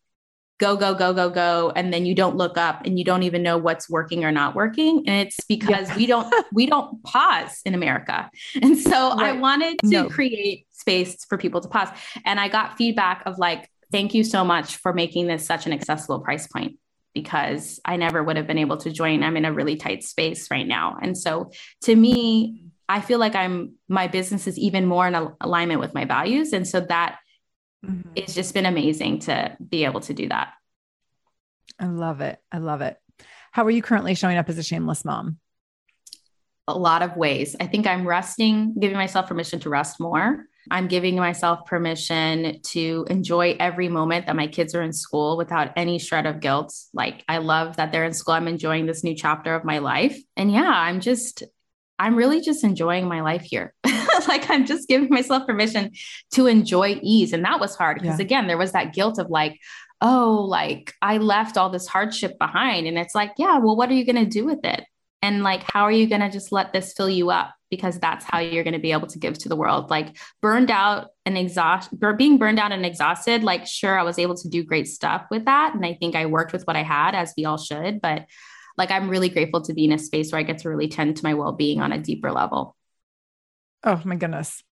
go, 0.59 0.75
go, 0.75 0.93
go, 0.95 1.13
go, 1.13 1.29
go. 1.29 1.71
And 1.75 1.93
then 1.93 2.05
you 2.05 2.15
don't 2.15 2.35
look 2.35 2.57
up 2.57 2.81
and 2.85 2.97
you 2.97 3.05
don't 3.05 3.23
even 3.23 3.43
know 3.43 3.57
what's 3.57 3.89
working 3.89 4.25
or 4.25 4.31
not 4.31 4.55
working. 4.55 5.03
And 5.07 5.27
it's 5.27 5.39
because 5.47 5.89
yeah. 5.89 5.97
we 5.97 6.05
don't, 6.07 6.47
we 6.53 6.65
don't 6.65 7.03
pause 7.03 7.61
in 7.65 7.75
America. 7.75 8.29
And 8.61 8.77
so 8.77 9.15
right. 9.15 9.27
I 9.27 9.31
wanted 9.33 9.79
to 9.79 9.87
no. 9.87 10.09
create 10.09 10.65
space 10.71 11.25
for 11.25 11.37
people 11.37 11.61
to 11.61 11.67
pause. 11.67 11.89
And 12.25 12.39
I 12.39 12.47
got 12.47 12.77
feedback 12.77 13.23
of 13.25 13.37
like, 13.37 13.69
thank 13.91 14.13
you 14.13 14.23
so 14.23 14.43
much 14.43 14.77
for 14.77 14.93
making 14.93 15.27
this 15.27 15.45
such 15.45 15.65
an 15.65 15.73
accessible 15.73 16.19
price 16.19 16.47
point 16.47 16.77
because 17.13 17.79
I 17.85 17.97
never 17.97 18.23
would 18.23 18.37
have 18.37 18.47
been 18.47 18.57
able 18.57 18.77
to 18.77 18.91
join. 18.91 19.23
I'm 19.23 19.37
in 19.37 19.45
a 19.45 19.53
really 19.53 19.75
tight 19.75 20.03
space 20.03 20.51
right 20.51 20.67
now. 20.67 20.97
And 21.01 21.17
so 21.17 21.51
to 21.83 21.95
me, 21.95 22.63
I 22.89 23.01
feel 23.01 23.19
like 23.19 23.35
I'm 23.35 23.73
my 23.89 24.07
business 24.07 24.47
is 24.47 24.57
even 24.57 24.85
more 24.85 25.07
in 25.07 25.15
alignment 25.41 25.79
with 25.79 25.93
my 25.93 26.05
values. 26.05 26.53
And 26.53 26.67
so 26.67 26.79
that 26.81 27.17
mm-hmm. 27.85 28.09
it's 28.15 28.33
just 28.33 28.53
been 28.53 28.65
amazing 28.65 29.19
to 29.19 29.55
be 29.69 29.85
able 29.85 30.01
to 30.01 30.13
do 30.13 30.29
that. 30.29 30.53
I 31.79 31.85
love 31.85 32.21
it. 32.21 32.39
I 32.51 32.57
love 32.57 32.81
it. 32.81 32.97
How 33.51 33.65
are 33.65 33.71
you 33.71 33.81
currently 33.81 34.15
showing 34.15 34.37
up 34.37 34.49
as 34.49 34.57
a 34.57 34.63
shameless 34.63 35.05
mom? 35.05 35.37
A 36.67 36.77
lot 36.77 37.01
of 37.01 37.15
ways. 37.15 37.55
I 37.59 37.67
think 37.67 37.87
I'm 37.87 38.07
resting, 38.07 38.75
giving 38.79 38.97
myself 38.97 39.27
permission 39.27 39.59
to 39.61 39.69
rest 39.69 39.99
more. 39.99 40.45
I'm 40.69 40.87
giving 40.87 41.15
myself 41.15 41.65
permission 41.65 42.61
to 42.61 43.05
enjoy 43.09 43.55
every 43.57 43.87
moment 43.87 44.25
that 44.25 44.35
my 44.35 44.47
kids 44.47 44.75
are 44.75 44.81
in 44.81 44.91
school 44.91 45.37
without 45.37 45.71
any 45.77 45.97
shred 45.97 46.25
of 46.25 46.41
guilt. 46.41 46.73
Like, 46.93 47.23
I 47.29 47.37
love 47.37 47.77
that 47.77 47.91
they're 47.91 48.03
in 48.03 48.13
school. 48.13 48.33
I'm 48.33 48.49
enjoying 48.49 48.85
this 48.85 49.03
new 49.03 49.15
chapter 49.15 49.55
of 49.55 49.63
my 49.63 49.77
life. 49.77 50.19
And 50.35 50.51
yeah, 50.51 50.69
I'm 50.69 50.99
just, 50.99 51.43
I'm 51.99 52.15
really 52.15 52.41
just 52.41 52.63
enjoying 52.63 53.07
my 53.07 53.21
life 53.21 53.43
here. 53.43 53.73
like, 54.27 54.49
I'm 54.49 54.65
just 54.65 54.87
giving 54.87 55.09
myself 55.09 55.47
permission 55.47 55.91
to 56.33 56.47
enjoy 56.47 56.99
ease. 57.01 57.33
And 57.33 57.43
that 57.45 57.59
was 57.59 57.75
hard 57.75 57.99
because, 57.99 58.19
yeah. 58.19 58.25
again, 58.25 58.47
there 58.47 58.57
was 58.57 58.73
that 58.73 58.93
guilt 58.93 59.19
of 59.19 59.29
like, 59.29 59.59
oh, 60.01 60.45
like 60.47 60.93
I 61.01 61.17
left 61.17 61.57
all 61.57 61.69
this 61.69 61.87
hardship 61.87 62.37
behind. 62.37 62.87
And 62.87 62.97
it's 62.97 63.15
like, 63.15 63.31
yeah, 63.37 63.57
well, 63.57 63.75
what 63.75 63.89
are 63.89 63.95
you 63.95 64.05
going 64.05 64.23
to 64.23 64.25
do 64.25 64.45
with 64.45 64.63
it? 64.63 64.83
And 65.21 65.43
like, 65.43 65.63
how 65.63 65.83
are 65.83 65.91
you 65.91 66.07
going 66.07 66.21
to 66.21 66.29
just 66.29 66.51
let 66.51 66.73
this 66.73 66.93
fill 66.93 67.09
you 67.09 67.31
up? 67.31 67.53
Because 67.69 67.99
that's 67.99 68.23
how 68.23 68.39
you're 68.39 68.63
going 68.63 68.75
to 68.75 68.79
be 68.79 68.91
able 68.91 69.07
to 69.07 69.19
give 69.19 69.37
to 69.39 69.49
the 69.49 69.55
world. 69.55 69.89
Like, 69.89 70.15
burned 70.41 70.71
out 70.71 71.09
and 71.25 71.37
exhaust, 71.37 71.89
being 72.17 72.37
burned 72.37 72.59
out 72.59 72.71
and 72.71 72.85
exhausted, 72.85 73.43
like, 73.43 73.67
sure, 73.67 73.99
I 73.99 74.03
was 74.03 74.19
able 74.19 74.35
to 74.35 74.47
do 74.47 74.63
great 74.63 74.87
stuff 74.87 75.25
with 75.29 75.45
that. 75.45 75.73
And 75.73 75.85
I 75.85 75.95
think 75.95 76.15
I 76.15 76.27
worked 76.27 76.53
with 76.53 76.65
what 76.65 76.77
I 76.77 76.83
had, 76.83 77.13
as 77.13 77.33
we 77.35 77.43
all 77.43 77.57
should. 77.57 77.99
But 77.99 78.25
like, 78.77 78.91
I'm 78.91 79.09
really 79.09 79.29
grateful 79.29 79.61
to 79.61 79.73
be 79.73 79.85
in 79.85 79.91
a 79.91 79.99
space 79.99 80.31
where 80.31 80.39
I 80.39 80.43
get 80.43 80.59
to 80.59 80.69
really 80.69 80.87
tend 80.87 81.17
to 81.17 81.23
my 81.23 81.33
well 81.33 81.51
being 81.51 81.81
on 81.81 81.91
a 81.91 81.97
deeper 81.97 82.31
level. 82.31 82.75
Oh, 83.83 84.01
my 84.05 84.15
goodness. 84.15 84.63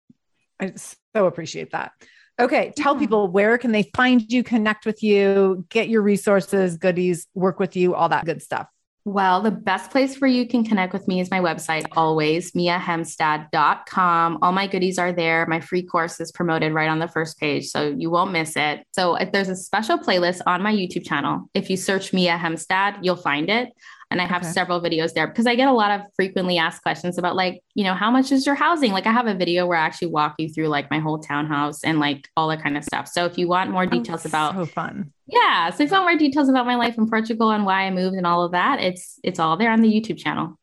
I 0.60 0.74
so 0.76 1.26
appreciate 1.26 1.72
that. 1.72 1.91
Okay, 2.38 2.74
tell 2.76 2.97
people 2.97 3.30
where 3.30 3.58
can 3.58 3.72
they 3.72 3.84
find 3.95 4.22
you, 4.32 4.43
connect 4.43 4.86
with 4.86 5.01
you, 5.01 5.66
get 5.70 5.88
your 5.88 6.01
resources, 6.01 6.78
goodies, 6.78 7.28
work 7.34 7.60
with 7.60 7.78
you, 7.78 7.95
all 7.95 8.10
that 8.10 8.26
good 8.26 8.41
stuff. 8.41 8.68
Well, 9.08 9.43
the 9.43 9.51
best 9.51 9.91
place 9.91 10.20
where 10.20 10.30
you 10.30 10.47
can 10.47 10.64
connect 10.64 10.91
with 10.91 11.08
me 11.08 11.20
is 11.20 11.30
my 11.30 11.39
website, 11.39 11.86
always, 11.91 12.53
miahemstad.com. 12.53 14.39
All 14.41 14.51
my 14.51 14.66
goodies 14.66 14.97
are 14.97 15.14
there. 15.14 15.45
My 15.45 15.60
free 15.60 15.84
course 15.84 16.20
is 16.20 16.32
promoted 16.32 16.74
right 16.74 16.89
on 16.89 16.97
the 16.97 17.08
first 17.08 17.39
page, 17.39 17.68
so 17.68 17.93
you 17.95 18.10
won't 18.10 18.32
miss 18.32 18.56
it. 18.56 18.84
So, 18.93 19.14
if 19.14 19.32
there's 19.32 19.49
a 19.49 19.56
special 19.56 19.99
playlist 19.99 20.41
on 20.47 20.64
my 20.64 20.74
YouTube 20.74 21.06
channel, 21.06 21.47
if 21.53 21.70
you 21.70 21.78
search 21.78 22.14
Mia 22.14 22.36
Hemstad, 22.36 22.97
you'll 23.03 23.16
find 23.16 23.47
it. 23.47 23.70
And 24.16 24.22
I 24.22 24.28
have 24.28 24.43
okay. 24.43 24.51
several 24.53 24.80
videos 24.80 25.13
there 25.13 25.28
because 25.28 25.45
I 25.45 25.55
get 25.55 25.68
a 25.68 25.74
lot 25.74 25.91
of 25.91 26.07
frequently 26.16 26.57
asked 26.57 26.82
questions 26.84 27.18
about 27.18 27.36
like, 27.36 27.61
you 27.74 27.84
know, 27.84 27.93
how 27.93 28.09
much 28.09 28.32
is 28.32 28.45
your 28.45 28.55
housing? 28.55 28.93
Like 28.93 29.05
I 29.05 29.11
have 29.11 29.28
a 29.28 29.36
video 29.36 29.68
where 29.68 29.78
I 29.78 29.86
actually 29.86 30.07
walk 30.07 30.36
you 30.38 30.47
through 30.47 30.70
like 30.70 30.89
my 30.89 30.99
whole 30.99 31.20
townhouse 31.20 31.84
and 31.84 31.99
like 31.99 32.30
all 32.38 32.47
that 32.47 32.63
kind 32.63 32.78
of 32.78 32.86
stuff. 32.86 33.09
So 33.09 33.26
if 33.26 33.38
you 33.38 33.49
want 33.49 33.72
more 33.72 33.84
oh, 33.84 33.88
details 33.88 34.26
oh, 34.26 34.30
about 34.30 34.55
so 34.55 34.66
fun. 34.66 35.11
Yeah. 35.28 35.70
So 35.72 35.84
if 35.84 35.91
you 35.91 35.97
want 35.97 36.05
more 36.05 36.18
details 36.18 36.47
about 36.47 36.66
my 36.66 36.76
life 36.76 36.97
in 36.97 37.09
Portugal 37.09 37.51
and 37.51 37.66
why 37.66 37.82
I 37.82 37.91
moved 37.91 38.16
and 38.16 38.26
all 38.26 38.45
of 38.45 38.53
that, 38.53 38.80
it's 38.80 39.20
it's 39.22 39.38
all 39.38 39.57
there 39.57 39.70
on 39.70 39.82
the 39.82 39.89
YouTube 39.89 40.18
channel. 40.18 40.57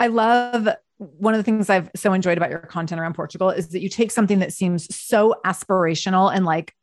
I 0.00 0.08
love 0.08 0.68
one 0.98 1.34
of 1.34 1.38
the 1.38 1.44
things 1.44 1.70
I've 1.70 1.88
so 1.94 2.14
enjoyed 2.14 2.36
about 2.36 2.50
your 2.50 2.58
content 2.58 3.00
around 3.00 3.14
Portugal 3.14 3.50
is 3.50 3.68
that 3.68 3.80
you 3.80 3.88
take 3.88 4.10
something 4.10 4.40
that 4.40 4.52
seems 4.52 4.92
so 4.92 5.36
aspirational 5.46 6.34
and 6.34 6.44
like 6.44 6.74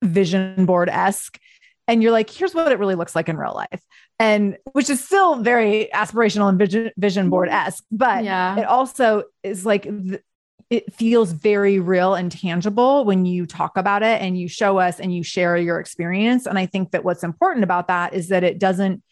vision 0.00 0.64
board 0.64 0.88
esque 0.88 1.40
and 1.86 2.02
you're 2.02 2.12
like, 2.12 2.30
here's 2.30 2.54
what 2.54 2.72
it 2.72 2.78
really 2.78 2.94
looks 2.94 3.14
like 3.14 3.28
in 3.28 3.36
real 3.36 3.54
life. 3.54 3.82
And 4.18 4.56
which 4.72 4.88
is 4.88 5.04
still 5.04 5.36
very 5.36 5.88
aspirational 5.92 6.48
and 6.48 6.58
vision, 6.58 6.90
vision 6.96 7.30
board 7.30 7.48
esque, 7.48 7.84
but 7.90 8.24
yeah. 8.24 8.58
it 8.58 8.64
also 8.64 9.24
is 9.42 9.66
like, 9.66 9.82
th- 9.82 10.20
it 10.70 10.94
feels 10.94 11.30
very 11.32 11.78
real 11.78 12.14
and 12.14 12.32
tangible 12.32 13.04
when 13.04 13.26
you 13.26 13.44
talk 13.44 13.76
about 13.76 14.02
it 14.02 14.22
and 14.22 14.38
you 14.38 14.48
show 14.48 14.78
us 14.78 14.98
and 14.98 15.14
you 15.14 15.22
share 15.22 15.56
your 15.56 15.78
experience. 15.78 16.46
And 16.46 16.58
I 16.58 16.66
think 16.66 16.92
that 16.92 17.04
what's 17.04 17.22
important 17.22 17.64
about 17.64 17.88
that 17.88 18.14
is 18.14 18.28
that 18.28 18.44
it 18.44 18.58
doesn't, 18.58 19.02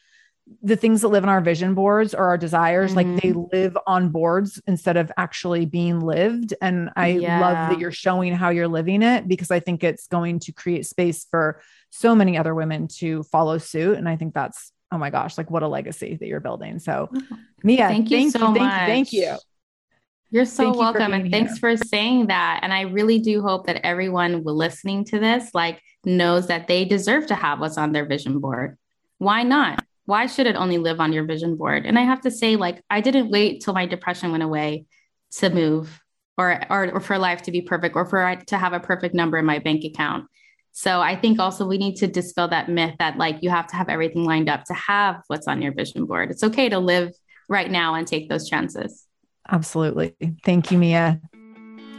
the 0.63 0.77
things 0.77 1.03
that 1.03 1.09
live 1.09 1.23
on 1.23 1.29
our 1.29 1.41
vision 1.41 1.75
boards 1.75 2.15
or 2.15 2.25
our 2.27 2.39
desires, 2.39 2.95
mm-hmm. 2.95 3.13
like 3.13 3.23
they 3.23 3.33
live 3.33 3.77
on 3.87 4.09
boards 4.09 4.61
instead 4.67 4.97
of 4.97 5.13
actually 5.17 5.67
being 5.67 6.01
lived. 6.01 6.55
And 6.61 6.91
I 6.97 7.09
yeah. 7.09 7.41
love 7.41 7.71
that 7.71 7.79
you're 7.79 7.93
showing 7.93 8.35
how 8.35 8.49
you're 8.49 8.67
living 8.67 9.03
it 9.03 9.29
because 9.29 9.51
I 9.51 9.61
think 9.61 9.85
it's 9.85 10.09
going 10.09 10.41
to 10.41 10.53
create 10.53 10.87
space 10.87 11.27
for 11.31 11.61
so 11.95 12.15
many 12.15 12.39
other 12.39 12.55
women 12.55 12.89
to 12.89 13.23
follow 13.25 13.59
suit. 13.59 13.99
And 13.99 14.09
I 14.09 14.17
think 14.17 14.33
that's, 14.33 14.73
oh 14.91 14.97
my 14.97 15.11
gosh, 15.11 15.37
like 15.37 15.51
what 15.51 15.63
a 15.63 15.69
legacy 15.69 16.17
that 16.17 16.27
you're 16.27 16.41
building. 16.41 16.79
So, 16.79 17.11
oh, 17.15 17.39
Mia, 17.63 17.87
thank 17.87 18.11
you 18.11 18.17
thank 18.17 18.33
so 18.33 18.39
you, 18.39 18.61
much. 18.61 18.87
Thank 18.87 19.13
you. 19.13 19.25
Thank 19.27 19.41
you. 19.41 19.49
You're 20.31 20.47
so 20.47 20.65
thank 20.65 20.77
welcome. 20.77 21.11
You 21.11 21.17
and 21.17 21.31
thanks 21.31 21.59
for 21.59 21.77
saying 21.77 22.29
that. 22.29 22.61
And 22.63 22.73
I 22.73 22.83
really 22.83 23.19
do 23.19 23.43
hope 23.43 23.67
that 23.67 23.85
everyone 23.85 24.43
listening 24.43 25.05
to 25.07 25.19
this, 25.19 25.51
like, 25.53 25.83
knows 26.05 26.47
that 26.47 26.67
they 26.67 26.87
deserve 26.87 27.27
to 27.27 27.35
have 27.35 27.61
what's 27.61 27.77
on 27.77 27.93
their 27.93 28.07
vision 28.07 28.41
board. 28.41 28.79
Why 29.19 29.43
not? 29.43 29.85
Why 30.07 30.27
should 30.27 30.47
it 30.47 30.57
only 30.57 30.79
live 30.79 30.99
on 30.99 31.13
your 31.13 31.25
vision 31.27 31.57
board? 31.57 31.85
And 31.85 31.99
I 31.99 32.03
have 32.03 32.23
to 32.23 32.31
say, 32.31 32.57
like, 32.57 32.83
I 32.89 33.03
didn't 33.03 33.31
wait 33.31 33.63
till 33.63 33.75
my 33.75 33.85
depression 33.85 34.31
went 34.31 34.43
away 34.43 34.87
to 35.33 35.51
move 35.51 36.01
or, 36.39 36.61
or, 36.71 36.93
or 36.93 37.01
for 37.01 37.19
life 37.19 37.43
to 37.43 37.51
be 37.51 37.61
perfect 37.61 37.95
or 37.95 38.07
for 38.07 38.35
to 38.47 38.59
have 38.59 38.73
a 38.73 38.81
perfect 38.81 39.15
number 39.15 39.37
in 39.37 39.45
my 39.45 39.59
bank 39.59 39.85
account. 39.85 40.25
So 40.73 41.01
I 41.01 41.17
think 41.17 41.39
also 41.39 41.67
we 41.67 41.79
need 41.79 41.97
to 41.97 42.07
dispel 42.07 42.49
that 42.49 42.69
myth 42.69 42.95
that 42.99 43.19
like 43.19 43.39
you 43.43 43.51
have 43.51 43.67
to 43.69 43.77
have 43.77 43.89
everything 43.89 44.25
lined 44.25 44.49
up 44.49 44.65
to 44.65 44.75
have 44.75 45.23
what's 45.27 45.47
on 45.47 45.61
your 45.61 45.73
vision 45.73 46.07
board. 46.07 46.31
It's 46.31 46.43
okay 46.43 46.69
to 46.71 46.79
live 46.79 47.13
right 47.49 47.71
now 47.71 47.95
and 47.95 48.07
take 48.07 48.29
those 48.29 48.49
chances. 48.49 49.07
Absolutely. 49.51 50.15
Thank 50.45 50.71
you, 50.71 50.79
Mia. 50.79 51.21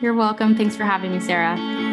You're 0.02 0.16
welcome. 0.16 0.56
Thanks 0.56 0.76
for 0.76 0.84
having 0.84 1.12
me, 1.12 1.20
Sarah. 1.20 1.93